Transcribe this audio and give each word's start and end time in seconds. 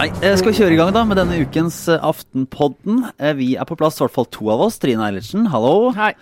Hei. 0.00 0.06
jeg 0.24 0.38
skal 0.40 0.48
vi 0.48 0.56
kjøre 0.56 0.72
i 0.72 0.76
gang 0.78 0.90
da 0.96 1.02
med 1.04 1.18
denne 1.20 1.42
ukens 1.44 1.76
eh, 1.92 2.00
Aftenpodden? 2.08 3.02
Eh, 3.20 3.34
Vi 3.36 3.50
er 3.60 3.66
på 3.68 3.76
plass, 3.76 3.98
i 3.98 4.04
hvert 4.06 4.14
fall 4.14 4.28
to 4.32 4.46
av 4.48 4.62
oss. 4.64 4.78
Trine 4.80 5.04
Eilertsen, 5.04 5.44
hallo. 5.52 5.90
Hei. 5.92 6.14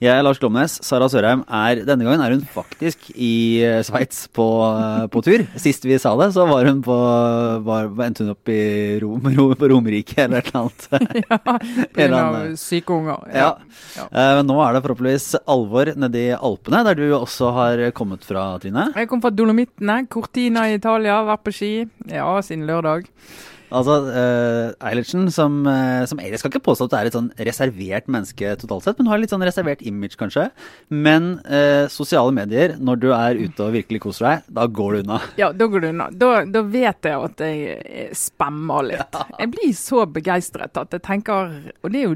Jeg 0.00 0.12
er 0.12 0.24
Lars 0.24 0.40
Glomnes. 0.40 0.78
Sara 0.84 1.06
Sørheim 1.08 1.42
er 1.52 1.82
Denne 1.88 2.04
gangen 2.04 2.20
er 2.24 2.32
hun 2.32 2.44
faktisk 2.52 3.10
i 3.12 3.60
eh, 3.64 3.82
Sveits 3.84 4.22
på, 4.32 4.46
eh, 4.70 5.04
på 5.12 5.20
tur. 5.26 5.44
Sist 5.60 5.84
vi 5.84 5.98
sa 6.00 6.14
det, 6.16 6.30
så 6.32 6.46
var 6.48 6.64
hun 6.68 6.80
på 6.84 6.96
var, 7.66 7.90
Endte 8.06 8.24
hun 8.24 8.32
opp 8.32 8.52
i 8.52 8.58
Rom, 9.04 9.28
Rom, 9.36 9.52
på 9.60 9.70
Romerike 9.72 10.16
eller 10.24 10.40
et 10.40 10.48
eller 10.54 10.64
annet. 10.64 10.88
Ja, 11.26 11.40
pga. 11.92 12.24
syke 12.64 12.96
unger. 12.96 13.20
Ja. 13.36 13.50
Ja. 13.98 14.08
ja. 14.08 14.26
Men 14.40 14.48
nå 14.48 14.56
er 14.64 14.78
det 14.78 14.84
forhåpentligvis 14.86 15.28
alvor 15.44 15.92
nede 15.92 16.24
i 16.24 16.32
Alpene, 16.36 16.80
der 16.88 16.96
du 16.96 17.04
også 17.20 17.52
har 17.56 17.84
kommet 17.96 18.24
fra, 18.24 18.48
Trine. 18.64 18.88
Jeg 18.96 19.12
kom 19.12 19.20
fra 19.24 19.32
Dolomittene, 19.36 20.00
Cortina 20.08 20.70
i 20.72 20.80
Italia, 20.80 21.20
vært 21.28 21.44
på 21.44 21.56
ski. 21.60 21.72
Ja, 22.08 22.30
siden 22.44 22.64
lørdag. 22.68 23.10
Altså, 23.74 23.96
uh, 24.06 24.86
Eilertsen, 24.88 25.26
som, 25.34 25.58
uh, 25.66 26.04
som 26.06 26.20
Jeg 26.22 26.38
skal 26.40 26.52
ikke 26.52 26.64
påstå 26.68 26.86
at 26.86 26.92
det 26.92 26.98
er 26.98 27.10
et 27.10 27.16
sånn 27.16 27.30
reservert 27.48 28.10
menneske 28.12 28.54
totalt 28.60 28.86
sett, 28.86 29.00
men 29.00 29.10
har 29.10 29.20
litt 29.22 29.34
sånn 29.34 29.44
reservert 29.46 29.82
image, 29.86 30.18
kanskje. 30.20 30.48
Men 30.92 31.36
uh, 31.48 31.86
sosiale 31.92 32.34
medier, 32.36 32.76
når 32.78 33.02
du 33.02 33.08
er 33.16 33.40
ute 33.40 33.66
og 33.66 33.74
virkelig 33.76 34.02
koser 34.06 34.28
deg, 34.28 34.50
da 34.58 34.66
går 34.80 34.96
du 34.96 35.02
unna. 35.04 35.20
Ja, 35.40 35.50
da 35.56 35.70
går 35.70 35.82
du 35.82 35.90
unna. 35.90 36.10
Da, 36.14 36.32
da 36.46 36.62
vet 36.62 37.10
jeg 37.10 37.30
at 37.30 37.46
jeg 37.46 38.10
spammer 38.16 38.86
litt. 38.86 39.22
Jeg 39.40 39.52
blir 39.52 39.72
så 39.76 40.04
begeistret 40.08 40.78
at 40.78 40.92
jeg 40.94 41.02
tenker 41.04 41.50
Og 41.84 41.90
det 41.92 42.00
er 42.00 42.04
jo 42.06 42.14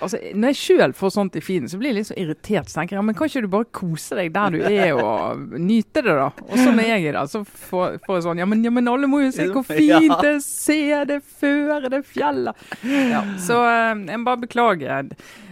Altså, 0.00 0.20
Når 0.34 0.52
jeg 0.52 0.58
sjøl 0.60 0.94
får 0.96 1.12
sånt 1.14 1.36
i 1.36 1.42
feeden, 1.44 1.68
så 1.70 1.80
blir 1.80 1.92
jeg 1.92 1.98
litt 2.00 2.08
så 2.08 2.16
irritert. 2.20 2.70
Så 2.70 2.80
tenker 2.80 2.96
jeg, 2.96 3.04
men 3.06 3.16
Kan 3.18 3.30
ikke 3.30 3.42
du 3.44 3.50
bare 3.52 3.68
kose 3.76 4.16
deg 4.18 4.32
der 4.34 4.54
du 4.54 4.62
er 4.64 4.94
og 4.96 5.58
nyte 5.60 6.04
det, 6.06 6.16
da? 6.16 6.30
Og 6.46 6.56
så 6.56 6.70
når 6.72 6.88
jeg 6.88 7.10
er 7.10 7.18
der, 7.18 7.28
så 7.30 7.42
får, 7.44 8.00
får 8.06 8.18
jeg 8.18 8.26
sånn 8.28 8.40
ja 8.42 8.48
men, 8.48 8.64
ja, 8.64 8.72
men 8.74 8.88
alle 8.90 9.10
må 9.10 9.22
jo 9.24 9.30
se 9.34 9.50
hvor 9.52 9.66
fint 9.68 10.16
det 10.22 10.32
er! 10.36 10.40
Se 10.44 10.80
det, 11.08 11.20
føre 11.40 11.92
det, 11.92 12.02
fjellet. 12.08 12.66
Ja, 12.86 13.22
så 13.40 13.60
eh, 13.68 13.92
jeg 14.08 14.22
må 14.22 14.26
bare 14.30 14.44
beklage. 14.46 15.04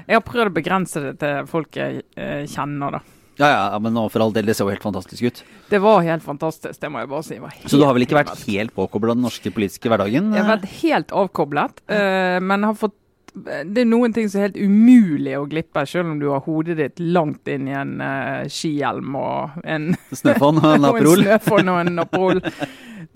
Jeg 0.08 0.16
har 0.16 0.24
prøvd 0.24 0.50
å 0.50 0.56
begrense 0.56 1.04
det 1.04 1.14
til 1.20 1.48
folk 1.50 1.76
jeg 1.76 2.02
eh, 2.16 2.44
kjenner, 2.48 2.98
da. 2.98 3.04
Ja, 3.38 3.48
ja, 3.52 3.78
men 3.78 3.94
nå 3.94 4.02
for 4.10 4.24
all 4.24 4.32
del, 4.34 4.48
det 4.50 4.56
ser 4.58 4.66
jo 4.66 4.74
helt 4.74 4.82
fantastisk 4.82 5.28
ut. 5.28 5.42
Det 5.70 5.78
var 5.82 6.00
helt 6.02 6.24
fantastisk, 6.24 6.74
det 6.82 6.88
må 6.90 7.04
jeg 7.04 7.10
bare 7.12 7.26
si. 7.26 7.36
Så 7.70 7.78
du 7.78 7.84
har 7.86 7.94
vel 7.94 8.02
ikke 8.02 8.18
vært 8.18 8.34
helt 8.48 8.74
påkobla 8.74 9.14
den 9.14 9.22
norske 9.28 9.52
politiske 9.54 9.90
hverdagen? 9.92 10.32
Jeg 10.34 10.42
har 10.42 10.56
vært 10.56 10.72
helt 10.80 11.14
avkoblet, 11.14 11.84
eh, 11.86 12.38
men 12.42 12.66
har 12.66 12.74
fått 12.78 12.96
det 13.44 13.82
er 13.82 13.88
noen 13.88 14.14
ting 14.14 14.28
som 14.30 14.40
er 14.40 14.48
helt 14.48 14.58
umulig 14.60 15.34
å 15.38 15.46
glippe, 15.50 15.84
selv 15.88 16.12
om 16.12 16.18
du 16.20 16.28
har 16.32 16.44
hodet 16.46 16.78
ditt 16.80 17.02
langt 17.02 17.48
inn 17.50 17.68
i 17.70 17.76
en 17.76 17.96
uh, 18.02 18.44
skihjelm 18.50 19.16
og 19.18 19.58
en, 19.64 19.90
Snøfonn 20.12 20.60
og 20.64 20.70
en 20.74 20.88
Aperol? 20.90 21.24
og 21.28 21.80
en 21.82 22.04
Aperol. 22.04 22.42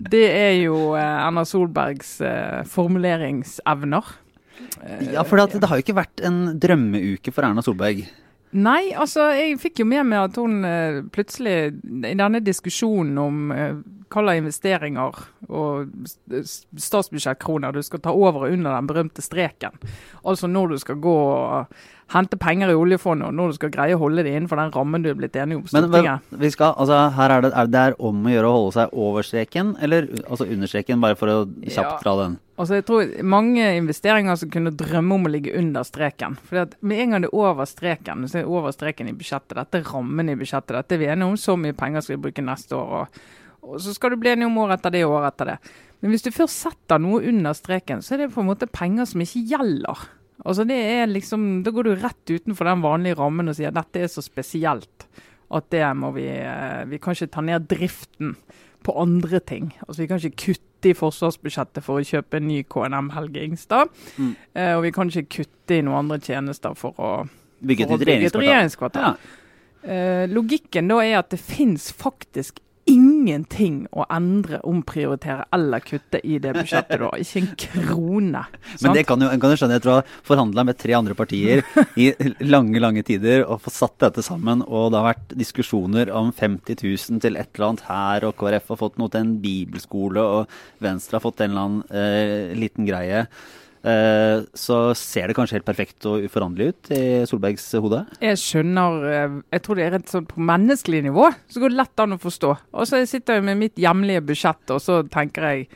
Det 0.03 0.25
er 0.31 0.57
jo 0.63 0.93
uh, 0.95 0.99
Erna 1.01 1.45
Solbergs 1.47 2.17
uh, 2.25 2.61
formuleringsevner. 2.69 4.13
Eh, 4.81 5.13
Ja, 5.13 5.23
for 5.27 5.39
det, 5.39 5.61
det 5.61 5.69
har 5.69 5.79
jo 5.79 5.85
ikke 5.85 5.99
vært 6.01 6.23
en 6.25 6.59
drømmeuke 6.61 7.33
for 7.33 7.45
Erna 7.47 7.63
Solberg. 7.65 8.03
Nei, 8.53 8.93
altså 8.93 9.31
jeg 9.33 9.57
fikk 9.61 9.81
jo 9.81 9.87
med 9.89 10.05
meg 10.05 10.27
at 10.27 10.37
hun 10.37 10.61
eh, 10.67 11.01
plutselig 11.13 11.55
i 11.73 12.13
denne 12.13 12.41
diskusjonen 12.45 13.17
om 13.17 13.53
eh, 13.55 13.79
hva 14.13 14.21
slags 14.21 14.41
investeringer 14.43 15.21
og 15.49 16.09
statsbudsjettkroner 16.77 17.73
du 17.73 17.81
skal 17.81 18.03
ta 18.03 18.13
over 18.13 18.45
og 18.45 18.53
under 18.53 18.75
den 18.75 18.89
berømte 18.91 19.25
streken. 19.25 19.79
Altså 20.21 20.49
når 20.51 20.75
du 20.75 20.77
skal 20.83 21.01
gå 21.01 21.15
og 21.17 21.73
hente 22.13 22.37
penger 22.37 22.69
i 22.69 22.75
oljefondet, 22.77 23.33
når 23.33 23.51
du 23.53 23.57
skal 23.57 23.71
greie 23.73 23.95
å 23.95 24.01
holde 24.01 24.23
det 24.25 24.33
innenfor 24.35 24.59
den 24.59 24.73
rammen 24.75 25.03
du 25.03 25.09
er 25.09 25.17
blitt 25.17 25.35
enig 25.39 25.57
om 25.57 25.63
på 25.63 25.81
Men 25.81 26.19
vi 26.41 26.49
skal, 26.53 26.73
altså, 26.77 26.97
her 27.15 27.29
er 27.37 27.45
det, 27.45 27.51
er 27.55 27.67
det 27.71 27.85
om 27.99 28.25
å 28.27 28.33
gjøre 28.33 28.49
å 28.49 28.55
holde 28.57 28.73
seg 28.75 28.97
over 29.05 29.25
streken, 29.25 29.75
eller 29.81 30.09
altså 30.27 30.45
under 30.45 30.67
streken, 30.67 31.01
bare 31.01 31.15
for 31.19 31.31
å 31.31 31.37
kjapt 31.63 31.83
Ja. 31.83 31.99
dra 32.03 32.15
den? 32.23 32.39
Altså 32.53 32.75
jeg 32.77 32.85
tror 32.85 33.23
mange 33.25 33.65
investeringer 33.79 34.35
som 34.37 34.49
kunne 34.53 34.75
drømme 34.77 35.15
om 35.15 35.25
å 35.25 35.31
ligge 35.31 35.55
under 35.57 35.81
streken. 35.83 36.37
Fordi 36.45 36.61
at 36.61 36.75
Med 36.81 36.99
en 36.99 37.09
gang 37.11 37.21
det 37.21 37.29
er 37.33 37.39
over 37.39 37.65
streken, 37.65 38.27
så 38.29 38.37
er 38.37 38.43
det 38.43 38.51
over 38.51 38.71
streken 38.71 39.09
i 39.09 39.13
budsjettet. 39.17 39.55
Dette 39.57 39.79
er 39.79 39.87
rammen 39.89 40.29
i 40.29 40.35
budsjettet. 40.35 40.75
Dette 40.75 40.93
er 40.93 40.99
vi 41.01 41.05
enige 41.09 41.31
om. 41.31 41.35
Så 41.35 41.57
mye 41.57 41.73
penger 41.73 42.01
skal 42.01 42.17
vi 42.17 42.21
bruke 42.27 42.45
neste 42.45 42.77
år. 42.77 42.93
Og, 42.99 43.07
og 43.63 43.79
så 43.81 43.95
skal 43.95 44.11
du 44.13 44.17
bli 44.21 44.29
enig 44.35 44.45
om 44.45 44.57
år 44.57 44.75
etter 44.77 44.93
det 44.93 45.01
og 45.07 45.15
år 45.17 45.31
etter 45.31 45.45
det. 45.45 45.57
Men 46.03 46.11
hvis 46.11 46.25
du 46.27 46.29
først 46.35 46.61
setter 46.67 46.99
noe 46.99 47.23
under 47.25 47.53
streken, 47.57 48.03
så 48.03 48.13
er 48.13 48.17
det 48.27 48.33
på 48.35 48.43
en 48.43 48.49
måte 48.51 48.67
penger 48.69 49.05
som 49.09 49.23
ikke 49.23 49.41
gjelder. 49.49 50.05
Altså 50.41 50.65
det 50.67 50.75
er 50.75 51.05
liksom, 51.11 51.63
Da 51.63 51.71
går 51.71 51.87
du 51.87 51.93
rett 52.01 52.31
utenfor 52.31 52.67
den 52.67 52.81
vanlige 52.83 53.19
rammen 53.19 53.51
og 53.51 53.57
sier 53.57 53.69
at 53.69 53.77
dette 53.77 54.01
er 54.03 54.11
så 54.11 54.23
spesielt 54.25 55.07
at 55.53 55.69
det 55.69 55.85
må 55.99 56.09
vi 56.15 56.25
eh, 56.25 56.83
Vi 56.89 56.99
kan 57.01 57.15
ikke 57.15 57.33
ta 57.35 57.43
ned 57.45 57.67
driften 57.69 58.35
på 58.83 58.95
andre 58.99 59.39
ting. 59.39 59.69
Altså 59.87 60.01
Vi 60.01 60.07
kan 60.09 60.19
ikke 60.19 60.47
kutte 60.47 60.89
i 60.91 60.97
forsvarsbudsjettet 60.97 61.85
for 61.85 62.01
å 62.01 62.07
kjøpe 62.07 62.39
en 62.39 62.49
ny 62.49 62.57
KNM 62.67 63.13
Helge 63.13 63.45
Ingstad. 63.45 63.93
Mm. 64.17 64.33
Eh, 64.51 64.73
og 64.75 64.83
vi 64.83 64.91
kan 64.95 65.11
ikke 65.11 65.43
kutte 65.43 65.77
i 65.77 65.85
noen 65.85 66.01
andre 66.01 66.19
tjenester 66.19 66.75
for 66.75 66.99
å, 66.99 67.13
bygge 67.63 67.87
et 67.87 68.35
regjeringskvartal. 68.35 69.13
Ja. 69.15 69.39
Eh, 69.83 70.25
logikken 70.31 70.91
da 70.91 70.99
er 71.03 71.21
at 71.21 71.31
det 71.31 71.39
fins 71.39 71.89
faktisk 71.95 72.59
ingenting 72.89 73.83
å 73.95 74.05
endre, 74.11 74.59
omprioritere 74.67 75.45
eller 75.55 75.83
kutte 75.85 76.19
i 76.27 76.37
det 76.43 76.53
budsjettet 76.55 76.99
da. 77.01 77.11
Ikke 77.19 77.41
en 77.41 77.49
krone. 77.63 78.43
Men 78.83 78.97
det 78.97 79.05
kan 79.07 79.23
jo, 79.23 79.29
kan 79.31 79.53
du 79.53 79.57
skjønne, 79.59 79.77
Jeg 79.77 79.85
tror 79.85 79.93
jeg 79.93 80.03
har 80.03 80.27
forhandla 80.27 80.67
med 80.67 80.79
tre 80.81 80.97
andre 80.97 81.17
partier 81.17 81.63
i 82.03 82.09
lange, 82.43 82.81
lange 82.83 83.05
tider 83.07 83.45
og 83.45 83.63
fått 83.63 83.77
satt 83.77 83.97
dette 84.03 84.25
sammen, 84.25 84.65
og 84.67 84.91
det 84.91 85.01
har 85.01 85.09
vært 85.13 85.35
diskusjoner 85.39 86.11
om 86.13 86.33
50 86.35 86.79
000 86.83 87.23
til 87.23 87.39
et 87.39 87.51
eller 87.55 87.71
annet 87.71 87.87
her, 87.87 88.27
og 88.27 88.37
KrF 88.39 88.71
har 88.73 88.81
fått 88.83 89.01
noe 89.01 89.11
til 89.13 89.23
en 89.23 89.35
bibelskole, 89.43 90.23
og 90.39 90.83
Venstre 90.83 91.19
har 91.19 91.25
fått 91.25 91.43
en 91.43 91.53
eller 91.53 91.67
annen 91.67 91.83
eh, 91.89 92.55
liten 92.59 92.87
greie. 92.89 93.25
Eh, 93.83 94.43
så 94.55 94.77
ser 94.95 95.27
det 95.27 95.35
kanskje 95.35 95.57
helt 95.57 95.67
perfekt 95.67 96.05
og 96.07 96.23
uforanderlig 96.23 96.71
ut 96.71 96.91
i 96.95 97.01
Solbergs 97.27 97.65
hode. 97.83 98.05
Jeg 98.23 98.39
skjønner 98.39 99.07
eh, 99.09 99.33
Jeg 99.51 99.63
tror 99.65 99.79
det 99.79 99.83
er 99.83 99.91
rett 99.97 100.13
sånn 100.13 100.27
på 100.29 100.39
menneskelig 100.39 101.01
nivå, 101.09 101.27
så 101.51 101.63
går 101.63 101.73
det 101.73 101.79
lett 101.81 102.03
an 102.05 102.15
å 102.15 102.21
forstå. 102.23 102.53
Og 102.71 102.87
så 102.87 103.01
sitter 103.09 103.41
jeg 103.41 103.47
med 103.49 103.59
mitt 103.59 103.81
hjemlige 103.83 104.23
budsjett, 104.29 104.63
og 104.71 104.79
så 104.83 105.01
tenker 105.11 105.49
jeg 105.49 105.67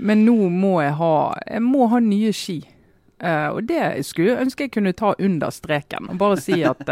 Men 0.00 0.24
nå 0.24 0.48
må 0.48 0.78
jeg 0.80 0.94
ha 0.96 1.14
Jeg 1.44 1.64
må 1.66 1.90
ha 1.92 2.00
nye 2.00 2.32
ski. 2.32 2.62
Eh, 3.20 3.48
og 3.52 3.68
det 3.68 3.84
skulle 4.08 4.32
jeg 4.32 4.46
ønske 4.46 4.68
jeg 4.70 4.76
kunne 4.78 4.96
ta 4.96 5.12
under 5.18 5.52
streken. 5.52 6.08
Og 6.08 6.20
bare 6.22 6.40
si 6.40 6.62
at 6.64 6.88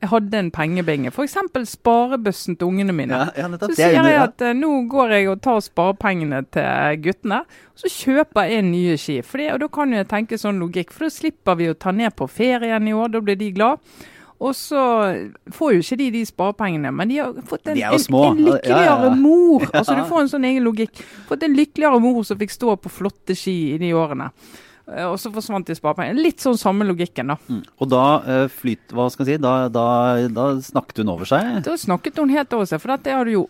jeg 0.00 0.08
hadde 0.08 0.38
en 0.38 0.50
pengebinge. 0.50 1.10
F.eks. 1.12 1.34
sparebøssen 1.68 2.56
til 2.56 2.70
ungene 2.70 2.94
mine. 2.96 3.16
Ja, 3.16 3.26
ja. 3.36 3.48
Så 3.60 3.68
er 3.68 3.74
sier 3.76 4.06
jeg 4.08 4.20
at 4.22 4.44
uh, 4.44 4.52
nå 4.56 4.70
går 4.88 5.12
jeg 5.16 5.28
og 5.28 5.42
tar 5.44 5.58
sparepengene 5.64 6.40
til 6.56 7.02
guttene, 7.04 7.42
og 7.44 7.82
så 7.82 7.90
kjøper 7.92 8.48
jeg 8.48 8.64
nye 8.70 8.96
ski. 9.00 9.18
Det, 9.20 9.50
og 9.52 9.60
da 9.60 9.68
kan 9.72 9.92
jeg 9.92 10.08
tenke 10.08 10.38
sånn 10.40 10.62
logikk, 10.62 10.94
for 10.96 11.06
da 11.06 11.12
slipper 11.12 11.60
vi 11.60 11.68
å 11.68 11.76
ta 11.76 11.92
ned 11.92 12.16
på 12.16 12.30
ferien 12.32 12.88
i 12.88 12.96
år, 12.96 13.12
da 13.12 13.22
blir 13.24 13.36
de 13.40 13.50
glad. 13.56 13.84
Og 14.40 14.56
så 14.56 14.82
får 15.52 15.74
jo 15.74 15.82
ikke 15.82 15.98
de 16.00 16.08
de 16.14 16.24
sparepengene, 16.24 16.94
men 16.96 17.12
de 17.12 17.18
har 17.20 17.36
fått 17.50 17.68
en, 17.68 17.76
en, 17.76 17.92
en 17.92 18.40
lykkeligere 18.46 19.10
ja. 19.10 19.14
mor. 19.20 19.66
Altså 19.74 19.98
Du 19.98 20.06
får 20.08 20.22
en 20.22 20.32
sånn 20.32 20.48
egen 20.48 20.64
logikk. 20.64 21.04
Fått 21.28 21.44
en 21.44 21.58
lykkeligere 21.58 22.00
mor 22.00 22.22
som 22.24 22.40
fikk 22.40 22.56
stå 22.56 22.78
på 22.80 22.92
flotte 23.02 23.36
ski 23.36 23.74
i 23.74 23.78
de 23.82 23.92
årene. 23.92 24.30
Eh, 24.88 25.06
Og 25.06 25.18
så 25.20 25.30
forsvant 25.34 25.66
de 25.66 25.76
sparepengene. 25.76 26.22
Litt 26.22 26.42
sånn 26.42 26.58
samme 26.60 26.86
logikken, 26.88 27.32
da. 27.32 27.36
Mm. 27.48 27.62
Og 27.78 27.90
da 27.90 28.04
uh, 28.24 28.44
flyt, 28.50 28.92
hva 28.96 29.08
skal 29.12 29.26
jeg 29.26 29.38
si, 29.38 29.44
da, 29.44 29.54
da, 29.72 29.86
da 30.32 30.50
snakket 30.64 31.02
hun 31.02 31.14
over 31.14 31.28
seg. 31.28 31.62
Da 31.66 31.76
snakket 31.78 32.20
hun 32.22 32.34
helt 32.34 32.52
over 32.56 32.68
seg, 32.68 32.82
for 32.82 32.94
dette 32.94 33.14
har 33.14 33.28
det 33.28 33.38
jo 33.38 33.46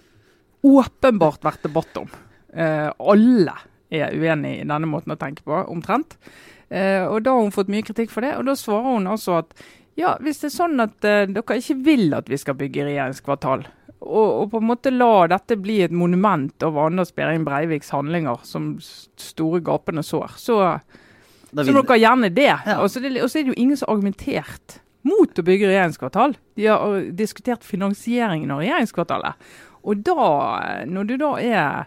åpenbart 0.66 1.44
vært 1.46 1.64
debatt 1.64 2.00
om. 2.02 2.08
Uh, 2.52 2.90
alle 3.12 3.56
er 3.90 4.14
uenig 4.14 4.60
i 4.60 4.68
denne 4.68 4.88
måten 4.90 5.14
å 5.14 5.18
tenke 5.20 5.44
på, 5.46 5.64
omtrent. 5.72 6.18
Uh, 6.70 7.08
og 7.10 7.22
da 7.26 7.34
har 7.34 7.42
hun 7.42 7.54
fått 7.54 7.70
mye 7.72 7.86
kritikk 7.86 8.12
for 8.12 8.26
det, 8.26 8.36
og 8.38 8.46
da 8.46 8.54
svarer 8.58 8.98
hun 8.98 9.10
altså 9.10 9.40
at 9.40 9.54
ja, 9.98 10.14
hvis 10.22 10.38
det 10.40 10.48
er 10.48 10.54
sånn 10.54 10.80
at 10.80 10.94
dere 11.02 11.56
ikke 11.58 11.74
vil 11.84 12.14
at 12.16 12.28
vi 12.30 12.38
skal 12.40 12.54
bygge 12.56 12.86
regjeringskvartal, 12.86 13.64
og, 14.00 14.28
og 14.28 14.44
på 14.52 14.60
en 14.62 14.68
måte 14.70 14.92
la 14.94 15.26
dette 15.28 15.58
bli 15.60 15.80
et 15.84 15.92
monument 15.92 16.64
over 16.64 16.88
Anders 16.88 17.10
Behring 17.12 17.42
Breiviks 17.44 17.90
handlinger 17.92 18.40
som 18.48 18.70
store 18.80 19.60
gapende 19.66 20.04
sår, 20.06 20.38
så, 20.40 20.56
Da 21.52 21.64
så 21.64 21.72
vil- 21.72 21.82
dere 21.82 21.98
gjerne 21.98 22.30
det. 22.34 22.46
Ja. 22.66 22.78
Og 22.82 22.90
så 22.90 23.00
er 23.02 23.08
det- 23.08 23.22
og 23.22 23.28
så 23.30 23.42
det 23.42 23.46
jo 23.54 23.54
ingen 23.56 23.76
som 23.76 23.88
har 23.88 23.96
argumentert 23.96 24.78
mot 25.02 25.38
å 25.38 25.42
bygge 25.42 25.66
regjeringskvartal. 25.66 26.36
De 26.56 26.66
har 26.66 26.78
uh, 26.78 27.10
diskutert 27.12 27.64
finansieringen 27.64 28.50
av 28.50 28.60
regjeringskvartalet. 28.60 29.34
Og 29.82 30.02
da, 30.04 30.84
når 30.86 31.06
du 31.06 31.16
da 31.16 31.34
er 31.40 31.86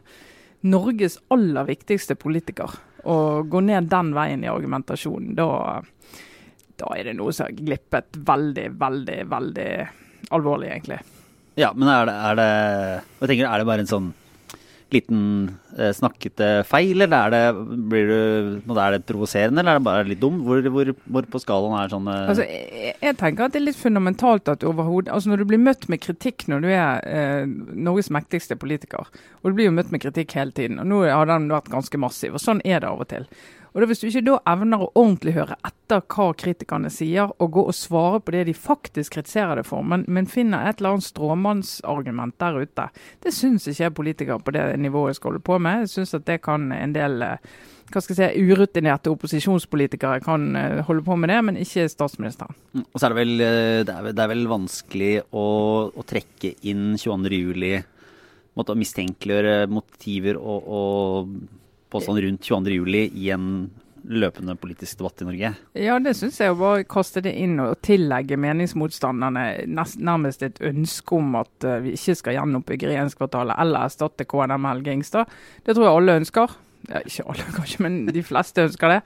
Norges 0.63 1.19
aller 1.29 1.65
viktigste 1.67 2.15
politiker, 2.15 2.71
og 3.05 3.49
går 3.51 3.61
ned 3.67 3.89
den 3.91 4.13
veien 4.15 4.43
i 4.43 4.47
argumentasjonen, 4.49 5.35
da, 5.35 5.81
da 6.79 6.85
er 6.95 7.03
det 7.03 7.17
noe 7.17 7.33
som 7.35 7.45
har 7.49 7.57
glippet 7.57 8.17
veldig, 8.25 8.69
veldig, 8.79 9.19
veldig 9.29 9.69
alvorlig, 10.31 10.71
egentlig. 10.71 10.99
Ja, 11.59 11.73
men 11.75 11.87
er 11.91 12.07
det, 12.09 12.13
er 12.15 12.35
det 12.39 12.49
Jeg 13.21 13.29
tenker, 13.29 13.45
er 13.51 13.57
det 13.61 13.67
bare 13.67 13.83
en 13.83 13.91
sånn 13.91 14.13
liten 14.93 15.21
eh, 15.77 15.91
snakkete 15.95 16.49
feil, 16.69 17.03
eller 17.05 17.27
er 17.27 17.33
det, 17.33 17.77
blir 17.91 18.09
du, 18.09 18.73
er 18.75 18.95
det 18.95 19.01
provoserende, 19.09 19.61
eller 19.61 19.75
er 19.75 19.81
det 19.81 19.87
bare 19.87 20.07
litt 20.09 20.21
dum? 20.21 20.41
Hvor, 20.45 20.61
hvor, 20.73 20.93
hvor 21.15 21.29
på 21.33 21.41
skalaen 21.43 21.77
er 21.79 21.93
sånn 21.93 22.11
altså, 22.11 22.45
jeg, 22.47 22.93
jeg, 23.01 23.17
tenker 23.19 23.47
at 23.47 23.55
det 23.55 23.61
er 23.61 23.67
litt 23.67 23.79
fundamentalt 23.79 24.51
at 24.53 24.65
overhodet 24.67 25.11
altså 25.13 25.31
Når 25.31 25.43
du 25.43 25.47
blir 25.49 25.61
møtt 25.61 25.87
med 25.91 26.01
kritikk 26.03 26.47
når 26.51 26.63
du 26.63 26.69
er 26.71 27.03
eh, 27.09 27.49
Norges 27.73 28.11
mektigste 28.13 28.57
politiker, 28.59 29.09
og 29.41 29.49
du 29.49 29.57
blir 29.57 29.69
jo 29.69 29.75
møtt 29.75 29.91
med 29.93 30.03
kritikk 30.03 30.37
hele 30.37 30.55
tiden, 30.55 30.79
og 30.81 30.89
nå 30.89 31.03
har 31.07 31.29
den 31.29 31.49
vært 31.51 31.71
ganske 31.73 31.99
massiv, 32.01 32.37
og 32.37 32.43
sånn 32.43 32.63
er 32.63 32.83
det 32.83 32.89
av 32.89 33.03
og 33.03 33.09
til. 33.11 33.27
Og 33.73 33.81
da, 33.81 33.87
Hvis 33.89 34.03
du 34.03 34.07
ikke 34.07 34.25
da 34.27 34.37
evner 34.53 34.85
å 34.85 34.91
ordentlig 34.93 35.33
høre 35.33 35.57
etter 35.65 36.03
hva 36.13 36.29
kritikerne 36.37 36.91
sier, 36.93 37.31
og 37.41 37.53
gå 37.55 37.65
og 37.69 37.75
svare 37.75 38.21
på 38.21 38.35
det 38.35 38.45
de 38.49 38.53
faktisk 38.53 39.17
kritiserer 39.17 39.59
det 39.59 39.65
for, 39.67 39.81
men, 39.81 40.05
men 40.07 40.29
finner 40.29 40.67
et 40.69 40.79
eller 40.79 40.97
annet 40.97 41.09
stråmannsargument 41.09 42.37
der 42.41 42.61
ute, 42.61 42.87
det 43.25 43.33
syns 43.33 43.65
ikke 43.67 43.87
jeg 43.87 43.95
politikere 43.97 44.41
på 44.45 44.53
det 44.53 44.67
nivået 44.81 45.17
skal 45.17 45.33
holde 45.33 45.45
på 45.45 45.57
med. 45.61 45.87
Jeg 45.87 45.95
syns 45.95 46.13
at 46.19 46.27
det 46.29 46.43
kan 46.45 46.69
en 46.75 46.93
del 46.93 47.25
eh, 47.25 47.53
hva 47.93 48.01
skal 48.01 48.15
jeg 48.17 48.33
si, 48.33 48.43
urutinerte 48.49 49.11
opposisjonspolitikere 49.13 50.21
kan 50.25 50.45
eh, 50.57 50.83
holde 50.87 51.05
på 51.05 51.17
med 51.19 51.33
det, 51.33 51.39
men 51.49 51.59
ikke 51.61 51.87
statsministeren. 51.91 52.55
Mm, 52.73 52.85
og 52.85 52.99
så 52.99 53.07
er 53.07 53.13
det 53.13 53.19
vel, 53.19 53.33
eh, 53.41 53.79
det 53.89 53.97
er, 53.97 54.11
det 54.13 54.23
er 54.23 54.31
vel 54.31 54.45
vanskelig 54.49 55.11
å, 55.33 55.47
å 55.89 56.05
trekke 56.07 56.55
inn 56.69 56.93
22.07. 56.93 57.83
Måtte 58.53 58.77
mistenkeliggjøre 58.77 59.65
motiver 59.73 60.37
og, 60.37 60.69
og 60.69 61.35
på 61.93 62.01
sånn 62.03 62.19
rundt 62.25 62.49
22.07. 62.49 63.07
i 63.13 63.29
en 63.35 63.47
løpende 64.03 64.55
politisk 64.59 64.99
debatt 64.99 65.21
i 65.21 65.27
Norge? 65.27 65.51
Ja, 65.79 65.99
det 66.03 66.15
syns 66.19 66.39
jeg. 66.41 66.51
Å 66.51 66.59
bare 66.59 66.87
kaste 66.89 67.23
det 67.23 67.33
inn 67.39 67.55
og 67.63 67.77
tillegge 67.85 68.37
meningsmotstanderne 68.41 69.45
nærmest 69.69 70.43
et 70.43 70.59
ønske 70.63 71.15
om 71.17 71.37
at 71.39 71.67
eh, 71.67 71.79
vi 71.85 71.95
ikke 71.97 72.17
skal 72.19 72.37
gjenoppbygge 72.39 72.91
regjeringskvartalet 72.91 73.59
eller 73.63 73.87
erstatte 73.87 74.27
KNM 74.27 74.69
Gingstad. 74.83 75.31
Det 75.63 75.75
tror 75.75 75.87
jeg 75.87 76.01
alle 76.01 76.19
ønsker. 76.23 76.59
Ja, 76.89 76.99
ikke 76.99 77.23
alle 77.31 77.47
kanskje, 77.57 77.83
men 77.85 77.99
de 78.11 78.25
fleste 78.27 78.67
ønsker 78.67 78.97
det. 78.97 79.01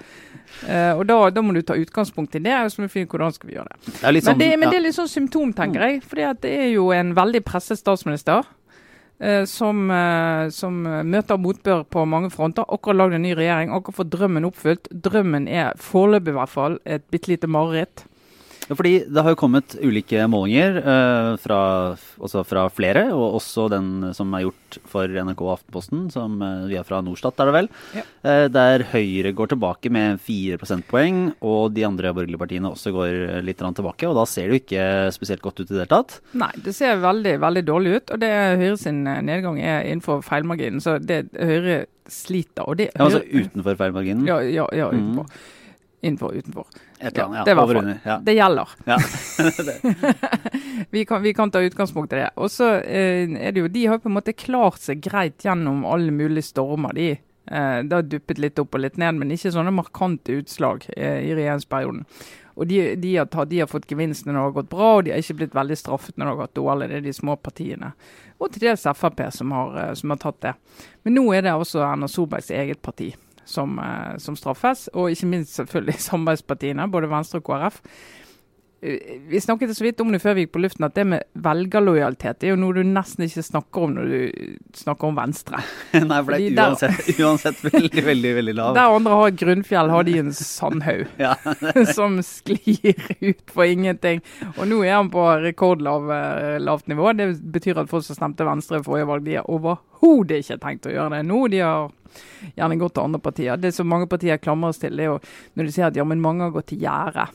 Uh, 0.63 0.98
og 0.98 1.04
da, 1.10 1.18
da, 1.30 1.44
må 1.45 1.54
du 1.54 1.62
ta 1.62 1.75
utgangspunkt 1.78 2.38
i 2.40 2.42
det, 2.42 2.56
og 2.56 2.72
så 2.72 2.81
må 2.81 2.88
du 2.88 2.94
finne 2.94 3.10
hvordan 3.12 3.36
skal 3.36 3.51
vi 3.51 3.57
gjøre 3.57 3.75
det. 3.75 3.81
det 3.83 4.00
sånn, 4.00 4.31
men, 4.31 4.42
det, 4.42 4.48
men 4.57 4.72
det 4.72 4.80
er 4.80 4.86
litt 4.88 4.98
sånn 4.98 5.12
symptom, 5.12 5.51
tenker 5.54 5.86
jeg. 5.86 6.00
For 6.07 6.24
det 6.42 6.54
er 6.54 6.72
jo 6.72 6.90
en 6.95 7.13
veldig 7.18 7.44
presset 7.45 7.78
statsminister. 7.83 8.48
Eh, 9.19 9.46
som, 9.50 9.90
eh, 9.92 10.50
som, 10.54 10.84
møter 10.86 11.40
motbør 11.42 11.84
på 11.90 12.04
mange 12.06 12.30
fronter. 12.30 12.68
Akkurat 12.69 13.00
lagd 13.00 13.18
en 13.18 13.24
ny 13.25 13.34
regjering, 13.34 13.72
akkurat 13.74 14.04
fått 14.04 14.12
drømmen 14.14 14.46
oppfylt. 14.46 14.92
Drømmen 14.94 15.48
er 15.50 15.74
foreløpig 15.81 16.36
i 16.36 16.38
hvert 16.38 16.54
fall 16.54 16.78
et 16.86 17.08
bitte 17.10 17.31
lite 17.31 17.50
mareritt. 17.50 18.06
Fordi 18.68 18.94
Det 19.08 19.24
har 19.24 19.34
jo 19.34 19.40
kommet 19.40 19.78
ulike 19.80 20.25
målinger 20.30 20.80
eh, 20.81 21.31
fra, 21.42 21.62
fra, 21.96 22.68
flere, 22.74 23.08
og 23.16 23.40
også 23.40 23.69
den 23.72 24.12
som 24.18 24.34
er 24.36 24.48
gjort 24.48 24.80
for 24.90 25.08
NRK 25.08 25.44
og 25.46 25.54
Aftenposten, 25.56 26.08
som 26.12 26.42
eh, 26.44 26.68
vi 26.72 26.80
er 26.80 26.88
fra 26.88 27.02
Norstat, 27.06 27.40
er 27.40 27.50
det 27.50 27.56
vel. 27.56 27.72
Ja. 27.98 28.06
Eh, 28.28 28.46
der 28.52 28.86
Høyre 28.92 29.34
går 29.38 29.54
tilbake 29.54 29.92
med 29.94 30.22
4 30.24 30.60
prosentpoeng, 30.62 31.22
og 31.42 31.74
de 31.75 31.86
andre 31.88 32.14
borgerlige 32.16 32.42
partiene 32.42 32.72
også 32.74 32.94
går 32.96 33.42
litt 33.46 33.62
tilbake. 33.62 34.08
og 34.08 34.16
Da 34.19 34.25
ser 34.30 34.48
det 34.48 34.56
jo 34.56 34.64
ikke 34.64 34.88
spesielt 35.16 35.44
godt 35.44 35.62
ut 35.62 35.68
i 35.69 35.74
det 35.74 35.84
hele 35.86 35.92
tatt. 35.92 36.19
Nei, 36.38 36.52
det 36.64 36.75
ser 36.75 37.00
veldig 37.04 37.38
veldig 37.42 37.66
dårlig 37.68 37.96
ut. 37.98 38.12
og 38.12 38.19
det 38.24 38.31
Høyre 38.62 38.78
sin 38.78 39.06
eh, 39.08 39.22
nedgang 39.22 39.60
er 39.62 39.86
innenfor 39.86 40.24
feilmarginen. 40.25 40.81
Så 40.84 40.98
det 41.00 41.28
Høyre 41.36 41.86
sliter. 42.08 42.68
og 42.68 42.78
det, 42.78 42.92
ja, 42.94 43.04
Altså 43.04 43.22
utenfor 43.22 43.78
feilmarginen? 43.80 44.28
Ja, 44.28 44.40
ja, 44.42 44.68
ja 44.75 44.90
utenfor. 44.92 45.28
Mm. 45.28 45.56
Innenfor, 46.01 46.33
utenfor. 46.33 46.67
Et 46.99 47.07
eller 47.07 47.23
annet, 47.23 47.38
ja. 47.38 47.44
Det, 47.45 47.53
var 47.53 47.67
for, 47.67 47.99
ja. 48.03 48.17
det 48.23 48.33
gjelder. 48.33 48.69
Ja. 48.85 48.97
vi, 50.89 51.05
kan, 51.05 51.21
vi, 51.21 51.33
kan, 51.33 51.51
ta 51.51 51.61
utgangspunkt 51.61 52.13
i 52.13 52.15
det. 52.21 52.29
Og 52.35 52.51
så 52.53 52.69
eh, 52.79 53.25
er 53.25 53.51
det 53.55 53.63
jo, 53.63 53.67
De 53.67 53.85
har 53.85 54.01
på 54.03 54.11
en 54.11 54.17
måte 54.19 54.35
klart 54.38 54.81
seg 54.83 55.01
greit 55.01 55.45
gjennom 55.45 55.85
alle 55.89 56.13
mulige 56.13 56.51
stormer. 56.51 56.94
de. 56.94 57.09
Eh, 57.51 57.79
det 57.83 57.95
har 57.95 58.05
duppet 58.05 58.38
litt 58.38 58.61
opp 58.61 58.77
og 58.77 58.85
litt 58.85 59.01
ned, 59.01 59.17
men 59.17 59.33
ikke 59.33 59.53
sånne 59.55 59.73
markante 59.73 60.38
utslag 60.38 60.85
eh, 60.94 61.23
i 61.25 61.33
regjeringsperioden. 61.33 62.05
Og 62.57 62.65
de, 62.69 62.81
de, 62.97 63.17
har 63.17 63.29
tatt, 63.29 63.49
de, 63.49 63.61
har 63.61 63.69
fått 63.69 63.89
gevinst 63.89 64.25
når 64.25 64.33
det 64.33 64.45
har 64.45 64.57
gått 64.61 64.69
bra, 64.69 64.95
og 64.97 65.05
de 65.05 65.13
har 65.13 65.21
ikke 65.21 65.41
blitt 65.41 65.57
veldig 65.57 65.77
straffet 65.77 66.17
når 66.17 66.25
det 66.25 66.31
har 66.33 66.41
gått 66.45 66.57
dårlig. 66.57 66.89
Det 66.89 67.01
er 67.01 67.05
de 67.05 67.13
små 67.13 67.38
partiene. 67.41 67.94
Og 68.38 68.53
til 68.53 68.69
dels 68.69 68.85
Frp 68.97 69.21
som 69.33 69.53
har, 69.57 69.77
eh, 69.81 69.94
som 69.97 70.13
har 70.13 70.21
tatt 70.21 70.44
det. 70.45 70.57
Men 71.05 71.17
nå 71.17 71.31
er 71.33 71.45
det 71.45 71.57
også 71.57 71.81
Erna 71.85 72.09
Solbergs 72.11 72.53
eget 72.53 72.85
parti 72.85 73.15
som, 73.47 73.79
eh, 73.79 74.17
som 74.21 74.35
straffes. 74.35 74.88
Og 74.94 75.11
ikke 75.11 75.31
minst 75.31 75.55
selvfølgelig 75.55 75.99
samarbeidspartiene, 76.09 76.91
både 76.91 77.09
Venstre 77.11 77.41
og 77.41 77.47
KrF. 77.47 77.81
Vi 78.79 79.41
snakket 79.41 79.77
så 79.77 79.83
vidt 79.83 80.01
om 80.01 80.12
det 80.13 80.19
før 80.21 80.35
vi 80.38 80.44
gikk 80.45 80.51
på 80.53 80.59
luften, 80.62 80.85
at 80.85 80.94
det 80.94 81.06
med 81.09 81.24
velgerlojalitet 81.41 82.44
er 82.45 82.51
jo 82.51 82.59
noe 82.62 82.75
du 82.77 82.83
nesten 82.85 83.25
ikke 83.25 83.41
snakker 83.45 83.85
om 83.88 83.95
når 83.95 84.12
du 84.12 84.51
snakker 84.77 85.09
om 85.09 85.18
Venstre. 85.18 85.62
Nei, 85.97 86.19
for 86.21 86.35
det 86.35 86.51
er 86.51 86.59
uansett, 86.62 87.09
uansett, 87.18 87.63
veldig, 87.65 88.03
veldig 88.06 88.33
veldig 88.38 88.56
lav. 88.59 88.75
Der 88.77 88.97
andre 89.00 89.18
har 89.21 89.33
grunnfjell, 89.41 89.89
har 89.95 90.06
de 90.06 90.18
en 90.21 90.29
sandhaug 90.38 91.07
ja. 91.25 91.33
som 91.97 92.19
sklir 92.25 93.01
ut 93.25 93.56
for 93.56 93.65
ingenting. 93.65 94.21
Og 94.53 94.69
nå 94.69 94.83
er 94.85 95.00
han 95.00 95.09
på 95.13 95.25
rekordlavt 95.47 96.13
eh, 96.13 96.85
nivå. 96.94 97.09
Det 97.18 97.31
betyr 97.57 97.81
at 97.81 97.89
folk 97.89 98.06
som 98.06 98.19
stemte 98.19 98.45
Venstre 98.45 98.83
forrige 98.85 99.09
valg, 99.09 99.25
de 99.25 99.39
har 99.39 99.50
overhodet 99.50 100.44
ikke 100.44 100.59
tenkt 100.62 100.85
å 100.85 100.94
gjøre 100.94 101.18
det 101.18 101.25
nå. 101.25 101.41
De 101.50 101.65
har 101.65 101.89
gjerne 102.53 102.77
gått 102.77 102.94
til 103.00 103.09
andre 103.09 103.23
partier. 103.25 103.57
Det 103.57 103.73
som 103.73 103.89
mange 103.89 104.06
partier 104.12 104.38
klamrer 104.38 104.75
oss 104.75 104.85
til, 104.85 104.94
det 104.94 105.07
er 105.07 105.13
jo 105.15 105.19
når 105.57 105.65
de 105.65 105.73
sier 105.73 105.89
at 105.89 105.97
ja, 105.97 106.06
men 106.06 106.21
mange 106.21 106.45
har 106.45 106.53
gått 106.53 106.69
til 106.75 106.85
gjerdet. 106.85 107.33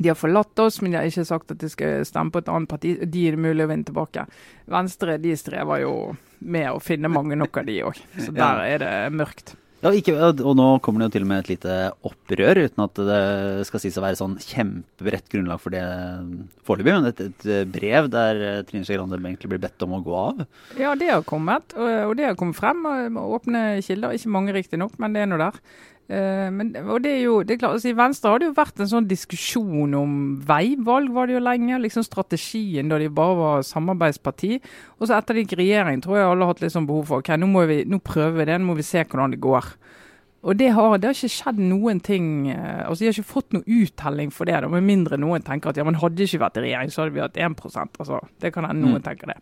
De 0.00 0.08
har 0.08 0.16
forlatt 0.16 0.64
oss, 0.64 0.80
men 0.80 0.94
de 0.94 1.00
har 1.00 1.08
ikke 1.08 1.26
sagt 1.28 1.52
at 1.52 1.60
de 1.60 1.68
skal 1.68 2.04
stemme 2.08 2.32
på 2.32 2.40
et 2.40 2.48
annet 2.48 2.70
parti. 2.70 2.96
De 3.04 3.24
er 3.28 3.36
det 3.36 3.44
mulig 3.44 3.66
å 3.66 3.70
vinne 3.70 3.84
tilbake. 3.88 4.24
Venstre 4.72 5.18
de 5.20 5.34
strever 5.36 5.84
jo 5.84 5.94
med 6.40 6.70
å 6.72 6.80
finne 6.80 7.12
mange 7.12 7.36
nok 7.36 7.60
av 7.60 7.68
de 7.68 7.82
òg, 7.84 8.00
så 8.16 8.32
der 8.32 8.64
er 8.64 8.80
det 8.80 8.94
mørkt. 9.12 9.56
Ja, 9.80 9.94
ikke, 9.96 10.12
og 10.28 10.52
nå 10.58 10.66
kommer 10.84 11.00
det 11.00 11.06
jo 11.06 11.12
til 11.14 11.24
og 11.24 11.28
med 11.30 11.38
et 11.40 11.50
lite 11.54 11.74
opprør, 12.04 12.58
uten 12.66 12.82
at 12.84 12.98
det 13.00 13.20
skal 13.64 13.80
sies 13.80 13.96
å 13.96 14.02
være 14.04 14.18
sånn 14.18 14.34
kjempebredt 14.44 15.30
grunnlag 15.32 15.62
for 15.62 15.72
det 15.72 15.84
foreløpig. 16.68 16.96
Men 16.98 17.08
et, 17.08 17.22
et, 17.24 17.46
brev 17.72 18.10
der 18.12 18.42
Trine 18.68 18.84
Skei 18.84 18.98
Grande 18.98 19.16
egentlig 19.16 19.54
blir 19.54 19.62
bedt 19.62 19.86
om 19.86 19.96
å 19.96 20.02
gå 20.04 20.18
av. 20.20 20.42
Ja, 20.76 20.92
det 21.00 21.08
har 21.08 21.24
kommet, 21.24 21.72
og, 21.80 22.12
det 22.18 22.28
har 22.28 22.36
kommet 22.36 22.60
frem. 22.60 22.84
Åpne 23.24 23.64
kilder. 23.86 24.12
Ikke 24.18 24.34
mange 24.36 24.56
riktignok, 24.56 25.00
men 25.00 25.16
det 25.16 25.24
er 25.24 25.32
nå 25.32 25.40
der. 25.40 25.56
Uh, 26.10 26.48
men, 26.50 26.72
og 26.90 27.04
det 27.04 27.12
er 27.12 27.20
jo, 27.22 27.36
det 27.46 27.54
er 27.54 27.60
klart, 27.60 27.76
altså 27.78 27.92
I 27.92 27.98
Venstre 27.98 28.32
har 28.32 28.40
det 28.42 28.48
jo 28.48 28.54
vært 28.56 28.80
en 28.82 28.88
sånn 28.90 29.06
diskusjon 29.06 29.92
om 29.94 30.14
veivalg 30.42 31.12
var 31.14 31.30
det 31.30 31.36
jo 31.36 31.42
lenge. 31.44 31.78
liksom 31.84 32.02
Strategien 32.02 32.90
da 32.90 32.98
de 32.98 33.06
bare 33.14 33.36
var 33.38 33.68
samarbeidsparti. 33.68 34.56
Og 34.98 35.06
så 35.06 35.14
etter 35.20 35.38
de 35.38 35.44
gikk 35.44 35.60
regjering, 35.60 36.02
tror 36.02 36.18
jeg 36.18 36.26
alle 36.26 36.48
har 36.48 36.54
hatt 36.54 36.64
litt 36.64 36.74
sånn 36.74 36.88
behov 36.90 37.06
for 37.12 37.22
ok, 37.22 37.30
nå, 37.38 37.50
må 37.52 37.62
vi, 37.70 37.84
nå 37.86 38.02
prøver 38.02 38.40
vi 38.40 38.48
det, 38.50 38.58
nå 38.58 38.72
må 38.72 38.76
vi 38.80 38.86
se 38.86 39.04
hvordan 39.04 39.36
det 39.36 39.42
går. 39.44 39.70
Og 40.40 40.56
det 40.56 40.70
har, 40.72 40.94
det 40.96 41.04
har 41.04 41.14
ikke 41.14 41.30
skjedd 41.34 41.58
noen 41.60 41.98
ting 42.00 42.28
uh, 42.48 42.86
altså 42.88 43.02
De 43.02 43.08
har 43.10 43.18
ikke 43.18 43.32
fått 43.34 43.52
noen 43.52 43.66
uttelling 43.82 44.30
for 44.32 44.48
det, 44.48 44.56
da, 44.64 44.70
med 44.72 44.86
mindre 44.86 45.18
noen 45.20 45.44
tenker 45.44 45.70
at 45.70 45.78
ja, 45.78 45.84
men 45.84 45.98
hadde 46.00 46.16
det 46.16 46.30
ikke 46.30 46.46
vært 46.46 46.56
i 46.56 46.64
regjering, 46.64 46.92
så 46.94 47.04
hadde 47.04 47.14
vi 47.14 47.22
hatt 47.22 47.36
1% 47.36 48.00
altså, 48.00 48.22
Det 48.40 48.52
kan 48.54 48.66
hende 48.66 48.86
noen 48.86 49.02
mm. 49.02 49.04
tenker 49.04 49.34
det. 49.34 49.36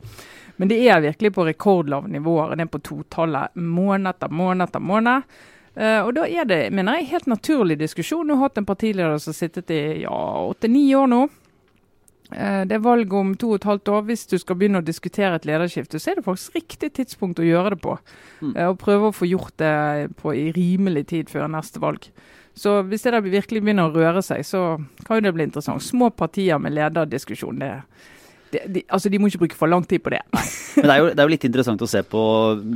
Men 0.58 0.72
det 0.72 0.81
er 0.84 1.05
virkelig 1.05 1.31
på 1.37 1.46
rekordlave 1.46 2.10
nivåer. 2.10 2.56
Det 2.58 2.67
er 2.67 2.72
på 2.72 2.82
totallet 2.82 3.55
måned 3.55 4.10
etter 4.10 4.34
måned 4.34 4.67
etter 4.67 4.82
måned. 4.82 5.39
Uh, 5.79 6.01
og 6.03 6.15
da 6.17 6.25
er 6.27 6.47
det 6.49 6.63
mener 6.75 6.99
jeg, 6.99 7.13
helt 7.13 7.29
naturlig 7.31 7.77
diskusjon. 7.79 8.27
Du 8.27 8.35
har 8.35 8.49
hatt 8.49 8.58
en 8.58 8.67
partileder 8.67 9.20
som 9.23 9.31
har 9.31 9.39
sittet 9.39 9.70
i 9.70 9.82
ja, 10.03 10.17
åtte-ni 10.51 10.89
år 10.99 11.06
nå. 11.11 11.20
Uh, 12.32 12.65
det 12.69 12.75
er 12.77 12.82
valg 12.82 13.13
om 13.15 13.31
to 13.39 13.53
og 13.53 13.61
et 13.61 13.69
halvt 13.69 13.93
år. 13.94 14.03
Hvis 14.08 14.27
du 14.27 14.35
skal 14.43 14.58
begynne 14.58 14.82
å 14.82 14.87
diskutere 14.87 15.39
et 15.39 15.47
lederskifte, 15.47 16.01
så 16.03 16.11
er 16.11 16.19
det 16.19 16.27
faktisk 16.27 16.58
riktig 16.58 16.91
tidspunkt 16.99 17.39
å 17.39 17.47
gjøre 17.47 17.77
det 17.77 17.81
på. 17.85 17.94
Mm. 18.43 18.56
Uh, 18.56 18.67
og 18.73 18.81
prøve 18.82 19.13
å 19.13 19.15
få 19.15 19.31
gjort 19.31 19.55
det 19.63 19.77
på 20.19 20.35
i 20.35 20.49
rimelig 20.56 21.06
tid 21.15 21.31
før 21.31 21.47
neste 21.53 21.82
valg. 21.85 22.11
Så 22.58 22.81
hvis 22.91 23.05
det 23.06 23.15
der 23.15 23.23
virkelig 23.23 23.63
begynner 23.63 23.87
å 23.87 23.94
røre 23.94 24.23
seg, 24.25 24.43
så 24.43 24.81
kan 25.06 25.20
jo 25.20 25.29
det 25.29 25.35
bli 25.37 25.47
interessant. 25.47 25.85
Små 25.85 26.11
partier 26.11 26.58
med 26.58 26.75
lederdiskusjon, 26.75 27.63
det 27.63 27.77
de, 28.51 28.63
de, 28.73 28.82
altså 28.89 29.11
de 29.13 29.19
må 29.20 29.29
ikke 29.29 29.43
bruke 29.44 29.58
for 29.58 29.70
lang 29.70 29.85
tid 29.87 30.03
på 30.03 30.13
det. 30.15 30.23
Men 30.79 30.89
det 30.89 30.94
er, 30.94 30.99
jo, 31.03 31.08
det 31.13 31.20
er 31.20 31.27
jo 31.27 31.32
litt 31.35 31.47
interessant 31.49 31.85
å 31.85 31.91
se 31.91 32.03
på 32.06 32.23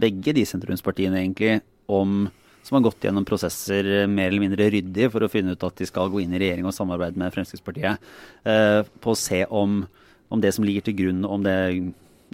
begge 0.03 0.35
de 0.37 0.45
sentrumspartiene, 0.49 1.23
egentlig, 1.23 1.59
om 1.91 2.27
som 2.63 2.79
har 2.79 2.85
gått 2.87 3.05
gjennom 3.05 3.27
prosesser 3.29 3.89
eh, 4.03 4.09
mer 4.11 4.31
eller 4.31 4.45
mindre 4.45 4.69
ryddig 4.73 5.11
for 5.13 5.25
å 5.25 5.31
finne 5.31 5.57
ut 5.57 5.67
at 5.67 5.81
de 5.81 5.89
skal 5.89 6.13
gå 6.13 6.23
inn 6.23 6.37
i 6.37 6.41
regjering 6.43 6.69
og 6.69 6.77
samarbeide 6.77 7.19
med 7.21 7.35
Fremskrittspartiet. 7.35 8.13
Eh, 8.47 8.81
på 9.03 9.13
å 9.13 9.19
se 9.19 9.43
om, 9.51 9.83
om, 10.31 10.41
det 10.43 10.55
som 10.57 10.67
ligger 10.67 10.87
til 10.87 10.99
grunn, 11.01 11.27
om 11.27 11.43
det 11.45 11.57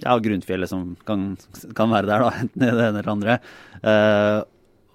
ja, 0.03 0.15
grunnfjellet 0.21 0.71
som 0.71 0.93
kan, 1.07 1.33
kan, 1.75 1.91
være 1.91 2.11
der, 2.11 2.25
da, 2.25 2.31
enten 2.45 2.65
det 2.65 2.71
ene 2.71 2.89
eller 2.93 3.13
andre. 3.15 3.39
Eh, 3.81 4.39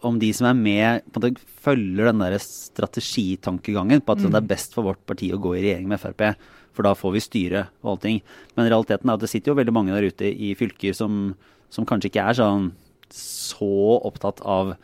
om 0.04 0.18
de 0.20 0.28
som 0.36 0.50
er 0.50 0.58
med, 0.58 1.06
på 1.08 1.20
en 1.20 1.30
måte 1.32 1.52
følger 1.64 2.10
den 2.10 2.20
der 2.20 2.36
strategitankegangen 2.44 4.04
på 4.04 4.14
at 4.14 4.20
mm. 4.20 4.30
det 4.34 4.40
er 4.42 4.50
best 4.50 4.76
for 4.76 4.86
vårt 4.90 5.00
parti 5.08 5.30
å 5.32 5.40
gå 5.40 5.56
i 5.56 5.62
regjering 5.64 5.88
med 5.90 6.02
Frp. 6.02 6.26
For 6.74 6.86
da 6.86 6.92
får 6.98 7.14
vi 7.14 7.22
styre 7.22 7.66
og 7.84 7.94
allting. 7.94 8.18
Men 8.58 8.68
realiteten 8.68 9.08
er 9.08 9.16
at 9.16 9.22
det 9.22 9.30
sitter 9.32 9.52
jo 9.52 9.58
veldig 9.60 9.74
mange 9.74 9.94
der 9.94 10.10
ute 10.10 10.28
i 10.28 10.52
fylker 10.58 10.96
som, 10.96 11.32
som 11.72 11.86
kanskje 11.88 12.10
ikke 12.10 12.26
er 12.26 12.38
sånn 12.38 12.72
så 13.14 13.70
opptatt 14.02 14.42
av 14.42 14.74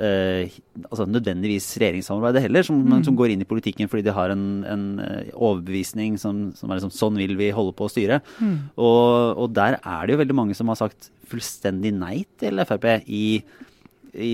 eh, 0.00 0.52
altså 0.88 1.06
nødvendigvis 1.08 1.66
regjeringssamarbeidet 1.80 2.44
heller, 2.46 2.66
som, 2.66 2.78
mm. 2.80 3.02
som 3.08 3.16
går 3.18 3.34
inn 3.34 3.44
i 3.44 3.48
politikken 3.48 3.90
fordi 3.92 4.06
de 4.06 4.14
har 4.16 4.32
en, 4.34 4.44
en 4.68 4.84
eh, 5.04 5.32
overbevisning 5.34 6.18
som, 6.20 6.50
som 6.56 6.70
er 6.70 6.80
liksom 6.80 6.94
sånn 6.94 7.20
vil 7.20 7.36
vi 7.40 7.52
holde 7.54 7.74
på 7.76 7.88
å 7.88 7.92
styre. 7.92 8.22
Og, 8.76 9.40
og 9.44 9.52
der 9.56 9.78
er 9.80 10.06
det 10.06 10.16
jo 10.16 10.22
veldig 10.22 10.38
mange 10.38 10.58
som 10.58 10.72
har 10.72 10.80
sagt 10.80 11.10
fullstendig 11.32 11.94
nei 11.96 12.22
til 12.40 12.60
Frp 12.68 12.88
i, 13.06 13.42
i 14.12 14.32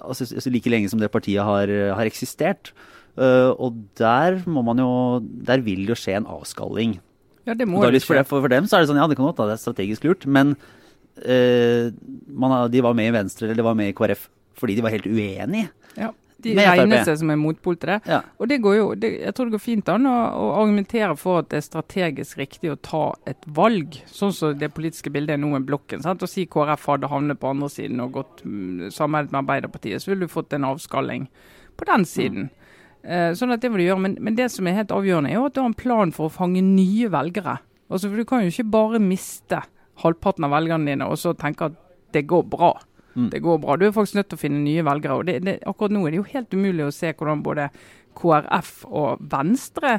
altså, 0.00 0.28
altså 0.28 0.52
like 0.52 0.72
lenge 0.72 0.92
som 0.92 1.00
det 1.02 1.12
partiet 1.12 1.44
har, 1.44 1.72
har 1.96 2.08
eksistert. 2.08 2.72
Uh, 3.12 3.52
og 3.60 3.76
der 4.00 4.38
må 4.48 4.62
man 4.64 4.78
jo 4.80 5.20
Der 5.44 5.60
vil 5.60 5.84
jo 5.84 5.92
skje 5.92 6.14
en 6.16 6.24
avskalling. 6.24 6.94
Ja, 7.44 7.52
det 7.52 7.66
må 7.68 7.82
da 7.82 7.90
det, 7.92 8.00
skje. 8.00 8.22
for, 8.24 8.40
for 8.40 8.48
dem 8.48 8.64
så 8.64 8.78
er 8.78 8.84
det 8.84 8.88
sånn, 8.88 9.00
ja 9.02 9.08
det 9.10 9.18
kan 9.18 9.26
godt 9.26 9.42
være 9.42 9.52
det 9.52 9.58
er 9.58 9.64
strategisk 9.66 10.06
lurt, 10.06 10.24
men 10.30 10.54
uh, 10.54 11.90
man, 12.30 12.54
de 12.72 12.84
var 12.86 12.96
med 12.96 13.10
i 13.10 13.16
Venstre 13.18 13.48
eller 13.48 13.58
de 13.58 13.66
var 13.66 13.76
med 13.76 13.90
i 13.90 13.96
KrF 13.98 14.30
fordi 14.58 14.76
de 14.78 14.84
var 14.84 14.94
helt 14.94 15.08
uenige. 15.08 15.70
Ja, 15.96 16.10
de 16.42 16.54
regner 16.56 17.04
seg 17.06 17.18
som 17.20 17.30
en 17.30 17.40
motpol 17.42 17.76
til 17.78 17.92
det. 17.92 17.98
Ja. 18.10 18.20
Og 18.42 18.48
det 18.50 18.58
går 18.64 18.76
jo, 18.76 18.86
det, 18.98 19.12
jeg 19.20 19.34
tror 19.36 19.48
det 19.48 19.56
går 19.56 19.62
fint 19.62 19.90
an 19.92 20.08
å, 20.10 20.14
å 20.34 20.46
argumentere 20.62 21.14
for 21.20 21.42
at 21.42 21.50
det 21.52 21.60
er 21.60 21.66
strategisk 21.66 22.40
riktig 22.40 22.72
å 22.72 22.78
ta 22.82 23.02
et 23.30 23.46
valg, 23.58 24.00
sånn 24.10 24.34
som 24.34 24.56
det 24.58 24.72
politiske 24.74 25.12
bildet 25.14 25.36
er 25.36 25.42
nå 25.42 25.52
med 25.54 25.68
blokken. 25.68 26.02
Sant? 26.04 26.24
Å 26.24 26.30
si 26.30 26.48
KrF 26.50 26.88
hadde 26.90 27.10
havnet 27.12 27.40
på 27.42 27.52
andre 27.52 27.70
siden 27.72 28.02
og 28.02 28.16
gått 28.18 28.42
sammen 28.42 28.90
samarbeidet 28.92 29.32
med 29.32 29.40
Arbeiderpartiet, 29.42 30.02
så 30.02 30.12
ville 30.12 30.26
du 30.26 30.32
fått 30.32 30.56
en 30.56 30.66
avskalling 30.72 31.28
på 31.78 31.88
den 31.88 32.06
siden. 32.08 32.50
Eh, 33.02 33.32
sånn 33.38 33.54
at 33.54 33.62
det 33.62 33.70
må 33.70 33.80
du 33.80 33.84
gjøre. 33.86 34.02
Men, 34.04 34.16
men 34.22 34.38
det 34.38 34.48
som 34.54 34.66
er 34.66 34.78
helt 34.78 34.94
avgjørende, 34.94 35.32
er 35.32 35.40
jo 35.40 35.46
at 35.48 35.56
du 35.56 35.62
har 35.62 35.70
en 35.70 35.78
plan 35.78 36.14
for 36.14 36.28
å 36.28 36.34
fange 36.34 36.62
nye 36.64 37.10
velgere. 37.12 37.58
Altså, 37.92 38.08
for 38.08 38.18
Du 38.18 38.26
kan 38.28 38.44
jo 38.44 38.52
ikke 38.52 38.70
bare 38.72 39.02
miste 39.02 39.62
halvparten 40.02 40.46
av 40.46 40.54
velgerne 40.54 40.88
dine 40.88 41.06
og 41.10 41.18
så 41.20 41.34
tenke 41.38 41.68
at 41.70 41.78
det 42.14 42.24
går 42.30 42.46
bra. 42.50 42.74
Mm. 43.14 43.30
Det 43.32 43.42
går 43.44 43.58
bra. 43.62 43.76
Du 43.76 43.86
er 43.86 43.94
faktisk 43.94 44.18
nødt 44.20 44.30
til 44.32 44.40
å 44.40 44.42
finne 44.42 44.62
nye 44.64 44.84
velgere. 44.86 45.18
og 45.18 45.26
det, 45.28 45.40
det, 45.46 45.58
Akkurat 45.68 45.94
nå 45.94 46.06
er 46.06 46.14
det 46.14 46.22
jo 46.22 46.30
helt 46.32 46.56
umulig 46.56 46.86
å 46.86 46.94
se 46.94 47.12
hvordan 47.12 47.44
både 47.44 47.68
KrF 48.18 48.74
og 48.88 49.24
Venstre 49.32 49.98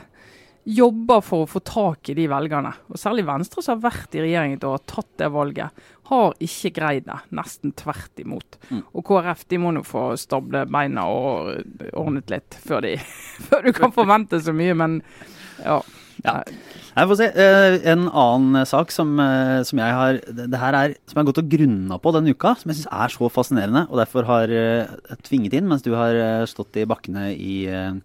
jobber 0.63 1.19
for 1.23 1.43
å 1.43 1.49
få 1.49 1.59
tak 1.67 2.09
i 2.09 2.15
de 2.15 2.27
velgerne. 2.31 2.71
Og 2.93 2.99
Særlig 2.99 3.25
Venstre, 3.27 3.63
som 3.63 3.75
har 3.75 3.91
vært 3.91 4.15
i 4.15 4.23
regjering 4.23 4.55
og 4.61 4.77
har 4.77 4.85
tatt 4.87 5.09
det 5.19 5.29
valget, 5.33 5.81
har 6.09 6.37
ikke 6.43 6.71
greid 6.77 7.07
det. 7.09 7.17
Nesten 7.35 7.73
tvert 7.79 8.23
imot. 8.23 8.59
Mm. 8.69 8.83
Og 8.93 9.05
KrF 9.07 9.43
de 9.51 9.59
må 9.59 9.73
nå 9.75 9.83
få 9.87 10.05
stable 10.19 10.63
beina 10.71 11.05
og 11.11 11.89
ordnet 11.99 12.31
litt 12.31 12.57
før, 12.63 12.85
de, 12.87 12.95
før 13.49 13.67
du 13.67 13.73
kan 13.75 13.95
forvente 13.95 14.39
så 14.43 14.55
mye. 14.55 14.77
Men 14.79 15.01
ja. 15.63 15.81
Ja. 16.23 16.35
Jeg 16.93 17.09
får 17.09 17.17
se. 17.19 17.27
Eh, 17.33 17.75
en 17.89 18.05
annen 18.07 18.67
sak 18.69 18.91
som, 18.93 19.15
eh, 19.19 19.63
som 19.65 19.79
jeg 19.81 19.95
har 19.97 20.19
det, 20.29 20.59
her 20.61 20.77
er, 20.77 20.93
som 21.09 21.17
jeg 21.17 21.23
har 21.25 21.29
gått 21.31 21.41
og 21.41 21.49
grunna 21.49 21.97
på 21.99 22.13
denne 22.13 22.35
uka, 22.35 22.53
som 22.59 22.69
jeg 22.69 22.77
syns 22.79 22.91
er 22.93 23.15
så 23.15 23.29
fascinerende, 23.33 23.87
og 23.89 23.97
derfor 23.97 24.27
har 24.29 24.53
eh, 24.53 24.93
tvinget 25.25 25.57
inn 25.57 25.67
mens 25.71 25.81
du 25.85 25.91
har 25.97 26.13
eh, 26.13 26.45
stått 26.45 26.77
i 26.77 26.85
bakkene 26.85 27.31
i, 27.33 27.65
eh, 27.65 27.97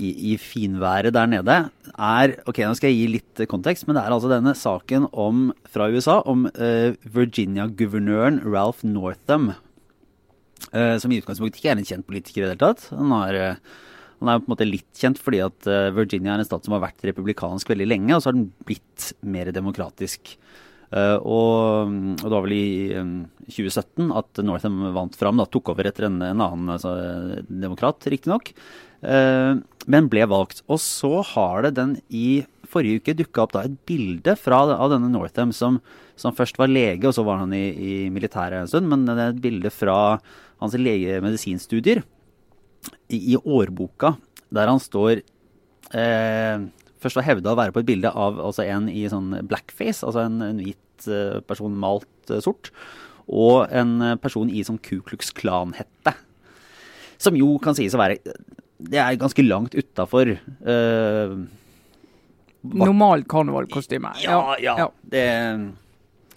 i, 0.00 0.08
i 0.32 0.36
finværet 0.40 1.12
der 1.14 1.28
nede, 1.30 1.58
er 1.96 2.34
Ok, 2.48 2.58
nå 2.64 2.74
skal 2.76 2.90
jeg 2.90 2.98
gi 2.98 3.12
litt 3.18 3.44
eh, 3.44 3.50
kontekst, 3.50 3.86
men 3.86 3.96
det 3.98 4.02
er 4.06 4.16
altså 4.16 4.32
denne 4.32 4.56
saken 4.56 5.06
om, 5.12 5.50
fra 5.68 5.90
USA 5.92 6.22
om 6.24 6.48
eh, 6.56 6.96
Virginia-guvernøren 7.04 8.40
Ralph 8.48 8.82
Northam. 8.88 9.52
eh, 10.72 10.96
som 10.98 11.12
i 11.12 11.20
utgangspunktet 11.20 11.60
ikke 11.60 11.74
er 11.74 11.78
en 11.78 11.84
kjent 11.92 12.06
politiker 12.08 12.42
i 12.42 12.46
det 12.48 12.54
hele 12.56 12.64
tatt. 12.72 12.88
Han 12.96 13.12
har 13.12 13.34
eh, 13.36 13.60
han 14.20 14.30
er 14.32 14.40
på 14.40 14.48
en 14.48 14.54
måte 14.54 14.68
litt 14.68 14.88
kjent 14.96 15.20
fordi 15.20 15.42
at 15.44 15.68
eh, 15.68 15.90
Virginia 15.96 16.34
er 16.34 16.42
en 16.42 16.48
stat 16.48 16.64
som 16.64 16.76
har 16.76 16.84
vært 16.86 17.04
republikansk 17.04 17.68
veldig 17.72 17.88
lenge, 17.88 18.14
og 18.16 18.22
så 18.22 18.30
har 18.30 18.38
den 18.38 18.48
blitt 18.68 19.10
mer 19.26 19.50
demokratisk. 19.54 20.36
Uh, 20.86 21.18
og, 21.26 21.90
og 22.22 22.22
det 22.22 22.30
var 22.30 22.44
vel 22.44 22.52
i 22.54 22.94
um, 22.94 23.24
2017 23.50 24.12
at 24.14 24.40
Northam 24.46 24.84
vant 24.94 25.16
fram, 25.18 25.40
da, 25.40 25.48
tok 25.50 25.72
over 25.72 25.88
etter 25.90 26.06
en, 26.06 26.20
en 26.22 26.44
annen 26.44 26.70
altså, 26.76 26.92
demokrat, 27.50 28.06
riktignok, 28.06 28.52
uh, 29.02 29.58
men 29.90 30.10
ble 30.12 30.28
valgt. 30.30 30.62
Og 30.70 30.78
så 30.82 31.10
har 31.34 31.66
det 31.66 31.74
den 31.80 31.96
i 32.06 32.44
forrige 32.70 33.02
uke 33.02 33.16
dukka 33.18 33.44
opp 33.44 33.56
da 33.56 33.66
et 33.66 33.76
bilde 33.88 34.36
fra, 34.38 34.62
av 34.76 34.94
denne 34.94 35.10
Northam 35.10 35.52
som, 35.54 35.80
som 36.18 36.34
først 36.38 36.62
var 36.62 36.70
lege, 36.70 37.02
og 37.10 37.18
så 37.18 37.26
var 37.26 37.42
han 37.42 37.54
i, 37.54 37.66
i 37.74 37.94
militæret 38.14 38.62
en 38.62 38.70
stund, 38.70 38.90
men 38.90 39.08
det 39.10 39.18
er 39.18 39.34
et 39.34 39.42
bilde 39.42 39.74
fra 39.74 39.98
hans 40.62 40.78
legemedisinstudier 40.78 42.06
i, 43.08 43.36
årboka, 43.36 44.14
der 44.54 44.70
han 44.70 44.82
står 44.82 45.20
eh, 45.94 46.66
Først 47.02 47.18
var 47.18 47.26
hevda 47.26 47.52
å 47.52 47.58
være 47.58 47.74
på 47.74 47.82
et 47.82 47.88
bilde 47.88 48.10
av 48.10 48.38
altså 48.40 48.64
en 48.64 48.88
i 48.90 49.04
sånn 49.12 49.34
blackface, 49.46 50.00
altså 50.06 50.24
en, 50.24 50.40
en 50.42 50.62
hvit 50.64 51.08
eh, 51.12 51.38
person 51.46 51.74
malt 51.78 52.32
eh, 52.32 52.40
sort, 52.42 52.72
og 53.28 53.68
en 53.70 54.00
eh, 54.02 54.16
person 54.22 54.48
i 54.50 54.64
sånn 54.66 54.80
Ku 54.82 55.02
Klux 55.06 55.30
Klan-hette. 55.36 56.14
Som 57.22 57.36
jo 57.38 57.54
kan 57.62 57.76
sies 57.76 57.94
å 57.96 58.00
være 58.00 58.18
Det 58.76 58.98
er 59.00 59.14
ganske 59.16 59.40
langt 59.44 59.72
utafor 59.76 60.34
eh, 60.34 61.36
Normalt 62.66 63.28
karnevalkostyme. 63.30 64.10
ja, 64.60 64.76
ja. 64.80 64.88
Det 65.00 65.22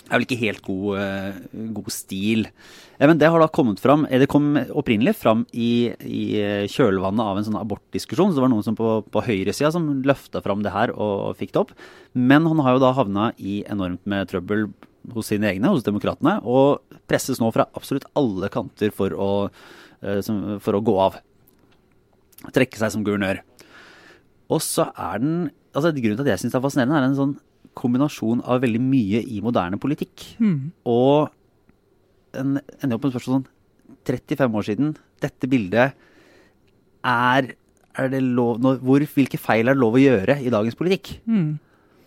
er 0.09 0.17
vel 0.17 0.25
ikke 0.25 0.39
helt 0.41 0.61
god, 0.65 0.99
eh, 0.99 1.39
god 1.75 1.91
stil. 1.93 2.47
Men 2.99 3.19
det 3.21 3.29
har 3.31 3.39
da 3.39 3.47
kommet 3.47 3.79
fram 3.79 4.03
eh, 4.09 4.19
Det 4.19 4.27
kom 4.27 4.57
opprinnelig 4.57 5.15
fram 5.15 5.45
i, 5.53 5.93
i 6.03 6.23
eh, 6.41 6.65
kjølvannet 6.71 7.23
av 7.23 7.39
en 7.39 7.47
sånn 7.47 7.59
abortdiskusjon. 7.59 8.33
Så 8.33 8.39
det 8.39 8.45
var 8.45 8.53
noen 8.53 8.65
som 8.65 8.77
på, 8.77 8.99
på 9.07 9.23
høyresida 9.25 9.71
som 9.75 9.87
løfta 10.05 10.43
fram 10.45 10.65
det 10.65 10.73
her 10.75 10.93
og, 10.95 11.37
fikk 11.39 11.53
det 11.55 11.63
opp. 11.63 11.75
Men 12.17 12.47
han 12.49 12.63
har 12.65 12.75
jo 12.75 12.83
da 12.83 12.93
havna 12.97 13.31
i 13.37 13.61
enormt 13.69 14.05
med 14.09 14.31
trøbbel 14.31 14.67
hos 15.15 15.29
sine 15.31 15.47
egne, 15.49 15.71
hos 15.71 15.85
demokratene, 15.85 16.35
og 16.43 16.83
presses 17.09 17.39
nå 17.41 17.47
fra 17.55 17.69
absolutt 17.77 18.09
alle 18.19 18.49
kanter 18.53 18.91
for 18.93 19.15
å, 19.15 19.29
for 20.61 20.75
å 20.75 20.81
gå 20.85 20.95
av. 21.01 21.15
Trekke 22.53 22.77
seg 22.77 22.91
som 22.93 23.05
guvernør. 23.07 23.39
Og 24.51 24.61
så 24.65 24.89
er 24.91 25.23
den 25.23 25.39
altså 25.73 25.93
Grunnen 25.93 26.17
til 26.17 26.25
at 26.25 26.33
jeg 26.33 26.41
syns 26.43 26.53
det 26.53 26.59
er 26.59 26.65
fascinerende, 26.65 26.97
er 26.97 27.07
en 27.07 27.17
sånn 27.17 27.35
kombinasjon 27.79 28.43
av 28.43 28.63
veldig 28.63 28.81
mye 28.83 29.21
i 29.23 29.39
moderne 29.45 29.79
politikk. 29.81 30.25
Mm. 30.41 30.71
Og 30.89 31.29
en 32.37 32.59
ender 32.59 32.97
opp 32.97 33.07
med 33.07 33.15
spørsmål 33.15 33.39
sånn 33.39 33.47
35 34.09 34.59
år 34.59 34.67
siden, 34.67 34.93
dette 35.23 35.49
bildet 35.49 35.95
er, 37.05 37.53
er 37.99 38.11
det 38.11 38.21
lov, 38.23 38.59
når, 38.61 38.79
hvor, 38.85 39.05
Hvilke 39.15 39.39
feil 39.41 39.67
er 39.67 39.77
det 39.77 39.81
lov 39.81 39.97
å 39.97 40.01
gjøre 40.01 40.39
i 40.43 40.51
dagens 40.53 40.77
politikk? 40.79 41.15
Mm. 41.29 41.57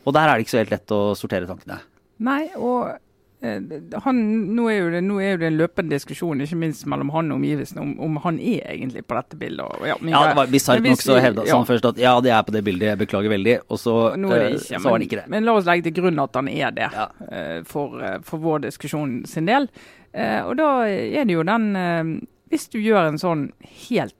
Og 0.02 0.17
der 0.17 0.29
er 0.29 0.37
det 0.37 0.47
ikke 0.47 0.55
så 0.55 0.62
helt 0.62 0.75
lett 0.75 0.95
å 0.95 1.00
sortere 1.19 1.49
tankene. 1.49 1.79
Nei, 2.23 2.45
og 2.59 2.93
han, 3.42 4.18
nå, 4.54 4.68
er 4.70 4.90
det, 4.94 5.00
nå 5.02 5.16
er 5.18 5.32
jo 5.32 5.38
det 5.42 5.49
en 5.49 5.56
løpende 5.58 5.90
diskusjon, 5.96 6.40
ikke 6.44 6.58
minst 6.61 6.84
mellom 6.90 7.08
han 7.11 7.32
og 7.32 7.40
omgivelsene, 7.40 7.82
om, 7.82 7.92
om 8.06 8.20
han 8.22 8.38
er 8.38 8.61
egentlig 8.70 9.02
på 9.08 9.16
dette 9.18 9.38
bildet. 9.40 9.64
Og, 9.66 9.87
ja, 9.88 9.96
Ja, 10.12 10.20
det 10.28 10.37
var 10.38 10.52
Bisart 10.52 10.84
nok 10.87 11.02
så 11.02 11.16
hevda 11.22 11.46
ja, 11.49 11.56
han 11.58 11.66
først 11.66 11.88
at 11.90 11.99
ja, 11.99 12.12
det 12.22 12.30
er 12.30 12.44
på 12.46 12.54
det 12.54 12.62
bildet, 12.66 12.92
jeg 12.92 13.00
beklager 13.02 13.32
veldig. 13.34 13.56
Og 13.68 13.80
så, 13.82 13.96
eh, 14.14 14.46
ikke, 14.54 14.78
så 14.78 14.82
var 14.84 14.96
han 14.99 15.06
ikke 15.08 15.18
det. 15.22 15.26
men 15.34 15.49
la 15.49 15.56
oss 15.58 15.66
legge 15.66 15.88
til 15.88 15.96
grunn 15.99 16.22
at 16.22 16.38
han 16.38 16.49
er 16.52 16.70
det, 16.78 16.88
Ja. 16.94 17.08
eh, 17.32 17.58
for, 17.66 17.99
eh, 18.02 18.18
for 18.22 18.38
vår 18.46 18.62
diskusjon 18.68 19.25
sin 19.26 19.50
del. 19.50 19.66
Eh, 20.12 20.40
og 20.46 20.54
da 20.61 20.70
er 20.87 21.25
det 21.25 21.32
jo 21.38 21.42
den 21.49 21.70
eh, 21.76 22.04
Hvis 22.52 22.68
du 22.68 22.78
gjør 22.84 23.08
en 23.08 23.18
sånn 23.18 23.46
helt 23.88 24.14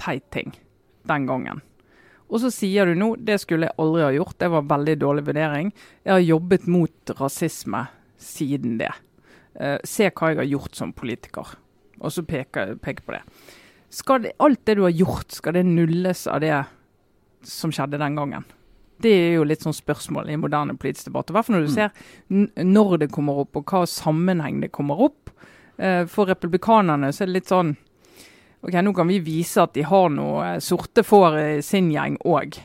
teit 0.00 0.24
ting 0.32 0.54
den 1.06 1.26
gangen, 1.28 1.60
og 2.30 2.38
så 2.40 2.48
sier 2.54 2.86
du 2.86 2.94
nå 2.96 3.16
det 3.20 3.36
skulle 3.42 3.66
jeg 3.68 3.74
aldri 3.82 4.02
ha 4.06 4.10
gjort, 4.14 4.36
det 4.38 4.48
var 4.52 4.62
veldig 4.70 4.94
dårlig 5.02 5.24
vurdering. 5.26 5.72
Jeg 6.06 6.12
har 6.14 6.20
jobbet 6.24 6.66
mot 6.70 7.12
rasisme 7.18 7.82
siden 8.20 8.78
det. 8.80 8.92
Eh, 9.58 9.78
se 9.84 10.10
hva 10.10 10.30
jeg 10.30 10.40
har 10.42 10.50
gjort 10.50 10.76
som 10.78 10.92
politiker. 10.96 11.56
Og 12.00 12.12
så 12.14 12.22
peker 12.24 12.76
jeg 12.78 13.02
på 13.04 13.16
det. 13.16 13.22
Det, 14.22 14.32
alt 14.38 14.64
det 14.64 14.76
du 14.78 14.84
har 14.86 14.94
gjort, 14.94 15.32
skal 15.34 15.56
det 15.56 15.64
nulles 15.66 16.26
av 16.30 16.40
det 16.44 16.54
som 17.42 17.72
skjedde 17.74 17.98
den 17.98 18.14
gangen? 18.16 18.44
Det 19.00 19.10
er 19.10 19.34
jo 19.38 19.44
litt 19.48 19.62
sånn 19.64 19.74
spørsmål 19.74 20.28
i 20.30 20.36
moderne 20.36 20.76
politisk 20.78 21.08
debatt. 21.08 21.30
I 21.30 21.34
hvert 21.34 21.46
fall 21.48 21.56
når 21.56 21.66
du 21.66 21.72
Mm. 21.72 21.74
ser 21.74 22.64
når 22.64 22.98
det 22.98 23.10
kommer 23.10 23.38
opp, 23.40 23.56
og 23.56 23.64
hva 23.64 23.86
sammenheng 23.88 24.60
det 24.60 24.70
kommer 24.72 25.00
opp. 25.00 25.30
Eh, 25.78 26.04
for 26.06 26.26
republikanerne 26.26 27.08
så 27.12 27.22
er 27.22 27.26
det 27.26 27.32
litt 27.40 27.48
sånn 27.48 27.76
Ok, 28.62 28.72
nå 28.74 28.94
kan 28.94 29.08
vi 29.08 29.18
vise 29.20 29.56
at 29.62 29.72
de 29.72 29.80
har 29.80 30.10
noe 30.10 30.60
sorte 30.60 31.00
får 31.02 31.38
i 31.58 31.60
sin 31.62 31.90
gjeng 31.90 32.18
òg. 32.28 32.58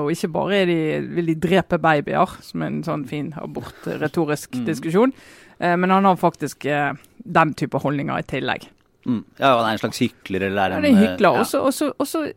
Og 0.00 0.10
ikke 0.10 0.28
bare 0.32 0.64
de, 0.66 0.76
vil 1.14 1.26
de 1.26 1.34
drepe 1.34 1.78
babyer, 1.78 2.36
som 2.42 2.62
er 2.62 2.66
en 2.66 2.82
sånn 2.82 3.06
fin 3.06 3.32
abortretorisk 3.36 4.56
Mm. 4.56 4.64
diskusjon. 4.66 5.12
uh, 5.60 5.76
men 5.76 5.90
han 5.90 6.04
har 6.04 6.16
faktisk 6.16 6.64
uh, 6.66 6.94
den 7.22 7.52
type 7.54 7.78
holdninger 7.78 8.18
i 8.18 8.22
tillegg. 8.22 8.68
Mm. 9.06 9.24
Ja, 9.38 9.56
han 9.58 9.66
er 9.68 9.72
en 9.72 9.78
slags 9.78 9.98
hykler 10.00 10.46
eller 10.48 10.62
er 10.62 10.70
Ja, 10.70 10.76
en 10.78 10.84
er 10.84 11.00
hykler. 11.06 11.32
Ja. 11.34 11.40
Og 11.40 11.46
så- 11.46 11.64
Og 11.64 11.72
så- 11.74 11.92
og 11.98 12.06
så 12.06 12.32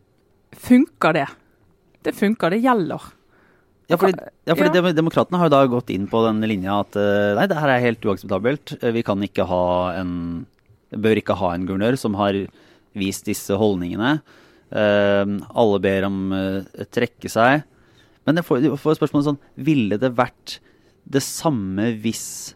funker 0.54 1.12
det. 1.12 1.26
Det 2.02 2.14
funker, 2.14 2.50
det 2.50 2.62
gjelder. 2.62 3.00
Ja, 3.88 3.96
fordi, 3.96 4.18
ja, 4.46 4.54
fordi 4.54 4.74
Ja. 4.76 4.92
Demokratene 4.92 5.36
har 5.38 5.48
jo 5.48 5.50
da 5.50 5.66
gått 5.66 5.90
inn 5.90 6.06
på 6.08 6.24
den 6.26 6.40
linja 6.48 6.80
at 6.80 6.94
nei, 6.94 7.46
det 7.46 7.56
her 7.56 7.68
er 7.68 7.80
helt 7.80 8.00
uakseptabelt. 8.00 8.78
Vi 8.92 9.02
kan 9.02 9.20
ikke 9.20 9.46
ha 9.46 9.92
en 10.00 10.46
Bør 10.92 11.16
ikke 11.16 11.34
ha 11.36 11.54
en 11.54 11.66
guvernør 11.66 11.98
som 11.98 12.14
har 12.14 12.32
vist 12.94 13.24
disse 13.24 13.50
holdningene. 13.50 14.22
Eh, 14.74 15.22
alle 15.54 15.78
ber 15.82 16.08
om 16.08 16.18
uh, 16.34 16.84
trekke 16.90 17.30
seg. 17.30 17.62
Men 18.26 18.40
jeg 18.40 18.46
får, 18.48 18.62
jeg 18.64 18.80
får 18.80 18.96
spørsmålet 18.98 19.26
sånn 19.28 19.40
Ville 19.66 19.98
det 20.00 20.14
vært 20.16 20.58
det 21.04 21.20
samme 21.22 21.90
hvis 22.00 22.54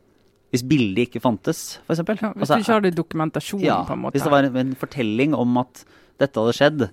hvis 0.49 0.63
bildet 0.65 1.11
ikke 1.11 1.21
fantes, 1.21 1.59
f.eks. 1.85 2.01
Ja, 2.23 2.31
hvis 2.33 2.49
du 2.49 2.63
ikke 2.63 2.77
hadde 2.79 2.93
dokumentasjon, 2.97 3.61
ja, 3.61 3.83
på 3.85 3.93
en 3.93 4.01
måte. 4.01 4.17
Hvis 4.17 4.25
det 4.25 4.33
var 4.33 4.47
en, 4.49 4.55
en 4.57 4.71
fortelling 4.81 5.35
om 5.37 5.59
at 5.61 5.83
dette 6.23 6.41
hadde 6.41 6.55
skjedd, 6.57 6.85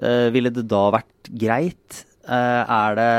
uh, 0.00 0.28
ville 0.32 0.52
det 0.56 0.64
da 0.70 0.86
vært 0.94 1.28
greit? 1.28 1.98
Uh, 2.24 2.62
er 2.64 2.96
det 2.96 3.10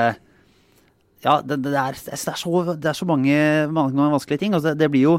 Ja, 1.22 1.38
det, 1.46 1.60
det, 1.68 1.76
er, 1.78 1.94
det, 1.94 2.18
er, 2.18 2.40
så, 2.42 2.64
det 2.74 2.90
er 2.90 2.98
så 2.98 3.06
mange, 3.06 3.38
mange 3.70 4.10
vanskelige 4.16 4.42
ting. 4.42 4.58
Altså, 4.58 4.72
det, 4.72 4.82
det, 4.82 4.90
blir 4.96 5.06
jo, 5.06 5.16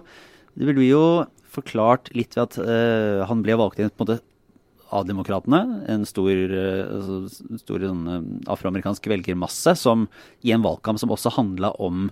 det 0.58 0.66
blir 0.66 0.90
jo 0.90 1.06
forklart 1.54 2.10
litt 2.18 2.34
ved 2.34 2.48
at 2.48 2.58
uh, 2.58 3.22
han 3.30 3.46
ble 3.46 3.54
valgt 3.60 3.78
inn 3.78 3.94
på 3.94 4.02
en 4.02 4.08
måte 4.08 4.22
av. 4.90 5.10
En 5.88 6.04
stor, 6.06 6.30
uh, 6.30 7.26
stor 7.60 7.86
sånn, 7.88 8.04
afroamerikansk 8.50 9.08
velgermasse 9.10 9.76
som 9.78 10.06
i 10.42 10.52
en 10.54 10.64
valgkamp 10.64 11.00
som 11.00 11.12
også 11.14 11.34
handla 11.36 11.72
om 11.82 12.08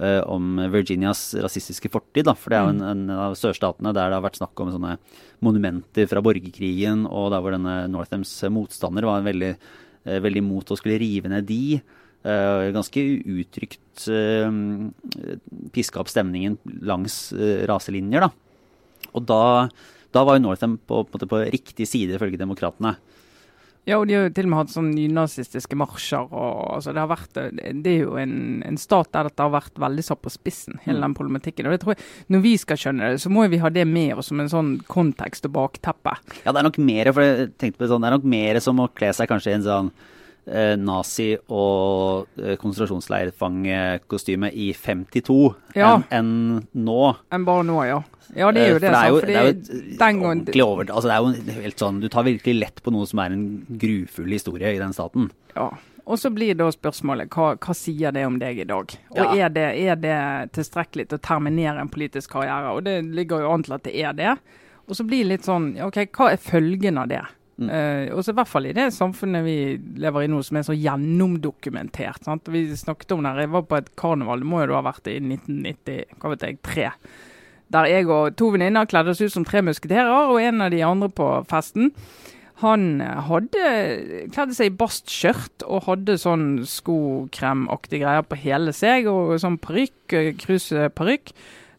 uh, 0.00 0.22
om 0.26 0.58
Virginias 0.72 1.34
rasistiske 1.34 1.90
fortid. 1.92 2.26
Da. 2.28 2.36
For 2.38 2.50
det 2.50 2.58
er 2.58 2.66
jo 2.66 2.74
en, 2.74 2.84
en, 2.92 3.04
av 3.28 3.38
sørstatene 3.38 3.94
der 3.94 4.10
det 4.10 4.18
har 4.18 4.26
vært 4.26 4.40
snakk 4.40 4.64
om 4.64 4.72
sånne 4.74 4.96
monumenter 5.44 6.08
fra 6.10 6.22
borgerkrigen, 6.24 7.06
og 7.06 7.32
der 7.34 7.44
hvor 7.44 7.56
denne 7.56 7.76
Northams 7.92 8.36
motstander 8.54 9.06
var 9.08 9.26
veldig, 9.26 9.52
veldig 10.04 10.42
imot 10.42 10.72
å 10.72 10.78
skulle 10.80 11.00
rive 11.02 11.30
ned 11.32 11.46
de. 11.48 11.80
Ganske 12.24 13.02
uttrykt 13.28 14.06
piska 15.74 16.00
opp 16.00 16.08
stemningen 16.08 16.56
langs 16.88 17.18
raselinjer, 17.68 18.24
da. 18.24 18.30
Og 19.12 19.26
da, 19.28 19.42
da 20.14 20.24
var 20.26 20.38
jo 20.38 20.46
Northam 20.46 20.78
på, 20.78 21.02
på, 21.10 21.26
på 21.26 21.42
riktig 21.52 21.88
side, 21.90 22.16
ifølge 22.16 22.40
demokratene. 22.40 22.94
Ja, 23.84 23.98
og 23.98 24.06
de 24.08 24.14
har 24.16 24.22
jo 24.24 24.32
til 24.32 24.46
og 24.46 24.50
med 24.50 24.58
hatt 24.62 24.72
sånn 24.72 24.86
nynazistiske 24.96 25.76
marsjer. 25.76 26.30
og 26.32 26.78
altså, 26.78 26.94
Det 26.96 27.02
har 27.02 27.10
vært, 27.10 27.40
det 27.84 27.90
er 27.90 28.06
jo 28.06 28.14
en, 28.20 28.62
en, 28.64 28.78
stat 28.80 29.10
der 29.12 29.28
dette 29.28 29.44
har 29.44 29.52
vært 29.52 29.76
veldig 29.80 30.04
satt 30.06 30.22
på 30.24 30.32
spissen, 30.32 30.78
hele 30.86 31.02
mm. 31.02 31.04
den 31.04 31.16
problematikken. 31.18 31.68
og 31.68 31.74
det 31.74 31.82
tror 31.82 31.92
jeg, 31.92 32.06
Når 32.32 32.44
vi 32.46 32.54
skal 32.60 32.80
skjønne 32.80 33.12
det, 33.12 33.20
så 33.20 33.32
må 33.32 33.44
vi 33.52 33.60
ha 33.60 33.72
det 33.72 33.84
med 33.88 34.16
oss 34.16 34.32
som 34.32 34.40
en 34.40 34.48
sånn 34.48 34.72
kontekst 34.88 35.50
og 35.50 35.56
bakteppe. 35.58 36.16
Ja, 36.46 36.54
det 36.54 36.62
er 36.62 36.68
nok 36.70 36.80
mer, 36.80 37.12
for 37.12 37.28
jeg 37.28 37.52
tenkte 37.60 37.76
på 37.76 37.84
det 37.84 37.92
sånn, 37.92 38.06
det 38.06 38.08
er 38.08 38.16
nok 38.16 38.28
mer 38.38 38.60
som 38.64 38.80
å 38.80 38.88
kle 38.88 39.12
seg 39.16 39.28
kanskje 39.28 39.52
i 39.52 39.58
en 39.58 39.68
sånn 39.68 39.92
nazi- 40.76 41.38
og 41.48 42.26
eh, 42.36 42.56
konsentrasjonsleirfangekostyme 42.60 44.50
i 44.52 44.72
52 44.76 45.54
ja. 45.78 45.94
enn 46.10 46.10
en 46.18 46.66
nå. 46.84 47.14
Enn 47.32 47.46
bare 47.48 47.64
nå, 47.68 47.78
ja. 47.88 48.02
Ja, 48.34 48.50
det 48.52 48.64
er 48.64 48.70
jo 48.72 48.76
eh, 48.76 48.82
det. 48.82 48.90
det, 48.90 48.98
er 48.98 49.08
jo, 49.08 49.20
det 49.24 49.36
er 49.36 49.44
jo 49.46 50.30
et 50.34 50.60
over... 50.64 50.86
Altså, 50.90 51.08
det 51.08 51.14
er 51.14 51.22
jo 51.22 51.58
helt 51.64 51.82
sånn, 51.82 52.00
Du 52.02 52.08
tar 52.12 52.26
virkelig 52.26 52.54
lett 52.60 52.82
på 52.84 52.92
noe 52.94 53.08
som 53.08 53.22
er 53.22 53.34
en 53.34 53.44
grufull 53.68 54.32
historie 54.34 54.74
i 54.74 54.80
den 54.80 54.94
staten. 54.96 55.30
Ja. 55.54 55.70
Og 56.04 56.18
så 56.20 56.28
blir 56.34 56.52
da 56.58 56.66
spørsmålet 56.68 57.32
hva, 57.32 57.54
hva 57.56 57.74
sier 57.76 58.12
det 58.12 58.26
om 58.28 58.36
deg 58.40 58.58
i 58.60 58.66
dag? 58.68 58.92
Og 59.14 59.22
ja. 59.22 59.46
er, 59.46 59.54
det, 59.54 59.68
er, 59.86 59.96
det, 59.96 60.18
tilstrekkelig 60.56 61.08
til 61.08 61.16
å 61.20 61.24
terminere 61.24 61.80
en 61.80 61.92
politisk 61.92 62.34
karriere? 62.34 62.74
Og 62.76 62.84
det 62.84 62.98
ligger 63.16 63.46
jo 63.46 63.54
an 63.54 63.64
til 63.64 63.78
at 63.78 63.86
det 63.86 63.94
er 64.02 64.18
det. 64.18 64.34
Og 64.84 64.98
så 64.98 65.06
blir 65.08 65.24
det 65.24 65.30
litt 65.30 65.48
sånn 65.48 65.72
OK, 65.80 66.02
hva 66.12 66.34
er 66.34 66.42
følgen 66.44 67.00
av 67.00 67.08
det? 67.08 67.22
Mm. 67.54 67.68
Uh, 67.70 68.16
og 68.16 68.24
så 68.24 68.32
i 68.32 68.38
hvert 68.40 68.50
fall 68.50 68.66
i 68.66 68.74
det 68.74 68.88
samfunnet 68.96 69.44
vi 69.46 69.58
lever 70.02 70.24
i 70.24 70.30
nå, 70.30 70.40
som 70.42 70.58
er 70.58 70.66
så 70.66 70.74
gjennomdokumentert. 70.74 72.24
Sant? 72.26 72.50
Vi 72.50 72.66
snakket 72.76 73.14
om 73.14 73.22
det, 73.22 73.36
Jeg 73.44 73.52
var 73.54 73.68
på 73.68 73.78
et 73.78 73.94
karneval, 74.00 74.42
det 74.42 74.50
må 74.50 74.64
jo 74.64 74.72
da 74.72 74.80
ha 74.80 74.88
vært 74.88 75.12
i 75.12 75.20
1990, 75.20 76.18
hva 76.18 76.34
vet 76.34 76.48
jeg, 76.48 76.60
3 76.66 76.90
der 77.74 77.88
jeg 77.90 78.06
og 78.12 78.36
to 78.38 78.50
venninner 78.54 78.86
kledde 78.86 79.10
oss 79.10 79.22
ut 79.24 79.32
som 79.32 79.42
tre 79.46 79.62
musketerer, 79.64 80.28
og 80.30 80.38
en 80.38 80.62
av 80.62 80.70
de 80.70 80.82
andre 80.84 81.08
på 81.10 81.26
festen. 81.50 81.88
Han 82.62 83.00
hadde 83.00 83.64
kledde 84.30 84.54
seg 84.54 84.70
i 84.70 84.76
bastskjørt 84.78 85.64
og 85.66 85.88
hadde 85.88 86.14
sånn 86.20 86.46
skokremaktige 86.70 88.04
greier 88.04 88.22
på 88.28 88.38
hele 88.44 88.74
seg, 88.76 89.08
og 89.10 89.34
sånn 89.42 89.58
parykk, 89.64 90.18
cruiseparykk, 90.44 91.34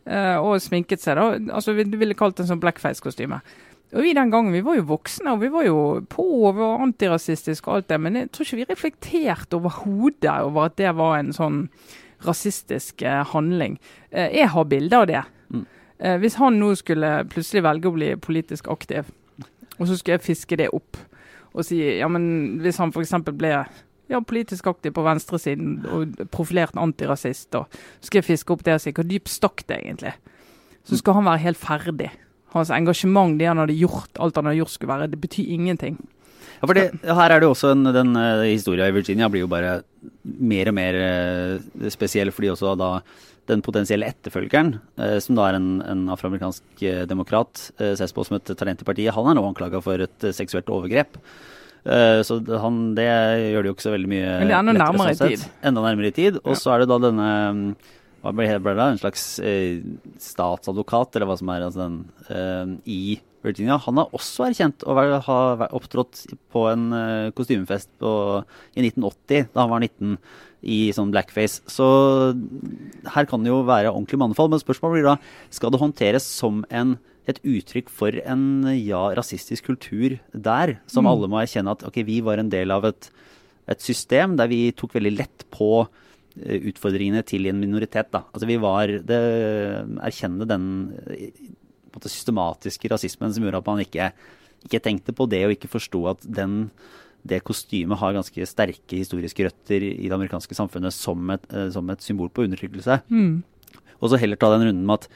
Uh, 0.05 0.37
og 0.37 0.59
sminket 0.61 1.01
seg, 1.01 1.17
da. 1.17 1.55
Altså, 1.57 1.73
du 1.73 1.95
ville 1.97 2.13
kalt 2.13 2.35
det 2.37 2.43
en 2.43 2.51
sånn 2.51 2.59
blackface-kostyme. 2.61 3.39
Og 3.93 4.01
Vi 4.01 4.13
den 4.13 4.31
gangen, 4.31 4.53
vi 4.53 4.63
var 4.65 4.75
jo 4.75 4.87
voksne, 4.89 5.35
og 5.35 5.41
vi 5.41 5.51
var 5.53 5.63
jo 5.67 6.01
på 6.09 6.23
og 6.47 6.57
var 6.57 6.81
antirasistiske 6.83 7.69
og 7.69 7.77
alt 7.77 7.89
det, 7.89 7.99
men 8.01 8.15
jeg 8.15 8.31
tror 8.31 8.45
ikke 8.45 8.57
vi 8.57 8.65
reflekterte 8.69 9.55
overhodet 9.59 10.41
over 10.41 10.65
at 10.65 10.77
det 10.77 10.91
var 10.97 11.19
en 11.19 11.31
sånn 11.35 11.67
rasistisk 12.25 13.01
eh, 13.05 13.23
handling. 13.31 13.77
Eh, 14.09 14.33
jeg 14.35 14.49
har 14.51 14.67
bilder 14.71 15.03
av 15.03 15.07
det. 15.07 15.23
Eh, 15.99 16.17
hvis 16.19 16.35
han 16.41 16.59
nå 16.59 16.73
skulle 16.75 17.23
plutselig 17.31 17.63
velge 17.63 17.87
å 17.87 17.95
bli 17.95 18.11
politisk 18.19 18.67
aktiv, 18.73 19.07
og 19.77 19.87
så 19.87 19.95
skulle 19.95 20.17
jeg 20.17 20.27
fiske 20.27 20.57
det 20.59 20.71
opp 20.75 20.99
og 21.55 21.63
si 21.63 21.77
ja, 21.79 22.07
men 22.11 22.59
hvis 22.63 22.81
han 22.81 22.91
f.eks. 22.91 23.13
ble 23.31 23.51
ja, 24.11 24.19
politisk 24.19 24.67
aktiv 24.67 24.91
på 24.95 25.03
venstresiden 25.05 25.85
og 25.87 26.17
profilert 26.33 26.75
antirasist, 26.79 27.55
og 27.55 27.71
så 27.71 28.09
skal 28.09 28.19
jeg 28.19 28.29
fiske 28.33 28.53
opp 28.53 28.65
det 28.67 28.75
og 28.75 28.83
si 28.83 28.93
hvor 28.95 29.07
dypt 29.07 29.31
stakk 29.31 29.63
det 29.69 29.79
egentlig? 29.79 30.11
Så 30.85 30.99
skal 30.99 31.17
han 31.17 31.29
være 31.29 31.45
helt 31.47 31.61
ferdig. 31.61 32.11
Hans 32.53 32.71
engasjement, 32.71 33.37
det 33.39 33.49
han 33.49 33.59
hadde 33.59 33.75
gjort, 33.75 34.11
alt 34.21 34.37
han 34.37 34.47
hadde 34.49 34.61
gjort, 34.61 34.73
skulle 34.75 34.93
være 34.93 35.11
Det 35.11 35.21
betyr 35.21 35.49
ingenting. 35.57 35.97
Ja, 36.55 36.67
for 36.67 36.77
det, 36.77 36.87
her 37.03 37.31
er 37.31 37.41
det 37.41 37.47
jo 37.47 37.53
også 37.53 37.73
en, 37.73 37.87
Den 37.95 38.15
uh, 38.15 38.45
historien 38.47 38.89
i 38.89 38.95
Virginia 38.95 39.29
blir 39.31 39.43
jo 39.43 39.51
bare 39.51 39.79
mer 40.23 40.71
og 40.71 40.77
mer 40.77 40.99
uh, 40.99 41.89
spesiell, 41.91 42.31
fordi 42.35 42.53
også 42.53 42.75
da 42.79 42.91
den 43.45 43.61
potensielle 43.61 44.07
etterfølgeren, 44.09 44.71
uh, 44.97 45.17
som 45.21 45.37
da 45.37 45.49
er 45.49 45.59
en, 45.59 45.67
en 45.85 46.05
afroamerikansk 46.13 46.85
demokrat, 47.09 47.67
ses 47.99 48.15
på 48.15 48.25
som 48.25 48.39
et 48.39 48.55
talent 48.57 48.81
i 48.81 48.87
partiet, 48.87 49.13
han 49.13 49.29
er 49.29 49.37
nå 49.37 49.43
anklaga 49.45 49.83
for 49.85 50.01
et 50.01 50.31
seksuelt 50.33 50.71
overgrep. 50.71 51.19
Så 52.25 52.39
han, 52.57 52.77
det 52.97 53.03
gjør 53.05 53.61
det 53.61 53.69
jo 53.69 53.73
ikke 53.75 53.83
så 53.83 53.91
veldig 53.93 54.07
mye 54.09 54.29
Men 54.39 54.49
det 54.49 54.55
er 54.55 54.63
enda 54.63 54.73
nærmere 54.73 55.11
i 55.13 55.17
tid. 55.19 55.43
Enda 55.69 55.83
nærmere 55.83 56.09
i 56.09 56.15
tid. 56.17 56.39
Og 56.41 56.55
ja. 56.55 56.57
så 56.57 56.71
er 56.73 56.81
det 56.81 56.87
da 56.89 56.97
denne 57.03 57.27
hva 58.25 58.33
ble 58.33 58.73
det. 58.73 58.89
En 58.89 59.01
slags 59.01 59.23
eh, 59.43 59.83
statsadvokat, 60.21 61.15
eller 61.15 61.29
hva 61.29 61.37
som 61.37 61.51
er 61.53 61.65
altså 61.67 61.83
den, 61.83 61.97
eh, 62.29 62.75
i 62.89 63.01
Virginia. 63.45 63.77
Han 63.85 64.01
har 64.01 64.13
også 64.15 64.47
erkjent 64.47 64.85
å 64.89 64.95
ha 65.27 65.39
opptrådt 65.69 66.23
på 66.53 66.65
en 66.71 66.87
eh, 66.97 67.31
kostymefest 67.37 67.91
på, 68.01 68.11
i 68.73 68.81
1980, 68.81 69.51
da 69.53 69.65
han 69.65 69.73
var 69.75 69.85
19 69.85 70.17
i 70.65 70.79
sånn 70.97 71.11
blackface. 71.13 71.61
Så 71.69 71.87
her 73.13 73.27
kan 73.29 73.45
det 73.45 73.51
jo 73.51 73.61
være 73.67 73.91
ordentlig 73.91 74.19
mannefall. 74.21 74.49
Men 74.49 74.63
spørsmålet 74.63 74.97
blir 74.97 75.09
da 75.11 75.19
skal 75.53 75.73
det 75.73 75.81
håndteres 75.83 76.25
som 76.25 76.63
en, 76.73 76.95
et 77.29 77.41
uttrykk 77.45 77.91
for 77.93 78.17
en 78.25 78.65
ja, 78.73 79.03
rasistisk 79.17 79.69
kultur 79.69 80.17
der, 80.33 80.79
som 80.89 81.05
mm. 81.05 81.11
alle 81.11 81.29
må 81.29 81.43
erkjenne 81.43 81.77
at 81.77 81.85
ok, 81.85 82.01
vi 82.07 82.23
var 82.25 82.41
en 82.41 82.49
del 82.49 82.73
av 82.73 82.89
et, 82.89 83.11
et 83.69 83.85
system 83.85 84.33
der 84.39 84.49
vi 84.49 84.63
tok 84.77 84.97
veldig 84.97 85.13
lett 85.19 85.45
på 85.53 85.85
utfordringene 86.35 87.23
til 87.27 87.47
en 87.49 87.59
minoritet. 87.61 88.09
Da. 88.11 88.25
Altså 88.33 88.49
vi 88.49 88.57
var 88.61 88.91
det, 88.91 89.21
Erkjenne 90.03 90.47
den 90.49 90.67
måte, 91.95 92.11
systematiske 92.11 92.91
rasismen 92.91 93.33
som 93.33 93.45
gjorde 93.45 93.61
at 93.61 93.71
man 93.71 93.83
ikke, 93.83 94.11
ikke 94.67 94.83
tenkte 94.83 95.15
på 95.15 95.27
det 95.31 95.45
og 95.47 95.55
ikke 95.55 95.71
forsto 95.71 96.05
at 96.11 96.23
den 96.27 96.65
det 97.25 97.39
kostymet 97.41 97.97
har 97.97 98.13
ganske 98.13 98.45
sterke 98.45 98.99
historiske 98.99 99.47
røtter 99.47 99.81
i 99.81 100.05
det 100.05 100.13
amerikanske 100.13 100.53
samfunnet 100.53 100.93
som 100.93 101.31
et, 101.33 101.41
eh, 101.49 101.71
som 101.73 101.89
et 101.89 102.03
symbol 102.05 102.29
på 102.29 102.45
undertrykkelse. 102.45 102.99
Mm. 103.09 103.41
Og 103.97 104.11
så 104.11 104.19
heller 104.21 104.37
ta 104.37 104.51
den 104.53 104.67
runden 104.67 104.85
med 104.85 104.99
at 105.01 105.09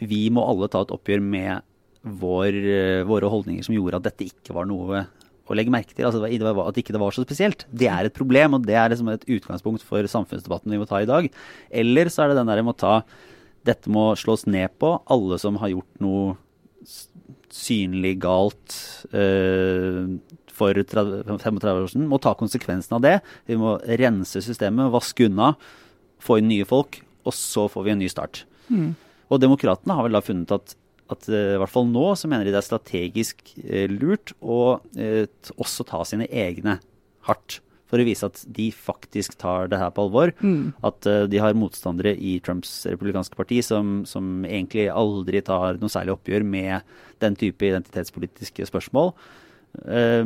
vi 0.00 0.30
må 0.32 0.40
alle 0.40 0.70
ta 0.72 0.80
et 0.80 0.94
oppgjør 0.94 1.20
med 1.20 1.60
vår, 2.04 2.48
eh, 2.48 3.04
våre 3.04 3.28
holdninger 3.28 3.64
som 3.64 3.76
gjorde 3.76 4.00
at 4.00 4.08
dette 4.08 4.24
ikke 4.24 4.56
var 4.56 4.64
noe 4.64 5.04
å 5.44 5.56
legge 5.58 5.72
merke 5.72 5.92
til. 5.92 6.06
Altså 6.08 6.24
at 6.24 6.80
ikke 6.80 6.94
det 6.94 7.02
var 7.02 7.14
så 7.14 7.24
spesielt. 7.26 7.66
Det 7.70 7.90
er 7.90 8.08
et 8.08 8.16
problem, 8.16 8.56
og 8.56 8.66
det 8.68 8.78
er 8.80 8.92
liksom 8.92 9.10
et 9.12 9.26
utgangspunkt 9.36 9.84
for 9.84 10.06
samfunnsdebatten 10.10 10.72
vi 10.72 10.80
må 10.80 10.88
ta 10.88 11.02
i 11.04 11.08
dag. 11.10 11.28
Eller 11.70 12.12
så 12.12 12.24
er 12.24 12.32
det 12.32 12.40
den 12.40 12.50
der 12.50 12.62
vi 12.62 12.68
må 12.70 12.76
ta 12.76 13.02
Dette 13.64 13.88
må 13.88 14.10
slås 14.20 14.42
ned 14.44 14.74
på. 14.76 14.90
Alle 15.08 15.38
som 15.40 15.56
har 15.56 15.70
gjort 15.72 16.02
noe 16.04 16.34
synlig 17.54 18.18
galt, 18.20 18.74
øh, 19.16 20.18
for 20.54 20.76
30, 20.76 21.24
35 21.40 21.70
år 21.72 21.88
siden, 21.90 22.08
må 22.10 22.20
ta 22.22 22.34
konsekvensen 22.38 22.96
av 22.98 23.02
det. 23.04 23.14
Vi 23.48 23.56
må 23.58 23.76
rense 24.00 24.42
systemet, 24.44 24.92
vaske 24.92 25.28
unna, 25.30 25.54
få 26.22 26.38
inn 26.40 26.50
nye 26.50 26.66
folk, 26.68 27.00
og 27.24 27.34
så 27.36 27.66
får 27.70 27.86
vi 27.86 27.94
en 27.94 28.02
ny 28.04 28.10
start. 28.12 28.44
Mm. 28.68 28.94
Og 29.32 29.42
demokratene 29.42 29.96
har 29.96 30.06
vel 30.06 30.16
da 30.16 30.22
funnet 30.24 30.54
at, 30.54 30.76
at 31.12 31.28
eh, 31.28 31.54
i 31.54 31.60
hvert 31.60 31.72
fall 31.72 31.86
nå 31.90 32.06
så 32.16 32.30
mener 32.30 32.46
de 32.46 32.54
det 32.54 32.60
er 32.62 32.66
strategisk 32.66 33.54
eh, 33.64 33.86
lurt 33.90 34.32
å 34.40 34.80
eh, 34.96 35.26
også 35.60 35.86
ta 35.88 36.00
sine 36.08 36.28
egne 36.30 36.78
hardt. 37.28 37.60
For 37.90 38.00
å 38.00 38.06
vise 38.08 38.26
at 38.26 38.40
de 38.56 38.70
faktisk 38.74 39.36
tar 39.38 39.68
det 39.70 39.78
her 39.78 39.92
på 39.94 40.06
alvor. 40.06 40.32
Mm. 40.40 40.72
At 40.88 41.04
de 41.30 41.38
har 41.38 41.54
motstandere 41.54 42.14
i 42.16 42.38
Trumps 42.42 42.72
republikanske 42.88 43.36
parti 43.38 43.60
som, 43.62 44.00
som, 44.08 44.40
egentlig 44.48 44.88
aldri 44.90 45.42
tar 45.44 45.78
noe 45.78 45.92
særlig 45.92 46.16
oppgjør 46.16 46.46
med 46.48 46.96
den 47.22 47.36
type 47.38 47.68
identitetspolitiske 47.68 48.66
spørsmål. 48.72 49.12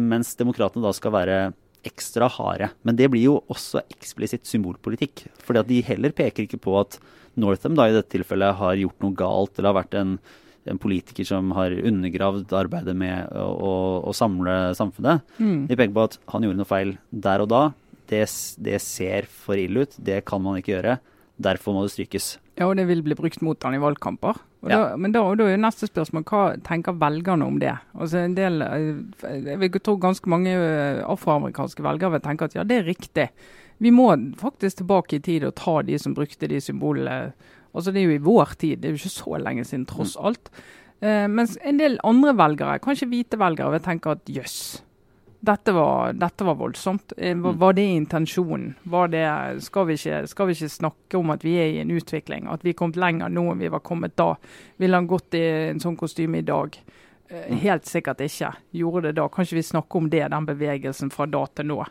Mens 0.00 0.32
demokratene 0.38 0.86
da 0.86 0.94
skal 0.96 1.12
være 1.18 1.38
ekstra 1.86 2.30
harde. 2.38 2.70
Men 2.86 2.96
det 2.96 3.10
blir 3.12 3.26
jo 3.26 3.36
også 3.50 3.82
eksplisitt 3.90 4.48
symbolpolitikk. 4.48 5.26
fordi 5.42 5.60
at 5.60 5.68
de 5.68 5.82
heller 5.82 6.14
peker 6.14 6.46
ikke 6.46 6.62
på 6.62 6.78
at 6.80 6.98
Northam 7.36 7.76
da 7.78 7.88
i 7.88 7.94
dette 7.94 8.16
tilfellet 8.16 8.56
har 8.58 8.78
gjort 8.80 9.02
noe 9.02 9.14
galt 9.18 9.58
eller 9.58 9.72
har 9.72 9.82
vært 9.82 9.98
en, 9.98 10.18
en 10.70 10.78
politiker 10.80 11.26
som 11.28 11.50
har 11.56 11.72
undergravd 11.72 12.52
arbeidet 12.56 12.94
med 12.96 13.28
å, 13.32 13.46
å, 13.48 13.74
å 14.08 14.14
samle 14.16 14.74
samfunnet. 14.78 15.24
Mm. 15.38 15.66
De 15.70 15.76
peker 15.78 15.94
på 15.96 16.06
at 16.08 16.18
han 16.32 16.46
gjorde 16.46 16.60
noe 16.62 16.68
feil 16.68 16.96
der 17.10 17.44
og 17.44 17.50
da. 17.52 17.62
Det, 18.08 18.24
det 18.64 18.78
ser 18.80 19.26
for 19.28 19.60
ille 19.60 19.84
ut. 19.84 19.96
Det 20.00 20.22
kan 20.28 20.40
man 20.44 20.60
ikke 20.60 20.76
gjøre. 20.78 20.98
Derfor 21.38 21.76
må 21.76 21.84
det 21.86 21.92
strykes. 21.94 22.36
Ja, 22.58 22.66
og 22.66 22.74
det 22.80 22.88
vil 22.88 23.04
bli 23.06 23.14
brukt 23.14 23.42
mot 23.46 23.62
han 23.62 23.76
i 23.76 23.82
valgkamper. 23.82 24.40
Og 24.64 24.72
Ja. 24.72 24.78
da, 24.90 24.96
men 24.98 25.12
da, 25.14 25.20
da 25.38 25.44
er 25.46 25.54
jo 25.54 25.60
neste 25.62 25.86
spørsmål 25.86 26.24
hva 26.26 26.40
tenker 26.66 26.96
velgerne 26.98 27.46
om 27.46 27.60
det? 27.62 27.76
Altså 27.94 28.24
en 28.24 28.34
del, 28.34 28.62
eh, 28.62 29.36
Jeg 29.44 29.58
vil 29.60 29.78
tro 29.78 29.94
ganske 30.02 30.26
mange 30.26 30.50
eh, 30.50 31.04
afroamerikanske 31.06 31.84
velgere 31.86 32.16
vil 32.16 32.24
tenke 32.24 32.48
at 32.48 32.56
ja, 32.58 32.64
det 32.66 32.80
er 32.80 32.88
riktig. 32.88 33.28
Vi 33.78 33.92
må 33.94 34.08
faktisk 34.40 34.80
tilbake 34.80 35.20
i 35.20 35.22
tid 35.22 35.44
og 35.46 35.54
ta 35.54 35.76
de 35.86 35.98
som 36.02 36.16
brukte 36.16 36.48
de 36.50 36.58
symbolene. 36.58 37.32
Altså 37.74 37.92
Det 37.92 38.00
er 38.02 38.08
jo 38.08 38.16
i 38.16 38.24
vår 38.24 38.54
tid, 38.58 38.80
det 38.80 38.88
er 38.88 38.96
jo 38.96 39.00
ikke 39.02 39.16
så 39.22 39.38
lenge 39.44 39.64
siden 39.64 39.86
tross 39.86 40.16
alt. 40.16 40.50
Eh, 41.00 41.26
mens 41.28 41.56
en 41.62 41.76
del 41.78 41.98
andre 42.04 42.32
velgere, 42.34 42.78
kanskje 42.82 43.06
hvite 43.08 43.38
velgere, 43.38 43.70
vil 43.76 43.80
tenke 43.84 44.10
at 44.10 44.24
jøss. 44.26 44.82
Dette 45.44 45.70
var, 45.72 46.12
dette 46.18 46.42
var 46.44 46.56
voldsomt. 46.58 47.12
Eh, 47.16 47.34
Var, 47.36 47.52
Mm. 47.52 47.58
var 47.60 47.72
det 47.72 47.84
intensjonen? 47.86 48.74
Var 48.84 49.08
det, 49.08 49.62
skal, 49.62 49.86
vi 49.86 49.92
ikke, 49.94 50.26
skal 50.26 50.46
vi 50.48 50.52
ikke 50.54 50.68
snakke 50.68 51.14
om 51.18 51.30
at 51.30 51.42
vi 51.44 51.54
er 51.56 51.70
i 51.76 51.78
en 51.80 51.90
utvikling? 51.94 52.48
At 52.50 52.64
vi 52.64 52.70
er 52.70 52.74
kommet 52.74 52.96
lenger 52.96 53.28
nå 53.30 53.52
enn 53.52 53.58
vi 53.60 53.68
var 53.68 53.78
kommet 53.80 54.16
da? 54.16 54.34
Ville 54.80 54.96
han 54.96 55.06
gått 55.06 55.34
i 55.34 55.68
en 55.70 55.78
sånn 55.78 55.96
kostyme 55.96 56.38
i 56.38 56.42
dag? 56.42 56.76
Eh, 57.30 57.50
Mm. 57.52 57.58
Helt 57.60 57.84
sikkert 57.84 58.18
ikke. 58.20 58.54
Gjorde 58.74 59.02
det 59.02 59.14
da. 59.14 59.28
Kanskje 59.28 59.54
vi 59.54 59.62
snakker 59.62 59.96
om 59.96 60.08
det, 60.10 60.28
den 60.30 60.46
bevegelsen 60.46 61.10
fra 61.12 61.26
da 61.26 61.44
til 61.54 61.66
nå. 61.66 61.84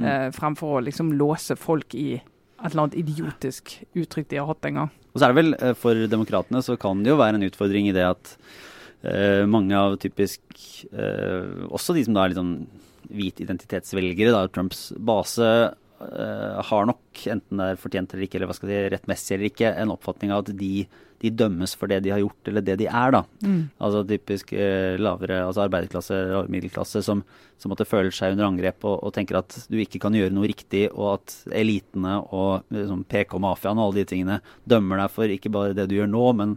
Mm. 0.00 0.04
Eh, 0.06 0.30
fremfor 0.30 0.80
å 0.80 0.84
liksom 0.84 1.12
låse 1.12 1.56
folk 1.56 1.94
i 1.94 2.14
et 2.14 2.22
eller 2.72 2.82
annet 2.88 2.96
idiotisk 3.06 3.84
uttrykk 3.94 4.28
de 4.28 4.36
har 4.38 4.46
hatt 4.46 4.64
en 4.64 4.74
gang. 4.74 4.90
Og 5.18 5.20
så 5.20 5.26
er 5.26 5.34
det 5.34 5.40
vel, 5.40 5.54
eh, 5.58 5.74
for 5.74 6.06
demokratene 6.06 6.62
så 6.62 6.76
kan 6.78 7.02
det 7.02 7.10
jo 7.10 7.18
være 7.18 7.40
en 7.40 7.46
utfordring 7.48 7.88
i 7.90 7.94
det 7.96 8.04
at 8.06 8.36
eh, 9.02 9.42
mange 9.50 9.74
av 9.74 9.96
typisk 9.98 10.42
eh, 10.92 11.66
Også 11.66 11.96
de 11.96 12.04
som 12.06 12.14
da 12.14 12.22
er 12.22 12.30
litt 12.30 12.38
sånn 12.38 12.54
hvit 13.08 13.40
identitetsvelgere, 13.42 14.30
da, 14.34 14.44
Trumps 14.52 14.92
base, 14.94 15.50
eh, 16.04 16.58
har 16.70 16.86
nok, 16.86 17.22
enten 17.34 17.58
det 17.58 17.68
er 17.72 17.80
fortjent 17.80 18.14
eller 18.14 18.26
ikke, 18.28 18.38
eller 18.38 18.50
hva 18.50 18.56
skal 18.58 18.70
de, 18.70 18.76
si, 18.76 18.90
rettmessig 18.94 19.34
eller 19.34 19.50
ikke, 19.50 19.70
en 19.74 19.94
oppfatning 19.94 20.34
av 20.34 20.44
at 20.44 20.52
de, 20.60 20.72
de 21.22 21.30
dømmes 21.34 21.72
for 21.78 21.90
det 21.90 22.00
de 22.04 22.12
har 22.14 22.20
gjort, 22.22 22.50
eller 22.50 22.64
det 22.64 22.76
de 22.80 22.86
er, 22.86 23.14
da. 23.14 23.22
Altså 23.82 24.04
typisk 24.06 24.52
eh, 24.54 24.98
lavere, 25.00 25.40
altså 25.46 25.64
arbeiderklasse 25.64 26.18
og 26.38 26.50
middelklasse 26.52 27.02
som, 27.02 27.24
som 27.58 27.72
måtte 27.72 27.88
føle 27.88 28.12
seg 28.14 28.36
under 28.36 28.46
angrep 28.46 28.86
og, 28.86 29.00
og 29.02 29.14
tenker 29.16 29.40
at 29.40 29.56
du 29.70 29.78
ikke 29.82 30.00
kan 30.04 30.14
gjøre 30.14 30.34
noe 30.34 30.50
riktig, 30.50 30.86
og 30.94 31.16
at 31.16 31.34
elitene 31.58 32.20
og 32.28 32.68
liksom, 32.74 33.02
PK-mafiaen 33.10 33.80
og 33.80 33.88
alle 33.88 34.02
de 34.02 34.08
tingene 34.12 34.38
dømmer 34.68 35.02
deg 35.02 35.14
for 35.16 35.34
ikke 35.34 35.52
bare 35.54 35.76
det 35.76 35.88
du 35.90 35.98
gjør 35.98 36.12
nå, 36.12 36.24
men 36.38 36.56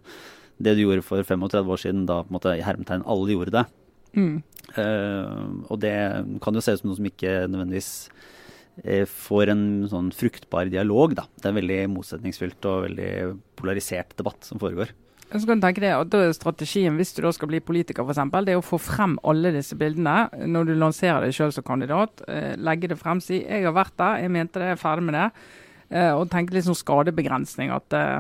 det 0.62 0.76
du 0.78 0.84
gjorde 0.84 1.06
for 1.06 1.26
35 1.26 1.74
år 1.74 1.82
siden, 1.82 2.06
da 2.10 2.21
på 2.21 2.30
en 2.30 2.38
måte 2.38 2.58
i 2.58 2.65
hermetegn 2.65 3.06
alle 3.10 3.34
gjorde 3.34 3.56
det. 3.58 3.65
Mm. 4.13 4.41
Uh, 4.76 5.65
og 5.71 5.80
det 5.84 5.95
kan 6.43 6.56
jo 6.56 6.63
se 6.63 6.76
ut 6.76 6.84
som 6.84 6.91
noe 6.91 7.00
som 7.00 7.08
ikke 7.10 7.32
nødvendigvis 7.50 7.89
eh, 8.08 8.28
får 9.07 9.49
en 9.49 9.88
sånn 9.91 10.12
fruktbar 10.12 10.69
dialog, 10.71 11.15
da. 11.15 11.23
Det 11.38 11.45
er 11.45 11.49
en 11.49 11.60
veldig 11.60 11.79
motsetningsfylt 11.93 12.65
og 12.65 12.86
veldig 12.89 13.12
polarisert 13.60 14.15
debatt 14.17 14.43
som 14.47 14.60
foregår. 14.60 14.89
Så 15.31 15.45
kan 15.47 15.62
du 15.62 15.63
tenke 15.63 15.79
deg 15.79 15.93
at 15.95 16.36
Strategien 16.36 16.97
hvis 16.97 17.13
du 17.15 17.21
da 17.23 17.31
skal 17.31 17.47
bli 17.47 17.62
politiker, 17.63 18.03
for 18.03 18.12
eksempel, 18.12 18.43
det 18.43 18.51
er 18.51 18.60
å 18.60 18.65
få 18.65 18.79
frem 18.81 19.17
alle 19.23 19.53
disse 19.55 19.77
bildene 19.79 20.27
når 20.47 20.65
du 20.67 20.73
lanserer 20.75 21.23
deg 21.23 21.34
selv 21.38 21.53
som 21.55 21.63
kandidat. 21.63 22.23
Eh, 22.27 22.55
legge 22.60 22.89
det 22.91 22.97
frem, 22.99 23.21
si 23.21 23.39
'jeg 23.43 23.63
har 23.63 23.71
vært 23.71 23.95
der, 23.95 24.21
jeg 24.23 24.31
mente 24.31 24.60
det, 24.60 24.67
jeg 24.67 24.77
er 24.79 24.84
ferdig 24.84 25.03
med 25.03 25.15
det'. 25.15 25.31
Eh, 25.91 26.12
og 26.12 26.29
tenke 26.29 26.51
litt 26.53 26.65
sånn 26.65 26.75
skadebegrensning. 26.75 27.71
At 27.71 27.93
eh, 27.93 28.19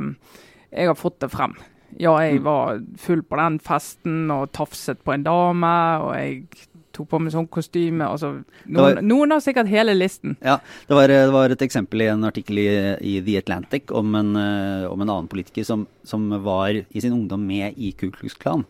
'jeg 0.71 0.87
har 0.87 0.95
fått 0.95 1.19
det 1.19 1.31
frem'. 1.31 1.57
Ja, 1.99 2.17
jeg 2.19 2.39
Mm. 2.39 2.43
var 2.43 2.79
full 2.97 3.21
på 3.23 3.35
den 3.35 3.59
festen 3.59 4.31
og 4.31 4.53
tafset 4.53 5.03
på 5.03 5.13
en 5.13 5.23
dame, 5.23 5.99
og 6.01 6.13
jeg 6.15 6.47
tok 6.95 7.09
på 7.11 7.19
meg 7.21 7.33
sånn 7.33 7.47
kostyme. 7.51 8.05
Altså, 8.07 8.33
noen, 8.65 8.81
var- 8.97 9.01
noen 9.05 9.31
har 9.35 9.41
sikkert 9.43 9.71
hele 9.71 9.95
listen. 9.97 10.35
Ja, 10.43 10.59
det 10.87 10.97
var, 10.97 11.07
det 11.11 11.31
var 11.33 11.49
et 11.55 11.65
eksempel 11.65 12.01
i 12.05 12.09
en 12.11 12.27
artikkel 12.27 12.61
i, 12.61 12.67
i 13.13 13.15
The 13.25 13.37
Atlantic 13.41 13.91
om 13.95 14.13
en, 14.19 14.35
eh, 14.35 14.85
om 14.91 15.01
en 15.01 15.09
annen 15.09 15.31
politiker 15.31 15.65
som, 15.67 15.87
som 16.03 16.29
var 16.43 16.71
i 16.75 17.01
sin 17.03 17.13
ungdom 17.15 17.43
med 17.47 17.77
i 17.77 17.91
Ku 17.97 18.09
Klux 18.11 18.37
Klan. 18.39 18.65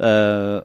Uh, 0.00 0.60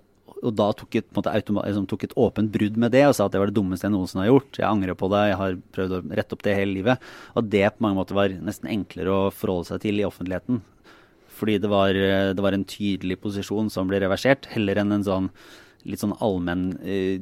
og 0.45 0.53
da 0.55 0.67
tok 0.77 0.95
et, 0.99 1.07
måte, 1.15 1.31
liksom, 1.33 1.87
tok 1.89 2.05
et 2.05 2.13
åpent 2.19 2.51
brudd 2.53 2.77
med 2.79 2.93
det 2.93 3.05
og 3.07 3.15
sa 3.17 3.25
at 3.25 3.33
det 3.33 3.39
var 3.41 3.49
det 3.49 3.55
dummeste 3.57 3.87
jeg 3.87 3.93
noensinne 3.95 4.25
har 4.25 4.31
gjort. 4.33 4.59
Jeg 4.59 4.67
angrer 4.67 4.97
på 4.99 5.09
det, 5.11 5.21
jeg 5.31 5.39
har 5.39 5.57
prøvd 5.75 5.95
å 5.97 6.01
rette 6.19 6.35
opp 6.37 6.43
det 6.45 6.55
hele 6.59 6.75
livet. 6.75 7.09
Og 7.33 7.49
det 7.49 7.65
på 7.73 7.85
mange 7.85 7.97
måter 7.99 8.17
var 8.17 8.35
nesten 8.45 8.69
enklere 8.71 9.13
å 9.15 9.33
forholde 9.33 9.71
seg 9.71 9.81
til 9.85 10.01
i 10.01 10.07
offentligheten. 10.07 10.61
Fordi 11.35 11.57
det 11.63 11.71
var, 11.71 11.97
eh, 11.97 12.33
det 12.35 12.43
var 12.45 12.55
en 12.55 12.67
tydelig 12.67 13.17
posisjon 13.23 13.71
som 13.71 13.89
ble 13.89 13.99
reversert, 14.03 14.45
heller 14.53 14.79
enn 14.83 14.93
en 14.95 15.07
sånn 15.07 15.29
litt 15.85 16.01
sånn 16.01 16.15
allmenn 16.19 16.67
eh, 16.83 17.19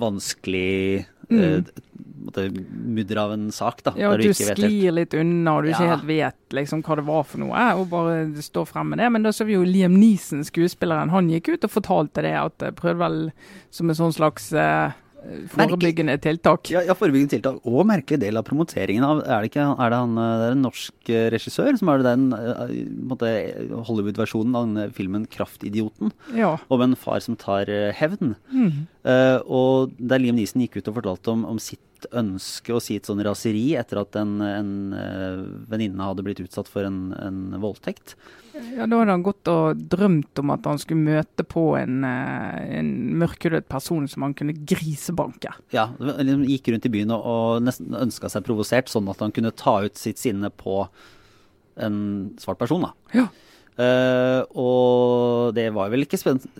vanskelig 0.00 1.06
Mm. 1.30 1.64
eh, 2.36 2.50
mudder 2.86 3.16
av 3.22 3.32
en 3.32 3.52
sak, 3.52 3.82
da. 3.84 3.92
Ja, 3.96 4.10
der 4.10 4.18
du, 4.18 4.24
du 4.28 4.34
sklir 4.34 4.90
litt 4.92 5.14
unna 5.14 5.52
og 5.56 5.62
du 5.62 5.68
ikke 5.70 5.84
Ja. 5.86 5.92
helt 5.96 6.06
vet 6.08 6.34
liksom 6.50 6.82
hva 6.82 6.96
det 6.96 7.04
var 7.06 7.22
for 7.22 7.38
noe, 7.38 7.66
og 7.78 7.88
bare 7.90 8.24
står 8.42 8.66
frem 8.66 8.88
med 8.90 8.98
det. 8.98 9.10
Men 9.12 9.22
da 9.22 9.30
så 9.30 9.46
vi 9.46 9.52
jo 9.54 9.62
Liam 9.62 9.94
Neeson, 9.94 10.42
skuespilleren, 10.42 11.10
han 11.10 11.28
gikk 11.30 11.48
ut 11.54 11.64
og 11.64 11.70
fortalte 11.70 12.22
det, 12.22 12.34
at 12.34 12.58
prøvde 12.74 12.98
vel 12.98 13.32
som 13.70 13.88
en 13.90 13.94
sånn 13.94 14.12
slags 14.12 14.52
eh, 14.52 14.90
forebyggende 15.52 16.16
tiltak. 16.22 16.70
Ja, 16.72 16.82
ja, 16.86 16.94
forebyggende 16.98 17.34
tiltak. 17.36 17.60
Og 17.68 17.86
merkelig 17.88 18.20
del 18.22 18.36
av 18.40 18.44
promoteringen 18.48 19.04
av 19.06 19.20
Er 19.26 19.42
det 19.42 19.50
ikke 19.52 19.66
er 19.78 19.90
det 19.92 19.98
han, 20.00 20.16
eh, 20.18 20.36
det 20.40 20.46
er 20.48 20.56
en 20.56 20.62
norsk 20.64 21.10
eh, 21.10 21.26
regissør 21.34 21.78
som 21.78 21.88
er 21.92 22.02
den 22.06 22.32
eh, 22.32 23.80
Hollywood-versjonen 23.88 24.56
av 24.56 24.92
filmen 24.96 25.26
'Kraftidioten', 25.26 26.12
Ja. 26.36 26.56
om 26.70 26.80
en 26.82 26.94
far 26.96 27.20
som 27.20 27.36
tar 27.36 27.68
eh, 27.68 27.92
hevn. 27.92 28.36
Mm. 28.52 28.86
Eh, 29.00 29.38
og 29.48 29.94
der 29.96 30.20
Liam 30.20 30.36
Neeson 30.36 30.60
gikk 30.64 30.80
ut 30.80 30.90
og 30.90 30.98
fortalte 30.98 31.32
om, 31.32 31.46
om 31.48 31.60
sitt 31.62 31.80
ønske 32.16 32.72
og 32.74 32.82
sitt 32.84 33.08
sånn 33.08 33.20
raseri 33.24 33.74
etter 33.76 34.00
at 34.00 34.16
en, 34.16 34.38
en 34.40 34.70
uh, 34.96 35.42
venninne 35.68 36.04
hadde 36.04 36.24
blitt 36.24 36.40
utsatt 36.40 36.68
for 36.70 36.86
en, 36.88 37.10
en 37.12 37.58
voldtekt. 37.60 38.14
ja, 38.54 38.86
da 38.86 39.00
hadde 39.02 39.12
han 39.12 39.24
gått 39.26 39.50
og 39.52 39.82
drømt 39.92 40.40
om 40.40 40.54
at 40.54 40.68
han 40.68 40.80
skulle 40.80 41.04
møte 41.04 41.44
på 41.44 41.64
en, 41.76 42.00
eh, 42.08 42.78
en 42.80 42.90
mørkhudet 43.20 43.68
person 43.68 44.08
som 44.08 44.24
han 44.24 44.36
kunne 44.36 44.56
grisebanke. 44.56 45.52
Ja, 45.76 45.90
han 46.00 46.46
Gikk 46.48 46.72
rundt 46.72 46.88
i 46.88 46.94
byen 46.96 47.12
og, 47.14 47.28
og 47.28 47.68
nesten 47.68 47.92
ønska 47.96 48.32
seg 48.32 48.48
provosert, 48.48 48.88
sånn 48.92 49.08
at 49.12 49.20
han 49.20 49.36
kunne 49.36 49.52
ta 49.52 49.80
ut 49.84 50.00
sitt 50.00 50.20
sinne 50.20 50.48
på 50.48 50.82
en 51.80 52.00
svart 52.40 52.60
person. 52.60 52.88
da. 52.88 52.94
Ja. 53.16 53.28
Eh, 53.80 54.42
og 54.60 55.54
det 55.56 55.70
var 55.72 55.88
vel 55.92 56.04
ikke 56.04 56.18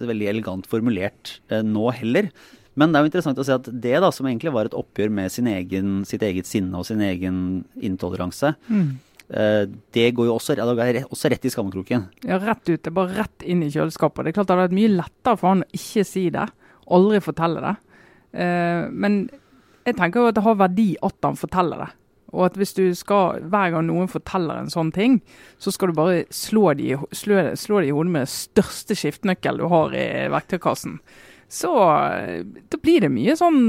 veldig 0.09 0.29
elegant 0.31 0.69
formulert 0.71 1.35
uh, 1.53 1.61
nå 1.67 1.91
heller. 1.99 2.31
Men 2.79 2.93
det 2.93 2.97
er 3.01 3.05
jo 3.05 3.11
interessant 3.11 3.41
å 3.43 3.45
se 3.45 3.57
at 3.59 3.67
det 3.83 3.99
da, 4.01 4.09
som 4.15 4.29
egentlig 4.31 4.53
var 4.55 4.71
et 4.71 4.77
oppgjør 4.79 5.11
med 5.13 5.33
sin 5.35 5.51
egen, 5.51 5.99
sitt 6.09 6.23
eget 6.25 6.49
sinne 6.49 6.79
og 6.79 6.87
sin 6.89 7.03
egen 7.05 7.65
intoleranse, 7.77 8.55
Mm. 8.71 8.95
uh, 9.35 9.67
det 9.93 10.07
går 10.17 10.31
jo 10.31 10.39
også, 10.39 10.57
ja, 10.57 10.65
går 10.65 11.03
også 11.11 11.33
rett 11.35 11.45
i 11.45 11.53
skammekroken. 11.53 12.09
Ja, 12.25 12.39
rett 12.41 12.65
ut. 12.71 12.81
Det 12.81 12.89
er 12.89 12.99
bare 13.03 13.19
rett 13.19 13.45
inn 13.45 13.67
i 13.67 13.71
kjøleskapet. 13.75 14.25
Det 14.25 14.33
er 14.33 14.39
klart 14.39 14.49
det 14.49 14.57
hadde 14.57 14.69
vært 14.71 14.81
mye 14.81 14.97
lettere 15.03 15.37
for 15.37 15.53
han 15.53 15.67
å 15.67 15.71
ikke 15.77 16.07
si 16.09 16.29
det. 16.31 16.49
Aldri 16.91 17.21
fortelle 17.23 17.61
det. 17.63 17.77
Men 18.91 19.29
jeg 19.87 19.95
tenker 19.99 20.23
jo 20.23 20.31
at 20.31 20.35
det 20.39 20.43
har 20.47 20.57
verdi 20.59 20.89
at 21.03 21.27
han 21.27 21.39
forteller 21.39 21.85
det. 21.85 21.91
Og 22.31 22.47
at 22.47 22.59
hvis 22.59 22.75
du 22.77 22.85
skal, 22.95 23.43
hver 23.51 23.75
gang 23.75 23.89
noen 23.89 24.11
forteller 24.11 24.61
en 24.61 24.73
sånn 24.73 24.93
ting, 24.95 25.19
så 25.59 25.73
skal 25.75 25.91
du 25.91 25.99
bare 25.99 26.25
slå 26.35 26.75
de, 26.79 26.95
slå, 27.17 27.43
slå 27.59 27.83
de 27.83 27.91
i 27.91 27.95
hodet 27.95 28.15
med 28.15 28.27
den 28.27 28.35
største 28.35 28.97
skiftenøkkel 28.99 29.59
du 29.61 29.67
har 29.73 29.97
i 29.97 30.07
verktøykassen. 30.31 31.01
Så 31.51 31.73
eh, 31.75 32.45
da 32.47 32.79
blir 32.83 33.07
det 33.07 33.15
mye 33.15 33.39
sånn 33.39 33.65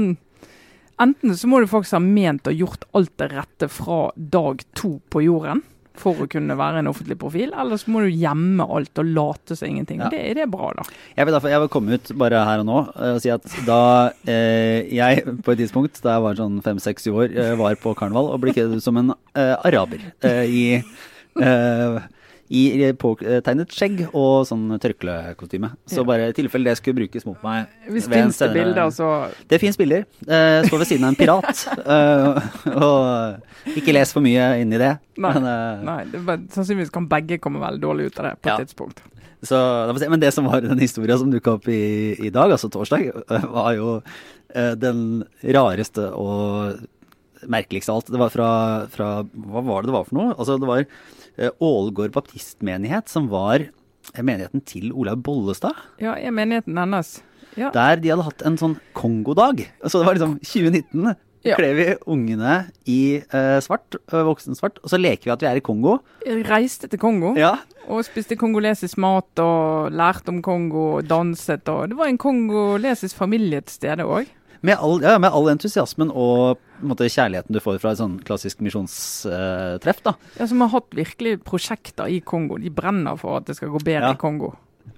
Enten 1.00 1.32
så 1.34 1.48
må 1.48 1.58
du 1.58 1.66
faktisk 1.66 1.96
ha 1.96 2.02
ment 2.04 2.46
og 2.46 2.54
gjort 2.54 2.84
alt 2.94 3.10
det 3.18 3.26
rette 3.32 3.66
fra 3.72 3.96
dag 4.14 4.60
to 4.78 4.98
på 5.10 5.22
jorden 5.24 5.64
for 5.98 6.24
å 6.24 6.26
kunne 6.30 6.56
være 6.56 6.80
en 6.80 6.88
offentlig 6.90 7.18
profil, 7.20 7.50
eller 7.52 7.80
så 7.80 7.92
må 7.92 8.02
du 8.04 8.08
gjemme 8.10 8.64
alt 8.64 9.00
og 9.02 9.10
late 9.12 9.56
som 9.58 9.68
ingenting. 9.68 10.00
Ja. 10.00 10.08
Det, 10.12 10.22
det 10.38 10.44
er 10.46 10.50
bra, 10.50 10.70
da. 10.78 10.86
Jeg 11.16 11.28
vil, 11.28 11.34
derfor, 11.36 11.52
jeg 11.52 11.62
vil 11.64 11.72
komme 11.74 11.98
ut 11.98 12.12
bare 12.22 12.44
her 12.48 12.62
og 12.62 12.68
nå 12.68 12.78
eh, 12.94 13.12
og 13.16 13.20
si 13.24 13.32
at 13.34 13.46
da 13.68 13.80
eh, 14.24 14.88
jeg 14.94 15.26
på 15.44 15.54
et 15.54 15.62
tidspunkt, 15.62 16.00
da 16.04 16.16
jeg 16.16 16.24
var 16.26 16.40
sånn 16.40 16.58
fem-seks 16.64 17.10
år, 17.12 17.28
eh, 17.36 17.52
var 17.60 17.76
på 17.82 17.94
karneval 17.98 18.32
og 18.32 18.40
ble 18.42 18.56
kledd 18.56 18.78
som 18.84 18.98
en 19.00 19.12
eh, 19.36 19.54
araber 19.68 20.00
eh, 20.24 20.42
i, 20.48 20.64
eh, 21.44 22.00
i 22.52 22.92
påtegnet 23.00 23.72
skjegg 23.72 24.02
og 24.12 24.42
sånn 24.48 24.66
tørklekostyme. 24.82 25.70
Så 25.88 26.04
bare 26.04 26.26
i 26.28 26.34
tilfelle 26.36 26.68
det 26.68 26.76
skulle 26.80 26.98
brukes 27.00 27.24
mot 27.24 27.38
meg 27.44 27.70
Hvis 27.88 28.08
finnes 28.12 28.36
det 28.42 28.50
bilder, 28.52 28.90
så 28.92 29.08
Det 29.48 29.58
fins 29.62 29.78
bilder. 29.80 30.04
Jeg 30.28 30.66
står 30.68 30.82
ved 30.82 30.90
siden 30.90 31.06
av 31.08 31.14
en 31.14 31.16
pirat. 31.16 31.62
eh, 31.86 32.74
og 32.76 33.72
ikke 33.78 33.94
les 33.96 34.12
for 34.12 34.20
mye 34.24 34.50
inn 34.60 34.72
i 34.76 34.80
det. 34.82 34.92
Nei. 35.16 35.32
Men, 35.38 35.48
eh, 35.48 35.82
Nei, 35.88 35.96
det, 36.12 36.20
var- 36.28 36.44
sannsynligvis 36.52 36.92
kan 36.92 37.08
begge 37.08 37.40
komme 37.40 37.62
veldig 37.62 37.80
dårlig 37.82 38.10
ut 38.12 38.18
av 38.20 38.28
det 38.30 38.34
på 38.42 38.52
Ja. 38.52 38.56
et 38.58 38.68
tidspunkt. 38.68 39.00
Så, 39.42 39.58
men 40.08 40.20
det 40.20 40.32
som 40.34 40.44
var 40.46 40.60
den 40.62 40.78
historien 40.78 41.18
som 41.18 41.30
dukka 41.32 41.56
opp 41.56 41.66
i, 41.68 42.14
i 42.20 42.30
dag, 42.30 42.52
altså 42.54 42.68
torsdag, 42.70 43.08
var 43.50 43.72
jo 43.74 43.96
den 44.78 45.24
rareste 45.42 46.04
og 46.14 46.76
merkeligste 47.50 47.90
av 47.90 47.96
alt. 48.02 48.12
Det 48.12 48.20
var 48.20 48.30
fra, 48.30 48.50
fra 48.92 49.08
Hva 49.24 49.62
var 49.66 49.82
det 49.82 49.90
det 49.90 49.96
var 49.96 50.04
for 50.06 50.14
noe? 50.20 50.34
Altså, 50.36 50.60
det 50.62 50.68
var 50.68 50.84
Ålgård 51.60 52.12
baptistmenighet, 52.14 53.08
som 53.08 53.28
var 53.32 53.66
øh, 53.68 54.22
menigheten 54.22 54.64
til 54.68 54.92
Olaug 54.92 55.22
Bollestad. 55.24 55.76
Ja, 56.00 56.16
menigheten 56.30 56.78
hennes. 56.78 57.20
Ja. 57.56 57.70
Der 57.74 57.96
de 58.00 58.08
hadde 58.12 58.24
hatt 58.24 58.46
en 58.48 58.56
sånn 58.60 58.78
Kongodag. 58.96 59.66
Så 59.84 60.00
det 60.00 60.08
var 60.08 60.16
liksom 60.16 60.38
2019. 60.40 61.14
Ja. 61.42 61.56
kler 61.58 61.74
vi 61.74 61.84
ungene 62.06 62.68
i 62.86 63.18
eh, 63.18 63.56
svart, 63.64 63.96
voksen 64.12 64.54
svart, 64.54 64.76
og 64.78 64.92
så 64.92 64.98
leker 65.00 65.26
vi 65.26 65.32
at 65.34 65.40
vi 65.42 65.48
er 65.50 65.58
i 65.58 65.64
Kongo. 65.64 65.96
Jeg 66.22 66.44
reiste 66.46 66.86
til 66.86 67.00
Kongo 67.02 67.32
Ja, 67.34 67.56
og 67.90 68.04
spiste 68.06 68.36
kongolesisk 68.38 69.00
mat 69.02 69.42
og 69.42 69.90
lærte 69.90 70.30
om 70.30 70.38
Kongo 70.44 70.84
og 71.00 71.08
danset. 71.10 71.66
og 71.68 71.90
Det 71.90 71.98
var 71.98 72.12
en 72.12 72.20
kongolesisk 72.22 73.18
familie 73.18 73.60
til 73.66 73.74
stede 73.74 74.06
òg. 74.06 74.30
Med 74.62 74.78
all, 74.78 75.00
ja, 75.02 75.16
med 75.22 75.30
all 75.34 75.48
entusiasmen 75.52 76.10
og 76.14 76.58
måte, 76.82 77.06
kjærligheten 77.10 77.54
du 77.54 77.60
får 77.62 77.78
fra 77.82 77.92
et 77.94 78.00
sånn 78.00 78.16
klassisk 78.26 78.60
misjonstreff. 78.62 80.02
da. 80.06 80.14
Ja, 80.38 80.46
som 80.50 80.62
har 80.64 80.70
hatt 80.74 80.90
virkelig 80.94 81.40
prosjekter 81.46 82.10
i 82.10 82.20
Kongo. 82.26 82.58
De 82.62 82.70
brenner 82.74 83.18
for 83.20 83.38
at 83.40 83.46
det 83.50 83.56
skal 83.58 83.70
gå 83.74 83.80
bedre 83.82 84.10
Ja. 84.10 84.12
i 84.14 84.20
Kongo. 84.22 84.52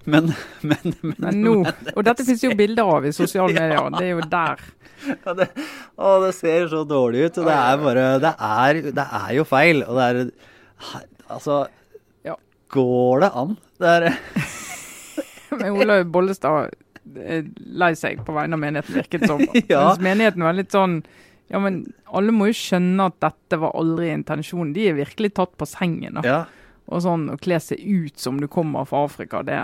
Men, 0.05 0.31
men, 0.61 0.93
men, 1.01 1.15
Men 1.17 1.41
nå, 1.41 1.53
Og 1.95 2.03
dette 2.05 2.23
finnes 2.25 2.41
jo 2.45 2.51
bilder 2.57 2.85
av 2.89 3.05
i 3.05 3.11
sosiale 3.13 3.53
medier. 3.59 3.89
Det 3.97 4.05
er 4.05 4.13
jo 4.15 4.21
der. 4.29 4.61
Ja, 5.25 5.33
det, 5.37 5.47
å, 5.97 6.11
det 6.23 6.31
ser 6.37 6.67
så 6.69 6.83
dårlig 6.89 7.25
ut. 7.27 7.37
Og 7.41 7.45
det 7.49 7.53
er 7.57 7.77
bare 7.81 8.05
Det 8.21 8.31
er, 8.37 8.79
det 8.97 9.05
er 9.19 9.33
jo 9.37 9.43
feil. 9.49 9.83
Og 9.85 9.97
det 9.97 10.05
er 10.05 10.31
Altså 11.29 11.59
Ja. 12.25 12.35
Går 12.73 13.25
det 13.25 13.31
an? 13.33 13.57
Det 13.81 13.93
er 13.97 14.17
Men 15.57 15.71
Olaug 15.79 16.09
Bollestad 16.11 16.73
lei 17.05 17.91
seg 17.95 18.23
på 18.25 18.33
vegne 18.35 18.57
av 18.57 18.59
menigheten, 18.61 18.95
virket 18.97 19.27
som. 19.29 19.41
Ja. 19.69 19.83
Mens 19.91 20.01
menigheten 20.03 20.43
var 20.45 20.53
litt 20.57 20.71
sånn 20.73 20.99
Ja, 21.51 21.59
men 21.61 21.83
alle 22.09 22.33
må 22.33 22.47
jo 22.49 22.55
skjønne 22.57 23.05
at 23.11 23.19
dette 23.21 23.59
var 23.61 23.75
aldri 23.77 24.07
intensjonen. 24.09 24.73
De 24.73 24.87
er 24.89 24.95
virkelig 24.97 25.33
tatt 25.37 25.51
på 25.61 25.67
sengen. 25.69 26.17
Da. 26.17 26.23
Ja. 26.25 26.39
Og 26.89 27.03
sånn 27.05 27.27
å 27.29 27.37
kle 27.37 27.59
seg 27.61 27.81
ut 27.85 28.17
som 28.17 28.39
du 28.41 28.47
kommer 28.49 28.85
fra 28.89 29.03
Afrika, 29.05 29.43
det, 29.45 29.59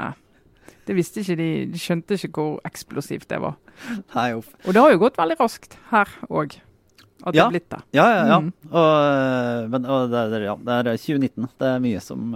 det 0.85 0.93
visste 0.97 1.23
ikke 1.23 1.37
de. 1.39 1.47
De 1.73 1.81
skjønte 1.81 2.17
ikke 2.19 2.31
hvor 2.37 2.59
eksplosivt 2.69 3.25
det 3.33 3.39
var. 3.41 3.57
Nei, 4.13 4.27
uff. 4.37 4.51
Og 4.67 4.73
det 4.77 4.81
har 4.83 4.93
jo 4.93 5.01
gått 5.07 5.17
veldig 5.17 5.39
raskt 5.41 5.77
her 5.89 6.13
òg. 6.29 6.59
At 7.25 7.33
det 7.33 7.37
Ja. 7.41 7.47
er 7.47 7.53
blitt 7.53 7.69
det. 7.69 7.81
Ja, 7.97 8.05
ja, 8.09 8.21
ja. 8.29 8.37
Mm. 8.41 8.53
Og, 8.71 8.93
øh, 9.01 9.69
men 9.73 9.85
og 9.85 10.09
det, 10.13 10.21
er, 10.37 10.45
ja, 10.51 10.55
det 10.57 10.77
er 10.77 10.97
2019. 10.97 11.49
Det 11.61 11.67
er 11.73 11.83
mye 11.83 11.99
som 12.01 12.31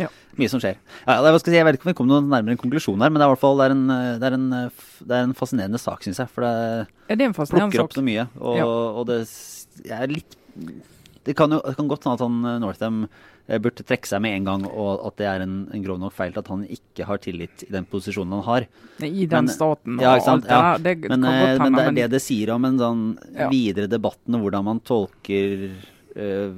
Ja. 0.00 0.08
Mye 0.38 0.48
som 0.52 0.60
skjer. 0.62 0.76
Ja, 1.06 1.18
jeg, 1.26 1.40
si, 1.44 1.52
jeg 1.54 1.66
vet 1.68 1.76
ikke 1.78 1.86
om 1.88 1.92
vi 1.92 1.96
kom 1.98 2.08
noe 2.10 2.20
nærmere 2.24 2.54
en 2.56 2.60
konklusjon 2.62 3.00
her, 3.04 3.10
men 3.12 3.20
det 3.20 3.26
er 3.26 3.36
fall 3.40 3.58
det 3.60 3.66
er 3.68 3.74
en, 3.76 3.86
øh, 3.90 4.12
det 4.22 4.28
er 4.30 4.36
en, 4.38 4.46
øh, 4.52 4.84
det 5.06 5.16
er 5.18 5.26
en 5.28 5.34
fascinerende 5.36 5.80
sak, 5.82 6.02
syns 6.06 6.18
jeg. 6.22 6.30
For 6.32 6.46
det 6.46 6.52
Ja, 7.10 7.14
det 7.18 7.26
er 7.26 7.32
plukker 7.34 7.84
opp 7.84 7.92
sak. 7.92 7.98
så 8.00 8.04
mye. 8.06 8.28
Og, 8.40 8.60
og 9.02 9.06
det 9.10 9.20
er 9.90 10.06
litt 10.08 10.36
Det 11.26 11.34
kan 11.36 11.52
jo 11.52 11.60
det 11.66 11.76
kan 11.76 11.88
godt 11.90 12.04
hende 12.06 12.16
at 12.16 12.24
han 12.24 12.38
øh, 12.48 12.58
Northam 12.62 13.02
øh, 13.04 13.58
burde 13.60 13.84
trekke 13.84 14.08
seg 14.08 14.22
med 14.24 14.36
en 14.38 14.44
gang, 14.48 14.62
og 14.70 15.06
at 15.10 15.16
det 15.20 15.26
er 15.28 15.42
en, 15.44 15.68
en 15.74 15.82
grov 15.84 15.98
nok 16.00 16.14
feil 16.16 16.32
at 16.40 16.48
han 16.48 16.62
ikke 16.64 17.04
har 17.04 17.18
tillit 17.20 17.64
i 17.66 17.72
den 17.74 17.84
posisjonen 17.84 18.38
han 18.40 18.46
har. 18.48 18.66
I 19.04 19.26
den 19.26 19.44
Men- 19.44 19.52
staten 19.52 19.98
og 19.98 20.02
Ja, 20.06 20.14
alt 20.16 20.46
det 20.46 20.50
Ja. 20.50 20.60
der. 20.78 20.78
Det 20.86 21.10
Men, 21.10 21.22
kan 21.22 21.24
eh, 21.24 21.58
godt 21.58 21.60
men 21.60 21.74
det 21.74 21.84
er 21.84 22.08
det 22.08 22.10
det 22.16 22.22
sier 22.24 22.54
om 22.54 22.64
en 22.64 22.78
sånn 22.78 23.04
videre 23.52 23.86
debatten 23.86 24.34
og 24.34 24.46
hvordan 24.46 24.64
man 24.64 24.80
tolker 24.80 25.68
uh, 26.16 26.54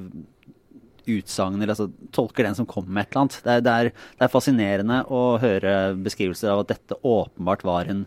utsagn, 1.06 1.60
eller 1.62 1.74
altså 1.74 1.90
tolker 2.12 2.44
den 2.44 2.54
som 2.54 2.66
kommer 2.66 2.88
med 2.90 3.02
et 3.06 3.12
eller 3.12 3.20
annet. 3.26 3.38
Det 3.44 3.52
er, 3.56 3.60
det, 3.66 3.72
er, 3.72 3.92
det 4.18 4.26
er 4.26 4.32
fascinerende 4.32 5.00
å 5.10 5.22
høre 5.42 5.76
beskrivelser 6.02 6.50
av 6.54 6.60
at 6.64 6.68
dette 6.76 6.98
åpenbart 7.02 7.64
var 7.64 7.90
en 7.92 8.04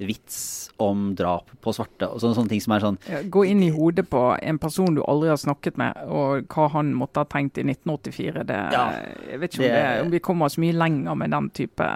vits 0.00 0.70
om 0.80 1.10
drap 1.14 1.50
på 1.60 1.74
svarte, 1.76 2.06
og 2.08 2.22
sånne, 2.22 2.36
sånne 2.38 2.48
ting 2.54 2.62
som 2.64 2.72
er 2.72 2.80
sånn 2.86 2.96
ja, 3.04 3.18
gå 3.28 3.42
inn 3.50 3.60
i 3.66 3.68
hodet 3.74 4.06
på 4.08 4.22
en 4.40 4.56
person 4.62 4.94
du 4.96 5.02
aldri 5.04 5.28
har 5.28 5.36
snakket 5.36 5.76
med, 5.76 5.98
og 6.08 6.46
hva 6.48 6.70
han 6.72 6.94
måtte 6.96 7.20
ha 7.20 7.28
tenkt 7.28 7.60
i 7.60 7.66
1984. 7.68 8.46
Det, 8.48 8.60
Ja, 8.72 8.86
jeg 9.28 9.42
vet 9.42 9.52
ikke 9.58 9.66
om, 9.66 9.74
det- 9.76 10.00
om 10.06 10.10
vi 10.16 10.22
kommer 10.24 10.48
så 10.48 10.62
mye 10.64 10.72
lenger 10.72 11.14
med 11.20 11.30
den 11.36 11.50
type 11.50 11.90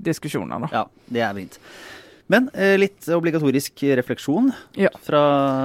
diskusjoner. 0.00 0.58
da. 0.64 0.68
Ja, 0.72 0.84
det 1.12 1.20
er 1.20 1.34
vrient. 1.36 1.58
Men 2.30 2.46
eh, 2.54 2.76
litt 2.78 3.08
obligatorisk 3.10 3.80
refleksjon 3.98 4.52
Ja. 4.78 4.92
fra, 5.02 5.20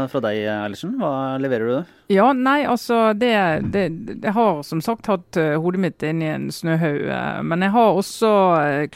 fra 0.09 0.21
deg, 0.25 0.39
Eilertsen. 0.49 0.95
Hva 0.97 1.35
leverer 1.37 1.69
du? 1.69 1.91
Ja, 2.13 2.31
nei, 2.33 2.63
altså 2.69 3.11
det, 3.17 3.29
det, 3.73 3.83
det 4.23 4.33
har 4.33 4.63
som 4.65 4.81
sagt 4.81 5.05
hatt 5.11 5.37
eh, 5.37 5.53
hodet 5.61 5.81
mitt 5.83 6.05
inn 6.05 6.23
i 6.25 6.31
en 6.33 6.47
snøhaug. 6.53 7.03
eh, 7.05 7.43
men 7.45 7.61
jeg 7.67 7.73
har 7.75 7.99
også 8.01 8.31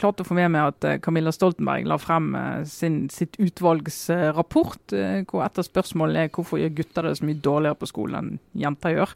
klart 0.00 0.18
å 0.22 0.26
få 0.26 0.34
med 0.40 0.50
meg 0.56 0.72
at 0.72 0.88
Camilla 1.06 1.30
Stoltenberg 1.34 1.86
la 1.90 1.98
frem 2.02 2.32
sin, 2.66 3.04
sitt 3.14 3.38
utvalgsrapport, 3.38 4.96
hvor 5.30 5.46
et 5.46 5.62
av 5.62 5.66
spørsmålene 5.70 6.26
er 6.26 6.34
hvorfor 6.34 6.58
gjør 6.62 6.74
gutter 6.82 7.06
det 7.06 7.16
så 7.20 7.28
mye 7.30 7.42
dårligere 7.44 7.78
på 7.80 7.90
skolen 7.90 8.18
enn 8.20 8.38
jenter 8.66 8.96
gjør. 8.98 9.14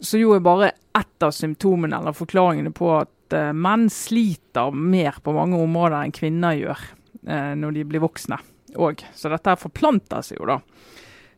Så 0.00 0.18
jo 0.18 0.34
er 0.34 0.42
bare 0.42 0.72
ett 0.96 1.22
av 1.26 1.34
symptomene 1.36 1.98
eller 2.00 2.16
forklaringene 2.16 2.72
på 2.74 2.94
at 2.98 3.36
menn 3.54 3.86
sliter 3.92 4.74
mer 4.74 5.20
på 5.22 5.34
mange 5.36 5.58
områder 5.60 6.00
enn 6.02 6.14
kvinner 6.16 6.56
gjør 6.58 6.88
når 7.26 7.74
de 7.76 7.84
blir 7.84 8.00
voksne 8.00 8.38
òg. 8.80 9.02
Så 9.14 9.28
dette 9.32 9.56
forplanter 9.60 10.22
seg 10.24 10.38
jo, 10.40 10.46
da. 10.46 10.60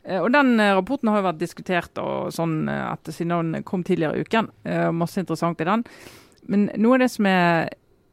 Eh, 0.04 0.20
Og 0.22 0.30
Den 0.34 0.58
eh, 0.60 0.74
rapporten 0.76 1.08
har 1.10 1.20
jo 1.20 1.28
vært 1.30 1.40
diskutert 1.40 1.98
og 2.02 2.32
sånn 2.34 2.68
eh, 2.68 2.84
etter 2.92 3.12
siden 3.16 3.52
den 3.54 3.64
kom 3.66 3.82
tidligere 3.86 4.18
i 4.18 4.26
uken. 4.26 4.50
Eh, 4.64 4.90
Masse 4.92 5.20
interessant 5.22 5.60
i 5.60 5.68
den. 5.68 5.84
Men 6.50 6.68
noe 6.76 6.98
av 6.98 7.04
det 7.04 7.10
som 7.14 7.26
er 7.30 7.68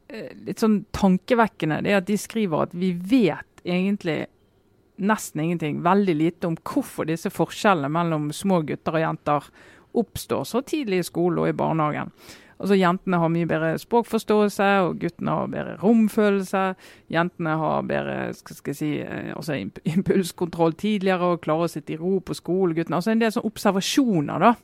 eh, 0.08 0.30
litt 0.46 0.62
sånn 0.62 0.84
tankevekkende, 0.96 1.82
det 1.84 1.92
er 1.94 2.00
at 2.02 2.08
de 2.10 2.18
skriver 2.18 2.66
at 2.68 2.74
vi 2.78 2.92
vet 2.94 3.64
egentlig 3.64 4.22
nesten 5.00 5.40
ingenting, 5.40 5.78
veldig 5.82 6.14
lite 6.16 6.46
om 6.46 6.56
hvorfor 6.60 7.06
disse 7.08 7.30
forskjellene 7.32 7.88
mellom 7.92 8.30
små 8.36 8.60
gutter 8.68 8.98
og 8.98 9.04
jenter 9.04 9.46
oppstår 9.96 10.44
så 10.46 10.60
tidlig 10.62 11.00
i 11.00 11.06
skole 11.08 11.40
og 11.42 11.48
i 11.50 11.56
barnehagen. 11.56 12.12
Altså 12.60 12.76
Jentene 12.76 13.16
har 13.22 13.30
mye 13.32 13.48
bedre 13.48 13.70
språkforståelse, 13.80 14.68
og 14.84 14.98
guttene 15.00 15.36
har 15.36 15.52
bedre 15.52 15.76
romfølelse. 15.80 16.64
Jentene 17.12 17.54
har 17.62 17.86
bedre 17.88 18.16
skal 18.36 18.58
skal 18.58 18.76
si, 18.76 18.90
altså 19.32 19.56
impulskontroll 19.94 20.76
tidligere 20.80 21.32
og 21.34 21.44
klarer 21.46 21.68
å 21.68 21.72
sitte 21.72 21.96
i 21.96 22.00
ro 22.00 22.18
på 22.20 22.36
skole. 22.36 22.76
Guttene. 22.76 23.00
Altså 23.00 23.14
En 23.14 23.22
del 23.22 23.32
sånne 23.32 23.48
observasjoner, 23.48 24.44
da. 24.44 24.54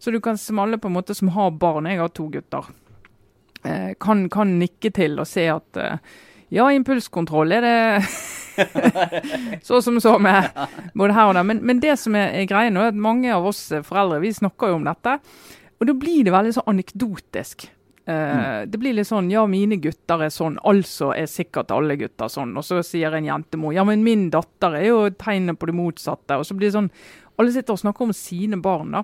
Så 0.00 0.10
du 0.10 0.20
kan 0.24 0.38
som 0.40 0.58
alle 0.58 0.80
på 0.80 0.88
en 0.88 0.96
måte 0.96 1.14
som 1.16 1.32
har 1.36 1.52
barn, 1.60 1.88
jeg 1.88 2.00
har 2.00 2.12
to 2.16 2.30
gutter, 2.32 2.70
eh, 3.64 3.92
kan, 4.00 4.28
kan 4.32 4.58
nikke 4.60 4.90
til 4.92 5.20
og 5.20 5.28
se 5.28 5.46
at 5.52 5.80
eh, 5.80 6.14
ja, 6.52 6.66
impulskontroll 6.72 7.52
er 7.56 7.64
det 7.64 8.04
så 9.66 9.80
som 9.82 10.00
så 10.00 10.18
med 10.18 10.48
både 10.98 11.16
her 11.16 11.28
og 11.28 11.36
der. 11.38 11.46
Men, 11.48 11.60
men 11.66 11.80
det 11.82 11.98
som 12.00 12.16
er, 12.18 12.32
er 12.40 12.48
greia 12.48 12.72
nå, 12.72 12.84
er 12.84 12.92
at 12.94 13.04
mange 13.06 13.32
av 13.34 13.46
oss 13.48 13.66
foreldre 13.84 14.22
vi 14.24 14.32
snakker 14.32 14.72
jo 14.72 14.80
om 14.80 14.88
dette. 14.88 15.18
Og 15.84 15.90
da 15.90 15.94
blir 16.00 16.22
det 16.24 16.32
veldig 16.32 16.52
sånn 16.56 16.70
anekdotisk. 16.72 17.66
Eh, 18.08 18.64
Det 18.64 18.78
blir 18.80 18.94
litt 18.96 19.08
sånn 19.08 19.28
ja, 19.32 19.42
mine 19.44 19.76
gutter 19.76 20.22
er 20.24 20.32
sånn, 20.32 20.56
altså 20.64 21.10
er 21.12 21.28
sikkert 21.28 21.72
alle 21.76 21.98
gutter 22.00 22.30
sånn. 22.32 22.56
Og 22.56 22.64
så 22.64 22.80
sier 22.84 23.12
en 23.12 23.28
jentemor 23.28 23.74
ja, 23.76 23.84
men 23.84 24.00
min 24.04 24.30
datter 24.32 24.78
er 24.80 24.86
jo 24.88 25.10
tegnet 25.10 25.58
på 25.60 25.68
det 25.68 25.76
motsatte. 25.76 26.38
Og 26.40 26.48
så 26.48 26.56
blir 26.56 26.70
det 26.70 26.78
sånn 26.78 26.90
Alle 27.36 27.50
sitter 27.50 27.74
og 27.74 27.80
snakker 27.80 28.04
om 28.06 28.12
sine 28.14 28.56
barn, 28.62 28.92
da. 28.94 29.00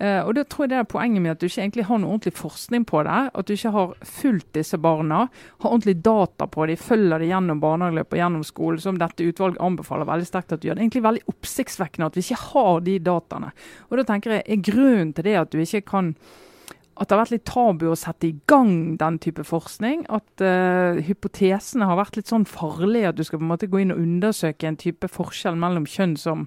Eh, 0.00 0.20
og 0.24 0.32
da 0.36 0.44
tror 0.48 0.64
jeg 0.64 0.72
det 0.72 0.78
er 0.80 0.88
poenget 0.88 1.22
med 1.24 1.34
at 1.34 1.42
du 1.42 1.46
ikke 1.46 1.62
egentlig 1.62 1.86
har 1.88 2.00
noe 2.00 2.14
ordentlig 2.14 2.34
forskning 2.38 2.86
på 2.88 3.02
det. 3.06 3.18
At 3.38 3.48
du 3.48 3.54
ikke 3.54 3.74
har 3.74 3.96
fulgt 4.08 4.52
disse 4.56 4.78
barna, 4.82 5.26
har 5.64 5.70
ordentlig 5.70 5.98
data 6.04 6.48
på 6.50 6.68
dem, 6.70 6.80
følger 6.80 7.22
dem 7.22 7.32
gjennom 7.32 7.60
barnehageløpet 7.62 8.16
og 8.16 8.22
gjennom 8.22 8.46
skolen, 8.46 8.84
som 8.84 9.00
dette 9.00 9.26
utvalget 9.26 9.60
anbefaler 9.62 10.08
veldig 10.08 10.30
sterkt 10.30 10.56
at 10.56 10.62
du 10.62 10.68
gjør. 10.68 10.78
Det 10.78 10.82
er 10.82 10.88
egentlig 10.88 11.08
veldig 11.08 11.26
oppsiktsvekkende 11.34 12.08
at 12.08 12.16
vi 12.16 12.24
ikke 12.26 12.40
har 12.46 12.86
de 12.86 12.96
dataene. 13.10 13.52
Og 13.90 14.00
da 14.00 14.06
tenker 14.08 14.38
jeg, 14.38 14.46
er 14.46 14.64
grunnen 14.72 15.12
til 15.16 15.28
det 15.28 15.36
at 15.42 15.52
du 15.52 15.60
ikke 15.62 15.84
kan 15.92 16.16
at 17.00 17.08
det 17.08 17.16
har 17.16 17.22
vært 17.22 17.32
litt 17.32 17.46
tabu 17.48 17.86
å 17.88 17.96
sette 17.96 18.28
i 18.28 18.34
gang 18.50 18.98
den 19.00 19.16
type 19.22 19.42
forskning. 19.48 20.04
At 20.12 20.44
uh, 20.44 21.00
hypotesene 21.02 21.88
har 21.88 21.96
vært 21.98 22.18
litt 22.18 22.28
sånn 22.28 22.44
farlige. 22.46 23.10
At 23.10 23.18
du 23.18 23.24
skal 23.24 23.40
på 23.40 23.46
en 23.46 23.52
måte 23.54 23.68
gå 23.72 23.80
inn 23.80 23.94
og 23.94 24.02
undersøke 24.02 24.68
en 24.68 24.78
type 24.78 25.08
forskjell 25.10 25.56
mellom 25.58 25.88
kjønn 25.88 26.18
som, 26.20 26.44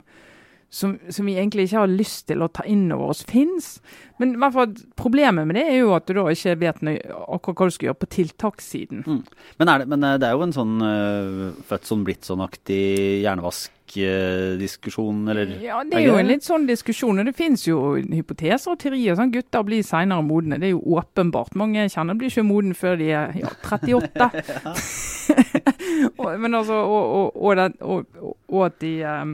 som, 0.69 0.99
som 1.09 1.25
vi 1.25 1.37
egentlig 1.37 1.63
ikke 1.67 1.79
har 1.83 1.87
lyst 1.91 2.27
til 2.27 2.41
å 2.43 2.47
ta 2.51 2.63
inn 2.67 2.91
over 2.91 3.09
oss 3.13 3.23
fins. 3.27 3.81
Men 4.19 4.33
i 4.35 4.39
hvert 4.41 4.53
fall 4.55 4.73
problemet 4.99 5.47
med 5.47 5.55
det 5.59 5.65
er 5.69 5.77
jo 5.81 5.95
at 5.95 6.07
du 6.07 6.13
da 6.17 6.25
ikke 6.31 6.59
vet 6.61 6.77
akkurat 6.83 7.57
hva 7.59 7.65
du 7.69 7.73
skal 7.75 7.87
gjøre 7.89 8.01
på 8.01 8.13
tiltakssiden. 8.15 8.99
Mm. 9.05 9.23
Men, 9.59 9.65
det, 9.67 9.85
men 9.91 9.99
eh, 10.03 10.19
det 10.19 10.27
er 10.27 10.33
jo 10.35 10.45
en 10.45 10.55
sånn 10.55 10.75
uh, 10.83 11.53
født 11.69 11.85
sånn 11.89 12.05
blitt 12.07 12.23
sånn-aktig 12.27 12.85
hjernevask-diskusjon, 13.23 15.19
eller? 15.31 15.47
Ja, 15.63 15.77
det 15.87 15.95
Er 15.99 16.05
jo 16.09 16.19
en 16.19 16.31
litt 16.31 16.45
sånn 16.47 16.67
diskusjon. 16.67 17.19
Og 17.21 17.25
det 17.29 17.35
finnes 17.39 17.63
jo 17.67 17.77
hypoteser 17.99 18.69
og 18.73 18.79
teorier. 18.83 19.15
Sånn, 19.19 19.35
gutter 19.35 19.63
blir 19.67 19.83
senere 19.87 20.23
modne. 20.27 20.59
Det 20.59 20.67
er 20.71 20.75
jo 20.75 20.83
åpenbart. 20.99 21.55
Mange 21.59 21.87
kjenner 21.91 22.15
blir 22.19 22.29
ikke 22.31 22.47
modne 22.47 22.75
før 22.75 22.95
de 22.99 23.07
er 23.15 23.35
ja, 23.43 23.49
38. 23.63 24.31
og, 26.19 26.39
men 26.39 26.51
altså, 26.55 26.73
og, 26.73 27.35
og, 27.81 28.05
og, 28.47 28.61
at 28.65 28.79
de 28.83 28.93
eh, 29.03 29.25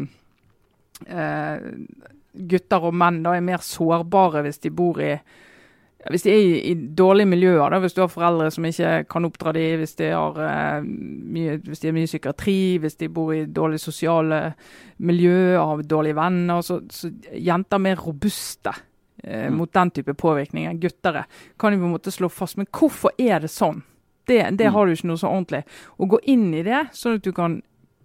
Gutter 2.34 2.86
og 2.88 2.94
menn 2.96 3.22
da 3.26 3.34
er 3.36 3.44
mer 3.44 3.64
sårbare 3.66 4.44
hvis 4.46 4.62
de 4.64 4.72
bor 4.72 5.02
i 5.04 5.16
hvis 6.10 6.24
de 6.26 6.32
er 6.34 6.40
i, 6.42 6.54
i 6.72 6.74
dårlige 6.98 7.30
miljøer, 7.30 7.70
da, 7.70 7.78
hvis 7.78 7.94
du 7.94 8.00
har 8.02 8.08
foreldre 8.10 8.48
som 8.50 8.66
ikke 8.66 9.04
kan 9.06 9.28
oppdra 9.28 9.52
dem, 9.54 9.84
hvis 9.84 9.92
de 10.00 10.08
har 10.10 10.34
uh, 10.34 10.82
mye, 10.82 11.60
hvis 11.62 11.84
de 11.84 11.92
er 11.92 11.94
mye 11.94 12.10
psykiatri, 12.10 12.56
hvis 12.82 12.96
de 12.98 13.10
bor 13.14 13.30
i 13.36 13.44
dårlige 13.46 13.84
sosiale 13.84 14.40
miljø, 14.98 15.60
har 15.60 15.84
dårlige 15.86 16.18
venner, 16.18 16.64
så, 16.66 16.80
så 16.90 17.12
jenter 17.38 17.78
er 17.78 17.84
mer 17.86 18.02
robuste 18.02 18.74
uh, 18.74 18.88
Mm. 19.22 19.54
mot 19.60 19.70
den 19.78 19.92
type 19.94 20.16
påvirkning 20.18 20.66
enn 20.66 20.80
gutter 20.82 21.20
er. 21.22 21.28
Kan 21.62 21.76
jo 21.76 21.84
på 21.84 21.86
en 21.86 21.94
måte 21.94 22.10
slå 22.10 22.26
fast. 22.34 22.58
Men 22.58 22.66
hvorfor 22.74 23.14
er 23.22 23.44
det 23.46 23.52
sånn? 23.54 23.84
Det, 24.26 24.40
det 24.58 24.72
Mm. 24.72 24.74
har 24.74 24.86
du 24.90 24.96
ikke 24.96 25.12
noe 25.12 25.22
så 25.22 25.30
ordentlig. 25.30 25.62
Å 26.02 26.08
gå 26.10 26.18
inn 26.34 26.48
i 26.58 26.64
det, 26.66 26.88
sånn 26.98 27.20
at 27.20 27.28
du 27.28 27.30
kan 27.32 27.60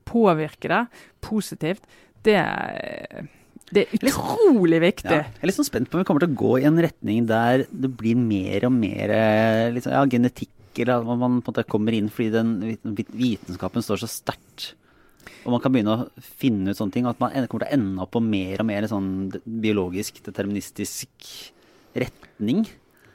påvirke 0.05 0.69
det 0.69 0.83
positivt, 1.25 1.89
det, 2.27 2.37
det 3.71 3.85
er 3.85 3.97
utrolig 3.99 4.81
viktig. 4.83 5.11
Ja. 5.11 5.25
Jeg 5.27 5.43
er 5.43 5.51
litt 5.51 5.59
sånn 5.59 5.69
spent 5.69 5.91
på 5.91 5.99
om 5.99 6.03
vi 6.05 6.09
kommer 6.09 6.25
til 6.25 6.33
å 6.35 6.41
gå 6.43 6.53
i 6.61 6.69
en 6.69 6.81
retning 6.83 7.27
der 7.31 7.67
det 7.71 7.91
blir 7.99 8.19
mer 8.19 8.69
og 8.69 8.75
mer 8.77 9.15
liksom, 9.75 9.95
ja, 9.97 10.05
genetikk, 10.11 10.53
eller 10.77 10.99
at 10.99 11.07
man 11.09 11.21
på 11.21 11.29
en 11.31 11.39
måte 11.41 11.69
kommer 11.71 11.97
inn 11.97 12.11
fordi 12.13 12.35
den 12.35 12.57
vitenskapen 13.17 13.85
står 13.85 14.05
så 14.05 14.11
sterkt. 14.11 14.75
Og 15.47 15.53
man 15.55 15.63
kan 15.63 15.75
begynne 15.75 15.95
å 15.95 16.25
finne 16.41 16.73
ut 16.73 16.79
sånne 16.79 16.95
ting, 16.95 17.07
at 17.07 17.21
man 17.23 17.35
kommer 17.47 17.67
til 17.67 17.71
å 17.71 17.77
ende 17.79 18.03
opp 18.03 18.13
på 18.17 18.23
mer 18.23 18.63
og 18.63 18.67
mer 18.69 18.87
sånn 18.91 19.11
biologisk, 19.47 20.19
deterministisk 20.27 21.31
retning. 21.95 22.65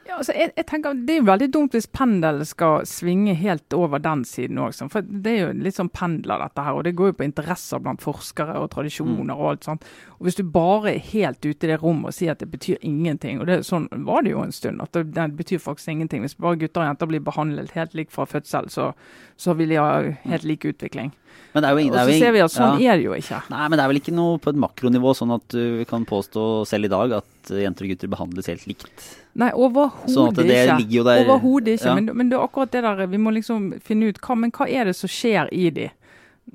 Ja, 0.02 0.16
altså, 0.18 0.34
jeg, 0.34 0.50
jeg 0.58 0.66
tenker 0.66 0.96
Det 0.98 1.14
er 1.14 1.20
jo 1.20 1.26
veldig 1.28 1.48
dumt 1.54 1.74
hvis 1.76 1.86
pendelen 1.94 2.46
skal 2.48 2.86
svinge 2.90 3.36
helt 3.38 3.74
over 3.76 4.02
den 4.02 4.24
siden 4.26 4.58
òg. 4.58 4.74
For 4.90 5.06
det 5.06 5.32
er 5.32 5.40
jo 5.40 5.52
litt 5.62 5.78
sånn 5.78 5.92
pendler, 5.94 6.42
dette 6.42 6.64
her. 6.66 6.78
Og 6.78 6.86
det 6.86 6.94
går 6.98 7.12
jo 7.12 7.18
på 7.20 7.26
interesser 7.26 7.82
blant 7.82 8.02
forskere 8.02 8.58
og 8.58 8.70
tradisjoner 8.74 9.36
og 9.36 9.52
alt 9.52 9.68
sånt. 9.68 9.86
Og 10.18 10.26
hvis 10.26 10.38
du 10.38 10.44
bare 10.46 10.94
er 10.94 11.06
helt 11.12 11.40
ute 11.44 11.68
i 11.68 11.70
det 11.70 11.78
rommet 11.82 12.10
og 12.10 12.16
sier 12.16 12.34
at 12.34 12.42
det 12.42 12.50
betyr 12.50 12.82
ingenting, 12.82 13.40
og 13.42 13.48
det, 13.50 13.62
sånn 13.68 13.88
var 14.06 14.26
det 14.26 14.34
jo 14.34 14.42
en 14.42 14.54
stund, 14.54 14.82
at 14.82 14.94
det, 14.96 15.08
det 15.14 15.30
betyr 15.38 15.62
faktisk 15.62 15.94
ingenting. 15.94 16.26
Hvis 16.26 16.38
bare 16.38 16.58
gutter 16.60 16.84
og 16.84 16.90
jenter 16.90 17.10
blir 17.10 17.24
behandlet 17.24 17.74
helt 17.78 17.96
likt 17.98 18.14
fra 18.14 18.26
fødsel, 18.28 18.70
så, 18.74 18.92
så 19.38 19.56
vil 19.58 19.74
de 19.74 19.80
ha 19.80 19.90
helt 20.26 20.46
lik 20.48 20.66
utvikling. 20.70 21.14
Men 21.52 21.64
det 21.64 21.68
er 21.68 21.74
jo, 21.74 21.80
ingen, 21.82 21.96
Og 21.96 22.08
så 22.08 22.18
ser 22.18 22.32
vi 22.34 22.40
at 22.44 22.52
sånn 22.52 22.80
ja. 22.80 22.92
er 22.92 23.00
det 23.00 23.06
jo 23.06 23.16
ikke. 23.16 23.40
Nei, 23.52 23.64
men 23.66 23.76
det 23.76 23.84
er 23.84 23.90
vel 23.90 24.00
ikke 24.00 24.14
noe 24.16 24.38
på 24.40 24.52
et 24.52 24.60
makronivå, 24.60 25.12
sånn 25.16 25.34
at 25.36 25.46
du 25.52 25.82
kan 25.88 26.06
påstå 26.08 26.44
selv 26.68 26.88
i 26.88 26.92
dag 26.92 27.18
at 27.18 27.52
jenter 27.52 27.86
og 27.86 27.92
gutter 27.92 28.12
behandles 28.12 28.48
helt 28.52 28.64
likt. 28.70 29.08
Nei, 29.34 29.50
overhodet 29.56 30.10
Sånn 30.12 30.28
at 30.28 30.34
det 30.36 30.44
ikke. 30.46 30.76
ligger 30.78 30.96
jo 30.98 31.04
der- 31.04 31.24
Overhodet 31.24 31.68
ikke. 31.78 31.86
Ja. 31.88 31.94
Men, 31.94 32.10
men 32.16 32.28
det 32.28 32.36
er 32.38 32.44
akkurat 32.46 32.70
det 32.70 32.82
der 32.82 33.06
vi 33.06 33.16
må 33.16 33.32
liksom 33.32 33.80
finne 33.80 34.08
ut 34.12 34.20
hva, 34.20 34.36
men 34.36 34.50
hva 34.52 34.68
er 34.68 34.84
det 34.84 34.94
som 34.96 35.08
skjer 35.08 35.48
i 35.52 35.70
de 35.70 35.90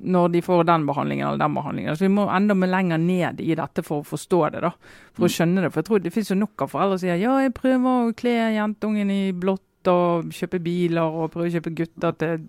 når 0.04 0.28
de 0.32 0.40
får 0.44 0.66
den 0.68 0.84
behandlingen 0.86 1.26
eller 1.26 1.38
den 1.38 1.54
behandlingen. 1.54 1.96
Så 1.96 2.04
vi 2.04 2.08
må 2.12 2.28
enda 2.30 2.54
mer 2.54 2.68
lenger 2.68 2.98
ned 3.00 3.40
i 3.40 3.54
dette 3.56 3.82
for 3.82 4.02
å 4.02 4.06
forstå 4.06 4.52
det. 4.52 4.60
da, 4.60 4.70
For 5.14 5.22
Mm. 5.24 5.26
å 5.26 5.32
skjønne 5.32 5.62
det. 5.62 5.72
For 5.72 5.80
jeg 5.80 5.86
tror 5.86 6.02
det 6.02 6.12
finnes 6.12 6.28
jo 6.30 6.36
nok 6.36 6.62
av 6.62 6.70
foreldre 6.70 6.98
som 6.98 7.08
sier 7.08 7.18
ja, 7.18 7.38
jeg 7.40 7.54
prøver 7.54 7.88
å 8.10 8.14
kle 8.14 8.52
jentungen 8.54 9.10
i 9.10 9.32
blått 9.32 9.62
og 9.88 10.24
kjøpe 10.30 10.60
biler 10.62 11.00
og 11.02 11.32
prøve 11.32 11.48
å 11.48 11.54
kjøpe 11.60 11.74
gutter 11.74 12.12
til 12.18 12.40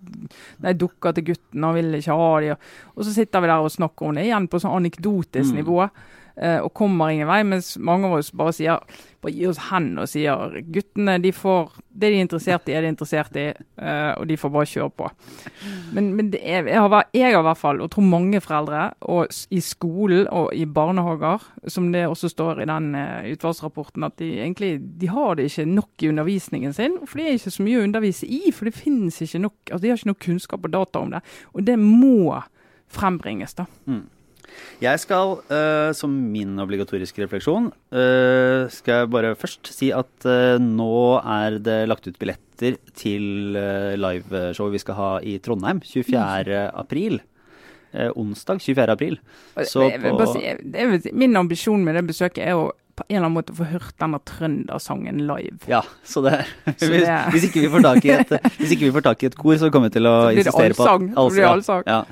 Nei, 0.61 0.73
dukker 0.73 1.13
til 1.15 1.23
gutten 1.23 1.63
og 1.63 1.75
vil 1.75 1.93
ikke 1.95 2.13
ha 2.17 2.39
de. 2.41 2.49
Og, 2.97 3.03
så 3.05 3.13
sitter 3.13 3.39
vi 3.41 3.47
der 3.47 3.59
og 3.63 3.71
snakker 3.71 4.05
om 4.09 4.15
det 4.15 4.25
igjen 4.25 4.47
på 4.49 4.59
sånn 4.59 4.75
anekdotisk 4.75 5.53
Mm. 5.53 5.63
nivå. 5.63 5.89
Og 6.39 6.69
kommer 6.71 7.11
ingen 7.11 7.27
vei, 7.27 7.41
mens 7.43 7.73
mange 7.83 8.07
av 8.07 8.13
oss 8.19 8.29
bare 8.31 8.53
sier 8.55 8.99
bare 9.19 9.35
gi 9.35 9.47
oss 9.49 9.59
hen 9.69 9.91
og 9.99 10.07
sier 10.07 10.53
guttene 10.71 11.17
de 11.19 11.31
får 11.35 11.73
det 11.99 12.11
de 12.13 12.19
er 12.19 12.23
interessert 12.23 12.69
i, 12.69 12.75
er 12.77 12.85
de 12.85 12.91
interessert 12.93 13.35
i, 13.35 13.45
eh, 13.51 14.11
og 14.15 14.27
de 14.29 14.37
får 14.39 14.51
bare 14.53 14.67
kjøre 14.71 14.91
på. 15.01 15.07
Men, 15.95 16.13
men 16.15 16.29
er, 16.37 16.69
jeg, 16.69 16.79
har, 16.79 17.07
jeg 17.11 17.33
har 17.33 17.41
i 17.41 17.47
hvert 17.49 17.59
fall, 17.59 17.81
og 17.83 17.89
tror 17.91 18.05
mange 18.07 18.39
foreldre, 18.43 18.85
og 19.11 19.33
i 19.51 19.59
skolen 19.63 20.29
og 20.31 20.53
i 20.55 20.63
barnehager, 20.63 21.43
som 21.67 21.89
det 21.91 22.05
også 22.07 22.31
står 22.31 22.61
i 22.63 22.69
den 22.69 22.93
eh, 22.95 23.31
utvalgsrapporten, 23.33 24.05
at 24.07 24.15
de 24.21 24.29
egentlig 24.37 24.77
de 25.01 25.09
har 25.11 25.35
det 25.35 25.49
ikke 25.49 25.67
nok 25.67 26.05
i 26.05 26.11
undervisningen 26.13 26.75
sin. 26.77 26.95
For 27.03 27.19
det 27.19 27.25
er 27.27 27.41
ikke 27.41 27.55
så 27.57 27.65
mye 27.67 27.81
å 27.81 27.89
undervise 27.89 28.29
i, 28.29 28.39
for 28.55 28.69
det 28.69 28.79
finnes 28.79 29.19
ikke 29.25 29.43
nok, 29.49 29.57
altså 29.67 29.83
de 29.83 29.91
har 29.91 29.99
ikke 29.99 30.13
nok 30.13 30.23
kunnskap 30.29 30.69
og 30.69 30.73
data 30.77 31.03
om 31.03 31.11
det. 31.17 31.23
Og 31.51 31.67
det 31.67 31.75
må 31.81 32.39
frembringes, 32.89 33.59
da. 33.59 33.67
Jeg 34.81 34.99
skal, 35.03 35.37
uh, 35.51 35.91
som 35.97 36.13
min 36.31 36.53
obligatoriske 36.63 37.23
refleksjon, 37.25 37.69
uh, 37.91 38.67
skal 38.71 39.01
jeg 39.03 39.09
bare 39.11 39.33
først 39.35 39.67
si 39.75 39.89
at 39.95 40.27
uh, 40.29 40.55
nå 40.61 41.19
er 41.23 41.57
det 41.59 41.79
lagt 41.91 42.07
ut 42.07 42.19
billetter 42.19 42.75
til 42.99 43.55
liveshowet 43.99 44.73
vi 44.75 44.81
skal 44.83 44.95
ha 44.97 45.09
i 45.23 45.37
Trondheim 45.39 45.79
24. 45.85 46.65
april. 46.75 47.21
Onsdag 48.19 48.59
24. 48.61 48.91
april. 48.93 49.15
Så 49.65 49.87
Jeg 49.89 50.01
på- 50.03 50.41
jeg- 50.43 50.59
jeg 50.75 51.13
min 51.15 51.35
ambisjon 51.39 51.81
med 51.83 51.95
det 51.95 52.05
besøket 52.05 52.45
er 52.45 52.53
å 52.59 52.71
på 52.99 53.05
en 53.09 53.15
eller 53.15 53.25
annen 53.29 53.37
måte 53.39 53.55
få 53.55 53.63
hørt 53.71 53.95
denne 53.97 54.19
trøndersangen 54.27 55.21
live. 55.25 55.59
Ja, 55.71 55.81
så 56.03 56.19
det, 56.21 56.45
Så 56.77 56.87
hvis, 56.91 57.05
det- 57.07 57.31
hvis, 57.31 57.45
ikke 57.47 57.61
vi 57.63 57.69
får 57.71 57.81
tak 57.87 58.05
i 58.05 58.09
et, 58.11 58.27
hvis 58.59 58.71
ikke 58.75 58.89
vi 58.89 58.91
får 58.91 59.05
tak 59.07 59.23
i 59.23 59.29
et 59.31 59.37
kor, 59.39 59.55
så 59.55 59.71
kommer 59.71 59.87
vi 59.89 59.95
til 59.95 60.03
å 60.11 60.15
det 60.27 60.43
insistere 60.43 60.75
på 60.75 60.83
allsang. 60.83 61.07
Det 61.15 61.47
allsang. 61.47 61.83
Ja. 61.87 62.03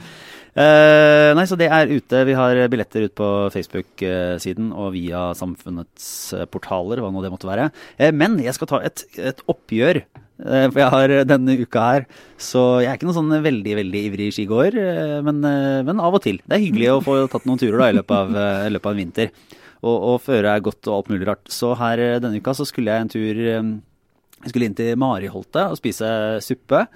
Eh, 0.58 1.32
nei, 1.38 1.44
så 1.46 1.58
det 1.60 1.68
er 1.70 1.92
ute. 1.92 2.24
Vi 2.26 2.36
har 2.38 2.60
billetter 2.72 3.06
ut 3.06 3.14
på 3.18 3.28
Facebook-siden 3.54 4.72
og 4.74 4.96
via 4.96 5.28
samfunnets 5.38 6.08
eh, 6.34 6.48
portaler, 6.50 7.02
hva 7.04 7.12
nå 7.14 7.22
det 7.22 7.30
måtte 7.34 7.50
være. 7.50 7.68
Uh, 8.00 8.10
men 8.16 8.40
jeg 8.42 8.56
skal 8.58 8.72
ta 8.72 8.80
et, 8.88 9.04
et 9.22 9.44
oppgjør. 9.46 10.02
Uh, 10.42 10.66
For 10.72 10.82
jeg 10.82 10.94
har 10.96 11.14
denne 11.30 11.58
uka 11.62 11.84
her, 11.92 12.08
så 12.42 12.64
jeg 12.82 12.90
er 12.90 12.98
ikke 12.98 13.10
noen 13.10 13.20
sånn 13.20 13.46
veldig 13.46 13.76
veldig 13.84 14.02
ivrig 14.10 14.32
skigåer, 14.34 14.78
men, 15.26 15.46
men 15.86 16.02
av 16.02 16.18
og 16.18 16.24
til. 16.26 16.42
Det 16.46 16.58
er 16.58 16.64
hyggelig 16.66 16.90
å 16.96 17.04
få 17.06 17.20
tatt 17.30 17.46
noen 17.50 17.62
turer 17.62 17.78
da, 17.84 17.92
i 17.92 17.98
løpet 18.00 18.18
av, 18.18 18.40
i 18.66 18.74
løpet 18.74 18.90
av 18.90 18.96
en 18.96 19.02
vinter. 19.04 19.32
Og, 19.84 19.94
og 19.94 20.16
føre 20.26 20.56
er 20.56 20.64
godt 20.66 20.90
og 20.90 20.96
alt 20.96 21.12
mulig 21.14 21.30
rart. 21.30 21.46
Så 21.54 21.76
her 21.78 22.02
denne 22.24 22.42
uka 22.42 22.56
så 22.58 22.66
skulle 22.66 22.96
jeg 22.96 23.06
en 23.06 23.14
tur 23.14 23.42
Jeg 23.46 24.50
skulle 24.50 24.70
inn 24.70 24.78
til 24.78 24.98
Mariholtet 24.98 25.70
og 25.70 25.78
spise 25.78 26.10
suppe. 26.46 26.88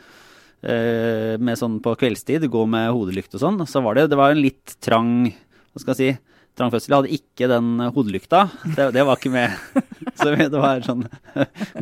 Eh, 0.63 1.38
med 1.41 1.58
sånn 1.60 1.80
på 1.84 1.95
kveldstid, 2.00 2.47
gå 2.52 2.65
med 2.69 2.91
hodelykt 2.93 3.34
og 3.38 3.43
sånn. 3.45 3.62
Så 3.67 3.82
var 3.86 3.95
det, 4.00 4.10
det 4.12 4.19
var 4.19 4.32
en 4.36 4.41
litt 4.43 4.78
trang 4.82 5.32
Hva 5.71 5.80
skal 5.86 5.95
jeg 5.95 6.02
si? 6.02 6.28
Trang 6.60 6.67
fødsel. 6.67 6.91
Jeg 6.91 6.97
hadde 7.00 7.15
ikke 7.15 7.47
den 7.47 7.67
hodelykta. 7.95 8.39
Det, 8.76 8.89
det 8.91 9.06
var 9.08 9.15
ikke 9.15 9.30
med. 9.32 9.54
Så 10.19 10.34
det 10.36 10.50
var 10.52 10.82
sånn 10.84 11.06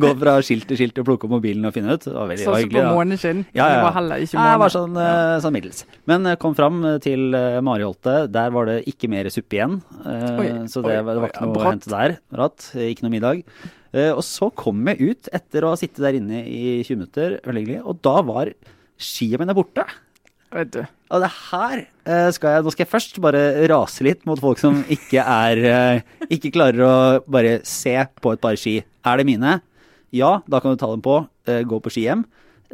Gå 0.00 0.10
fra 0.20 0.36
skilt 0.46 0.68
til 0.70 0.78
skilt 0.78 1.00
og 1.02 1.08
plukke 1.08 1.26
opp 1.26 1.32
mobilen 1.34 1.66
og 1.66 1.74
finne 1.74 1.96
ut. 1.98 2.04
Det 2.06 2.12
var 2.14 2.28
veldig 2.30 2.44
det 2.46 2.52
hyggelig. 2.54 2.76
Sånn 2.78 2.86
som 2.86 2.92
på 2.92 3.00
måneskinn. 3.00 3.40
Ja, 3.50 3.66
ja. 3.66 3.72
Det 3.74 3.82
var 3.88 3.96
heller 3.98 4.22
ikke 4.22 4.44
det 4.46 4.54
var 4.62 4.72
sånn, 4.76 4.94
eh, 5.02 5.32
sånn 5.42 5.56
middels. 5.58 5.82
Men 6.12 6.30
jeg 6.30 6.38
kom 6.46 6.54
fram 6.54 6.78
til 7.02 7.26
Mari 7.66 7.82
Holte. 7.88 8.14
Der 8.30 8.54
var 8.54 8.70
det 8.70 8.78
ikke 8.94 9.10
mer 9.10 9.26
suppe 9.34 9.58
igjen. 9.58 9.80
Eh, 10.06 10.30
Oi, 10.38 10.48
så 10.70 10.84
det, 10.86 10.94
oi, 11.00 11.02
var- 11.02 11.18
det 11.18 11.24
var 11.26 11.26
oi, 11.26 11.32
ikke 11.34 11.50
noe 11.50 11.58
å 11.64 11.66
hente 11.66 11.90
der. 11.96 12.16
Bratt. 12.30 12.70
eh, 12.78 12.86
Ikke 12.94 13.08
noe 13.08 13.16
middag. 13.18 13.42
Eh, 13.90 14.12
og 14.14 14.22
så 14.26 14.50
kom 14.54 14.84
jeg 14.92 15.10
ut 15.10 15.30
etter 15.34 15.66
å 15.66 15.72
ha 15.72 15.78
sittet 15.78 16.02
der 16.04 16.18
inne 16.20 16.44
i 16.46 16.78
20 16.84 17.00
minutter, 17.00 17.36
veldig 17.46 17.80
og 17.82 17.98
da 18.04 18.20
var 18.26 18.52
skia 19.00 19.40
mine 19.40 19.56
borte. 19.56 19.86
Vet 20.54 20.72
du. 20.74 20.80
Og 21.14 21.22
det 21.22 21.30
her 21.30 21.76
eh, 21.80 22.28
skal 22.34 22.56
jeg 22.56 22.64
Nå 22.66 22.72
skal 22.74 22.82
jeg 22.82 22.90
først 22.90 23.18
bare 23.22 23.42
rase 23.70 24.02
litt 24.02 24.24
mot 24.26 24.38
folk 24.42 24.58
som 24.58 24.80
ikke 24.90 25.22
er 25.22 25.60
eh, 25.62 26.00
Ikke 26.26 26.50
klarer 26.54 26.82
å 26.82 26.94
bare 27.30 27.60
se 27.66 27.94
på 28.18 28.32
et 28.34 28.42
par 28.42 28.58
ski. 28.58 28.80
Er 29.06 29.20
det 29.20 29.28
mine? 29.28 29.60
Ja, 30.14 30.40
da 30.50 30.58
kan 30.62 30.74
du 30.74 30.80
ta 30.80 30.90
dem 30.90 31.02
på. 31.06 31.20
gå 31.46 31.78
på 31.82 31.92
ski 31.94 32.02
hjem. 32.08 32.24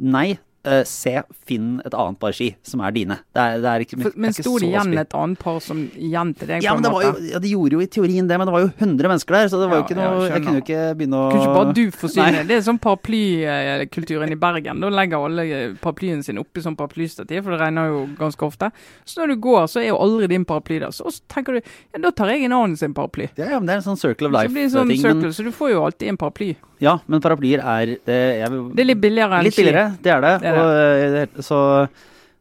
Nei, 0.01 0.39
eh, 0.67 0.83
se, 0.85 1.13
finn 1.47 1.81
et 1.87 1.95
annet 1.95 2.19
par 2.21 2.35
ski 2.37 2.51
som 2.67 2.83
er 2.85 2.93
dine. 2.97 3.17
Det 3.33 3.43
er, 3.43 3.61
det 3.63 3.71
er 3.73 3.85
ikke, 3.87 3.99
For, 4.03 4.17
men 4.19 4.35
ikke 4.35 4.45
sto 4.45 4.55
det 4.59 4.69
igjen 4.73 4.93
et 4.99 5.15
annet 5.17 5.39
par 5.41 5.61
som 5.65 5.85
igjen 5.95 6.33
til 6.37 6.51
deg? 6.51 6.65
ja, 6.67 6.75
men 6.75 6.83
det 6.85 6.93
var 6.93 7.07
jo, 7.07 7.13
ja, 7.31 7.39
De 7.43 7.53
gjorde 7.55 7.79
jo 7.79 7.85
i 7.85 7.89
teorien 7.97 8.27
det, 8.29 8.39
men 8.41 8.49
det 8.51 8.55
var 8.57 8.65
jo 8.67 8.71
100 8.75 9.11
mennesker 9.13 9.39
der, 9.39 9.49
så 9.53 9.61
det 9.63 9.71
var 9.71 9.79
jo 9.79 9.83
Ja, 9.83 9.87
ikke 9.87 9.97
ja, 9.97 10.11
noe 10.11 10.21
Jeg 10.27 10.31
skjønner. 10.33 10.45
kunne 10.47 10.59
jo 10.61 10.65
ikke 10.67 10.83
begynne 11.01 11.21
å 11.23 11.31
Kunne 11.31 11.47
ikke 11.47 11.57
bare 11.57 11.77
du 11.79 11.85
forsyne? 12.03 12.29
Nei. 12.37 12.45
Det 12.51 12.57
er 12.59 12.65
sånn 12.67 12.81
paraplykulturen 12.83 14.33
i 14.33 14.39
Bergen. 14.41 14.81
Da 14.83 14.91
legger 14.93 15.25
alle 15.27 15.47
paraplyen 15.83 16.23
sin 16.27 16.39
oppi 16.43 16.63
sånn 16.65 16.77
paraplystativ, 16.79 17.43
for 17.47 17.55
det 17.57 17.61
regner 17.63 17.91
jo 17.93 18.03
ganske 18.19 18.47
ofte. 18.47 18.71
Så 19.05 19.21
når 19.23 19.35
du 19.35 19.41
går, 19.47 19.67
så 19.71 19.81
er 19.83 19.89
jo 19.91 19.99
aldri 20.03 20.29
din 20.33 20.45
paraply 20.49 20.81
der. 20.83 20.95
Så 20.95 21.11
tenker 21.33 21.59
du 21.59 21.61
ja, 21.61 22.01
da 22.03 22.11
tar 22.17 22.33
jeg 22.35 22.47
en 22.49 22.57
annen 22.57 22.77
sin 22.79 22.95
paraply. 22.97 23.29
Ja, 23.37 23.51
ja, 23.57 23.61
men 23.61 23.69
det 23.71 23.77
er 23.79 23.83
en 23.85 23.89
sånn 23.91 24.01
circle 24.01 24.31
of 24.31 24.37
Så 24.37 24.53
blir 24.53 24.67
det 24.67 24.73
sånn 24.75 24.89
life-ting. 24.89 25.03
circle, 25.05 25.29
men, 25.31 25.37
så 25.39 25.47
du 25.47 25.53
får 25.55 25.73
jo 25.75 25.85
alltid 25.87 26.09
en 26.15 26.21
paraply. 26.21 26.51
Ja, 26.83 26.99
men 27.09 27.23
paraplyer 27.25 27.63
er 27.65 27.97
det, 28.05 28.21
jeg, 28.41 28.63
Det 28.77 28.85
er 28.85 28.91
litt 28.91 29.01
billigere 29.03 29.43
Litt 29.47 29.57
billigere, 29.57 29.85
det 30.03 30.13
er 30.13 30.25
det. 30.25 30.33
Det 30.43 30.51
er 30.51 30.63
Og, 30.63 31.21
eh, 31.23 31.45
så, 31.45 31.61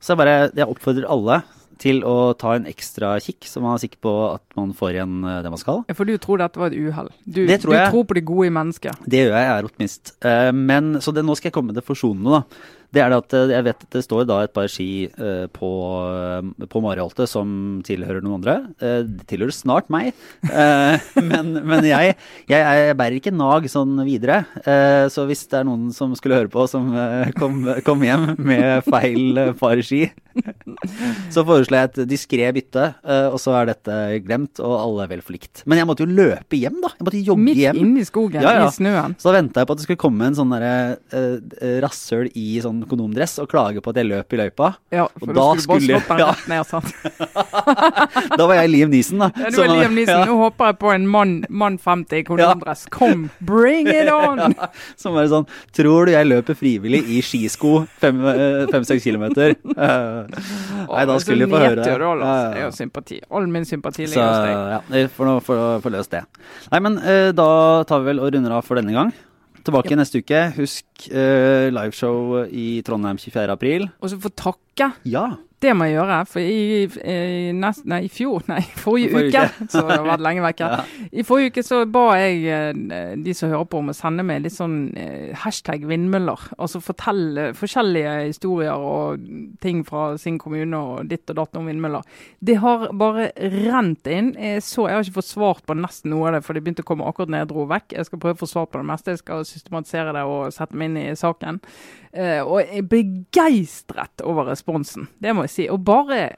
så 0.03 0.17
bare 0.19 0.49
Jeg 0.55 0.67
oppfordrer 0.67 1.07
alle 1.09 1.41
til 1.81 2.01
å 2.07 2.31
ta 2.39 2.53
en 2.55 2.67
ekstra 2.69 3.15
kikk, 3.19 3.47
så 3.49 3.59
man 3.59 3.75
er 3.75 3.81
sikker 3.83 3.99
på 4.05 4.11
at 4.29 4.43
man 4.55 4.71
får 4.77 4.93
igjen 4.95 5.15
eh, 5.27 5.41
det 5.43 5.51
man 5.51 5.59
skal. 5.59 5.81
For 5.97 6.07
du 6.07 6.15
tror 6.23 6.39
dette 6.39 6.61
var 6.61 6.71
et 6.71 6.79
uhell? 6.79 7.09
Du, 7.25 7.41
Det 7.47 7.59
tror 7.63 7.75
du 7.75 7.81
tror 7.91 8.07
på 8.07 8.15
det 8.15 8.23
gode 8.27 8.47
i 8.47 8.53
mennesket? 8.55 9.01
Det 9.03 9.25
gjør 9.25 9.33
jeg, 9.35 9.47
jeg 9.49 9.57
er 9.57 9.67
optimist. 9.69 10.13
Eh, 10.23 10.51
Men, 10.55 10.93
så 11.03 11.11
det, 11.15 11.25
nå 11.27 11.35
skal 11.35 11.51
jeg 11.51 11.57
komme 11.57 11.73
med 11.73 11.79
det 11.81 11.85
forsonende, 11.87 12.39
da. 12.39 12.71
Det 12.95 13.01
er 13.03 13.11
det 13.11 13.17
at 13.19 13.33
eh, 13.35 13.49
jeg 13.51 13.65
vet 13.67 13.81
at 13.83 13.95
det 13.97 14.03
står 14.05 14.23
da 14.29 14.37
et 14.45 14.53
par 14.55 14.69
ski 14.71 14.87
eh, 15.11 15.45
på, 15.51 15.69
eh, 16.07 16.67
på 16.71 16.81
Mariholte 16.83 17.25
som 17.27 17.49
tilhører 17.85 18.23
noen 18.23 18.37
andre. 18.39 18.55
Eh, 18.79 19.01
Det 19.03 19.27
tilhører 19.33 19.51
snart 19.55 19.89
meg, 19.91 20.13
Eh, 20.45 21.05
men, 21.29 21.51
men 21.67 21.83
jeg, 21.87 22.15
jeg, 22.47 22.61
jeg 22.63 22.95
bærer 22.99 23.17
ikke 23.19 23.33
nag 23.35 23.67
sånn 23.71 23.97
videre. 24.07 24.45
Eh, 24.63 25.07
Så 25.11 25.25
hvis 25.27 25.43
det 25.51 25.59
er 25.61 25.67
noen 25.67 25.89
som 25.95 26.13
skulle 26.15 26.37
høre 26.39 26.51
på 26.53 26.63
som 26.71 26.87
kom, 27.37 27.61
kom 27.85 28.03
hjem 28.05 28.35
med 28.39 28.85
feil 28.87 29.41
par 29.59 29.81
ski, 29.85 30.05
så 31.33 31.43
foreslår 31.47 31.77
jeg 31.79 31.89
et 31.91 31.99
diskré 32.11 32.47
bytte, 32.55 32.87
og 33.31 33.37
så 33.39 33.53
er 33.59 33.69
dette 33.71 33.95
glemt, 34.25 34.59
og 34.63 34.73
alle 34.75 35.05
er 35.05 35.11
vel 35.13 35.23
forlikt. 35.25 35.63
Men 35.69 35.79
jeg 35.79 35.87
måtte 35.89 36.03
jo 36.05 36.11
løpe 36.11 36.59
hjem, 36.59 36.79
da. 36.83 36.91
Jeg 36.97 37.07
måtte 37.07 37.21
jogge 37.23 37.45
Midt 37.45 37.59
hjem. 37.61 37.77
Midt 37.79 37.85
inne 37.87 38.03
i 38.03 38.07
skogen, 38.07 38.43
Ja, 38.43 38.55
ja. 38.59 38.65
i 38.67 38.75
snøen. 38.75 39.15
Så 39.19 39.29
da 39.31 39.35
venta 39.37 39.63
jeg 39.63 39.69
på 39.69 39.75
at 39.75 39.81
det 39.81 39.87
skulle 39.87 40.01
komme 40.05 40.27
en 40.29 40.35
sånn 40.37 40.51
derre 40.55 41.79
rasshøl 41.85 42.29
i 42.35 42.47
sånn 42.63 42.83
kondomdress 42.89 43.37
og 43.43 43.49
klage 43.51 43.81
på 43.83 43.91
at 43.93 43.99
jeg 44.01 44.07
løp 44.09 44.33
i 44.35 44.39
løypa. 44.39 44.69
Ja, 44.93 45.05
for 45.19 45.31
da 45.31 45.33
da 45.55 45.61
skulle 45.63 45.81
skulle- 45.81 46.01
bare 46.07 46.35
den 46.45 46.55
ja. 46.55 46.63
ned. 46.63 46.91
Da 48.39 48.45
var 48.47 48.55
jeg 48.59 48.69
Liam 48.71 48.89
Neeson, 48.93 49.19
da. 49.23 49.29
Ja, 49.39 49.49
du 49.53 49.59
er 49.63 49.69
Liam 49.71 49.95
Neeson. 49.97 50.19
ja, 50.21 50.25
Nå 50.29 50.35
håper 50.39 50.71
jeg 50.71 50.77
på 50.81 50.91
en 50.93 51.07
mann, 51.09 51.33
mann 51.49 51.77
50 51.81 52.19
i 52.19 52.23
kondomdress. 52.27 52.85
Kom, 52.93 53.27
bring 53.45 53.87
it 53.91 54.09
on! 54.15 54.55
Som 54.99 55.15
bare 55.17 55.29
sånn 55.31 55.47
Tror 55.75 56.07
du 56.09 56.13
jeg 56.15 56.27
løper 56.29 56.57
frivillig 56.59 57.01
i 57.15 57.21
skisko 57.25 57.73
fem-seks 58.01 59.03
kilometer? 59.05 59.55
Eh, 59.55 60.41
nei, 60.89 61.05
da 61.09 61.17
skulle 61.21 61.45
du 61.47 61.53
få 61.55 61.61
høre 61.63 61.79
det. 61.81 61.95
Lars. 61.95 62.21
Ja, 62.25 62.57
Jeg 62.59 62.67
har 62.69 62.75
sympati. 62.75 63.19
All 63.31 63.47
min 63.51 63.65
sympati 63.67 64.05
ligger 64.05 64.25
hos 64.27 64.41
deg. 64.45 64.53
ja, 64.75 64.81
vi 64.91 65.05
får 65.15 65.79
få 65.83 65.91
løst 65.93 66.11
det. 66.15 66.23
Nei, 66.71 66.79
men 66.85 66.99
eh, 67.01 67.29
da 67.35 67.47
tar 67.87 68.03
vi 68.03 68.11
vel 68.13 68.21
og 68.23 68.33
runder 68.35 68.57
av 68.59 68.65
for 68.67 68.79
denne 68.79 68.93
gang. 68.95 69.13
Tilbake 69.65 69.97
neste 69.97 70.21
uke. 70.21 70.41
Husk 70.59 70.85
uh, 71.11 71.67
liveshow 71.73 72.45
i 72.49 72.81
Trondheim 72.85 73.19
24. 73.21 73.51
april. 73.51 73.89
Og 74.01 74.11
så 74.13 74.19
få 74.21 74.31
takke. 74.35 74.93
Ja. 75.05 75.29
Det 75.65 75.71
må 75.73 75.87
jeg 75.87 75.95
gjøre. 75.95 76.17
For 76.29 76.43
i, 76.43 76.83
i, 76.85 77.51
nest, 77.55 77.85
nei, 77.89 78.01
i 78.05 78.09
fjor, 78.11 78.43
nei, 78.49 78.59
forrige, 78.83 79.11
Forrige 79.13 79.29
uke, 79.31 79.43
uke. 79.47 79.67
så 79.71 79.83
det 79.87 79.95
har 79.95 80.07
vært 80.09 80.23
lenge 80.25 80.43
vekk 80.43 80.63
Ja. 80.65 80.69
I 81.15 81.23
forrige 81.25 81.53
uke 81.53 81.63
så 81.65 81.79
ba 81.89 82.03
jeg 82.19 82.41
eh, 82.51 83.13
de 83.23 83.35
som 83.37 83.51
hører 83.53 83.67
på 83.71 83.79
om 83.81 83.91
å 83.91 83.95
sende 83.95 84.25
meg 84.27 84.43
litt 84.43 84.55
sånn 84.55 84.75
eh, 84.99 85.31
hashtag 85.41 85.85
vindmøller. 85.87 86.43
Altså 86.59 86.81
fortelle 86.83 87.47
forskjellige 87.57 88.13
historier 88.27 88.75
og 88.75 89.23
ting 89.63 89.81
fra 89.87 90.09
sin 90.21 90.37
kommune 90.41 90.77
og 90.79 91.09
ditt 91.11 91.31
og 91.33 91.39
datt 91.39 91.59
om 91.59 91.71
vindmøller. 91.71 92.05
Det 92.45 92.59
har 92.61 92.89
bare 92.97 93.29
rent 93.55 94.11
inn. 94.11 94.33
Jeg, 94.35 94.63
så, 94.65 94.89
jeg 94.89 94.99
har 94.99 95.07
ikke 95.07 95.19
fått 95.21 95.31
svart 95.31 95.65
på 95.65 95.77
nesten 95.79 96.11
noe 96.13 96.29
av 96.29 96.37
det, 96.37 96.43
for 96.45 96.57
det 96.57 96.65
begynte 96.65 96.85
å 96.85 96.89
komme 96.91 97.07
akkurat 97.07 97.31
når 97.31 97.45
jeg 97.45 97.51
dro 97.53 97.65
vekk. 97.71 97.95
Jeg 97.95 98.09
skal 98.11 98.21
prøve 98.25 98.37
å 98.37 98.43
få 98.43 98.51
svar 98.51 98.69
på 98.69 98.83
det 98.83 98.89
meste. 98.91 99.15
Jeg 99.15 99.23
skal 99.23 99.47
systematisere 99.47 100.13
det 100.19 100.27
og 100.29 100.51
sette 100.53 100.77
meg 100.77 100.84
inn 100.85 100.99
i 100.99 101.07
saken. 101.17 101.61
Eh, 102.15 102.41
og 102.41 102.61
er 102.63 102.85
begeistret 102.87 104.23
over 104.23 104.51
responsen. 104.51 105.09
Det 105.19 105.35
må 105.35 105.47
jeg 105.47 105.55
si. 105.55 105.67
Og 105.71 105.83
bare 105.85 106.29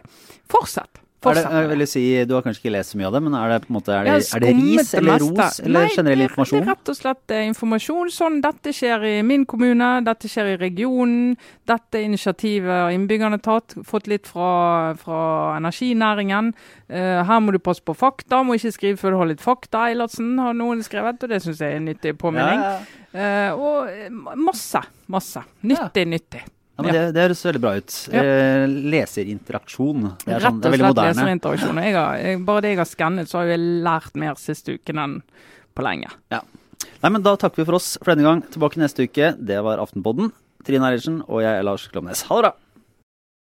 fortsett. 0.49 1.03
Det, 1.17 1.41
jeg 1.49 1.67
vil 1.71 1.81
si, 1.89 2.01
Du 2.29 2.35
har 2.35 2.43
kanskje 2.45 2.61
ikke 2.61 2.71
lest 2.75 2.93
så 2.93 2.97
mye 2.99 3.07
av 3.09 3.15
det, 3.17 3.21
men 3.25 3.33
er 3.33 3.49
det 3.49 3.55
på 3.65 3.71
en 3.71 3.75
måte, 3.79 3.89
er 3.91 4.03
det, 4.05 4.17
er 4.35 4.39
det 4.43 4.51
ris 4.55 4.91
eller 4.93 5.17
ros 5.23 5.59
eller 5.63 5.79
Nei, 5.79 5.89
generell 5.95 6.21
er- 6.21 6.27
informasjon? 6.29 6.59
Det 6.61 6.67
er 6.67 6.71
rett 6.75 6.89
og 6.93 6.97
slett 6.99 7.31
eh, 7.33 7.45
informasjon. 7.49 8.11
Sånn, 8.13 8.37
dette 8.43 8.73
skjer 8.77 9.05
i 9.09 9.13
min 9.25 9.45
kommune, 9.49 9.87
dette 10.05 10.29
skjer 10.29 10.51
i 10.53 10.57
regionen. 10.61 11.35
Dette 11.67 12.03
initiativet 12.05 12.69
har 12.69 12.93
innbyggerne 12.93 13.39
tatt. 13.41 13.73
Fått 13.83 14.07
litt 14.07 14.29
fra, 14.29 14.93
fra 15.01 15.21
energinæringen. 15.57 16.53
Eh, 16.87 17.23
her 17.25 17.39
må 17.41 17.51
du 17.51 17.59
passe 17.59 17.81
på 17.81 17.97
fakta. 17.97 18.43
Må 18.45 18.55
ikke 18.59 18.71
skrive 18.77 18.97
før 19.01 19.15
du 19.17 19.17
har 19.23 19.31
litt 19.33 19.41
fakta, 19.43 19.87
Eilertsen, 19.89 20.37
har 20.39 20.53
noen 20.53 20.83
skrevet. 20.85 21.17
Og 21.25 21.33
det 21.33 21.41
syns 21.43 21.59
jeg 21.65 21.73
er 21.73 21.81
en 21.81 21.89
nyttig 21.89 22.13
påminning. 22.21 22.61
Ja, 22.61 22.77
ja. 22.77 23.01
Eh, 23.17 23.51
og 23.57 24.37
masse, 24.37 24.83
masse. 25.09 25.41
Nyttig, 25.65 26.05
nyttig. 26.13 26.43
Ja, 26.77 26.83
men 26.85 26.93
det, 26.93 27.01
det 27.15 27.23
høres 27.25 27.39
veldig 27.47 27.61
bra 27.63 27.71
ut. 27.79 27.93
Ja. 28.13 28.21
Eh, 28.21 28.65
leserinteraksjon. 28.93 30.03
Det 30.21 30.29
er, 30.29 30.35
Rett 30.37 30.45
sånn, 30.45 30.59
det 30.61 30.69
og 30.69 30.69
er 30.69 30.75
veldig 30.75 30.91
slett 30.93 31.17
leserinteraksjon. 31.17 31.79
Jeg 31.81 31.95
har, 31.97 32.19
jeg, 32.21 32.41
bare 32.45 32.63
det 32.63 32.73
jeg 32.75 32.81
har 32.83 32.89
skannet, 32.91 33.31
så 33.31 33.39
har 33.41 33.49
jeg 33.49 33.63
lært 33.87 34.19
mer 34.21 34.37
siste 34.41 34.77
uken 34.77 35.01
enn 35.01 35.15
på 35.73 35.85
lenge. 35.85 36.13
Nei, 36.29 37.09
men 37.09 37.23
Da 37.25 37.33
takker 37.39 37.63
vi 37.63 37.67
for 37.67 37.79
oss 37.79 37.95
for 37.97 38.13
denne 38.13 38.27
gang. 38.27 38.43
Tilbake 38.53 38.81
neste 38.81 39.09
uke. 39.09 39.33
Det 39.41 39.57
var 39.65 39.81
Aftenpodden. 39.81 40.29
Trine 40.67 40.85
Eilertsen 40.89 41.21
og 41.25 41.41
jeg 41.41 41.57
er 41.57 41.65
Lars 41.65 41.87
Klomnes. 41.89 42.25
Ha 42.29 42.37
det 42.37 42.49
bra! 42.49 42.53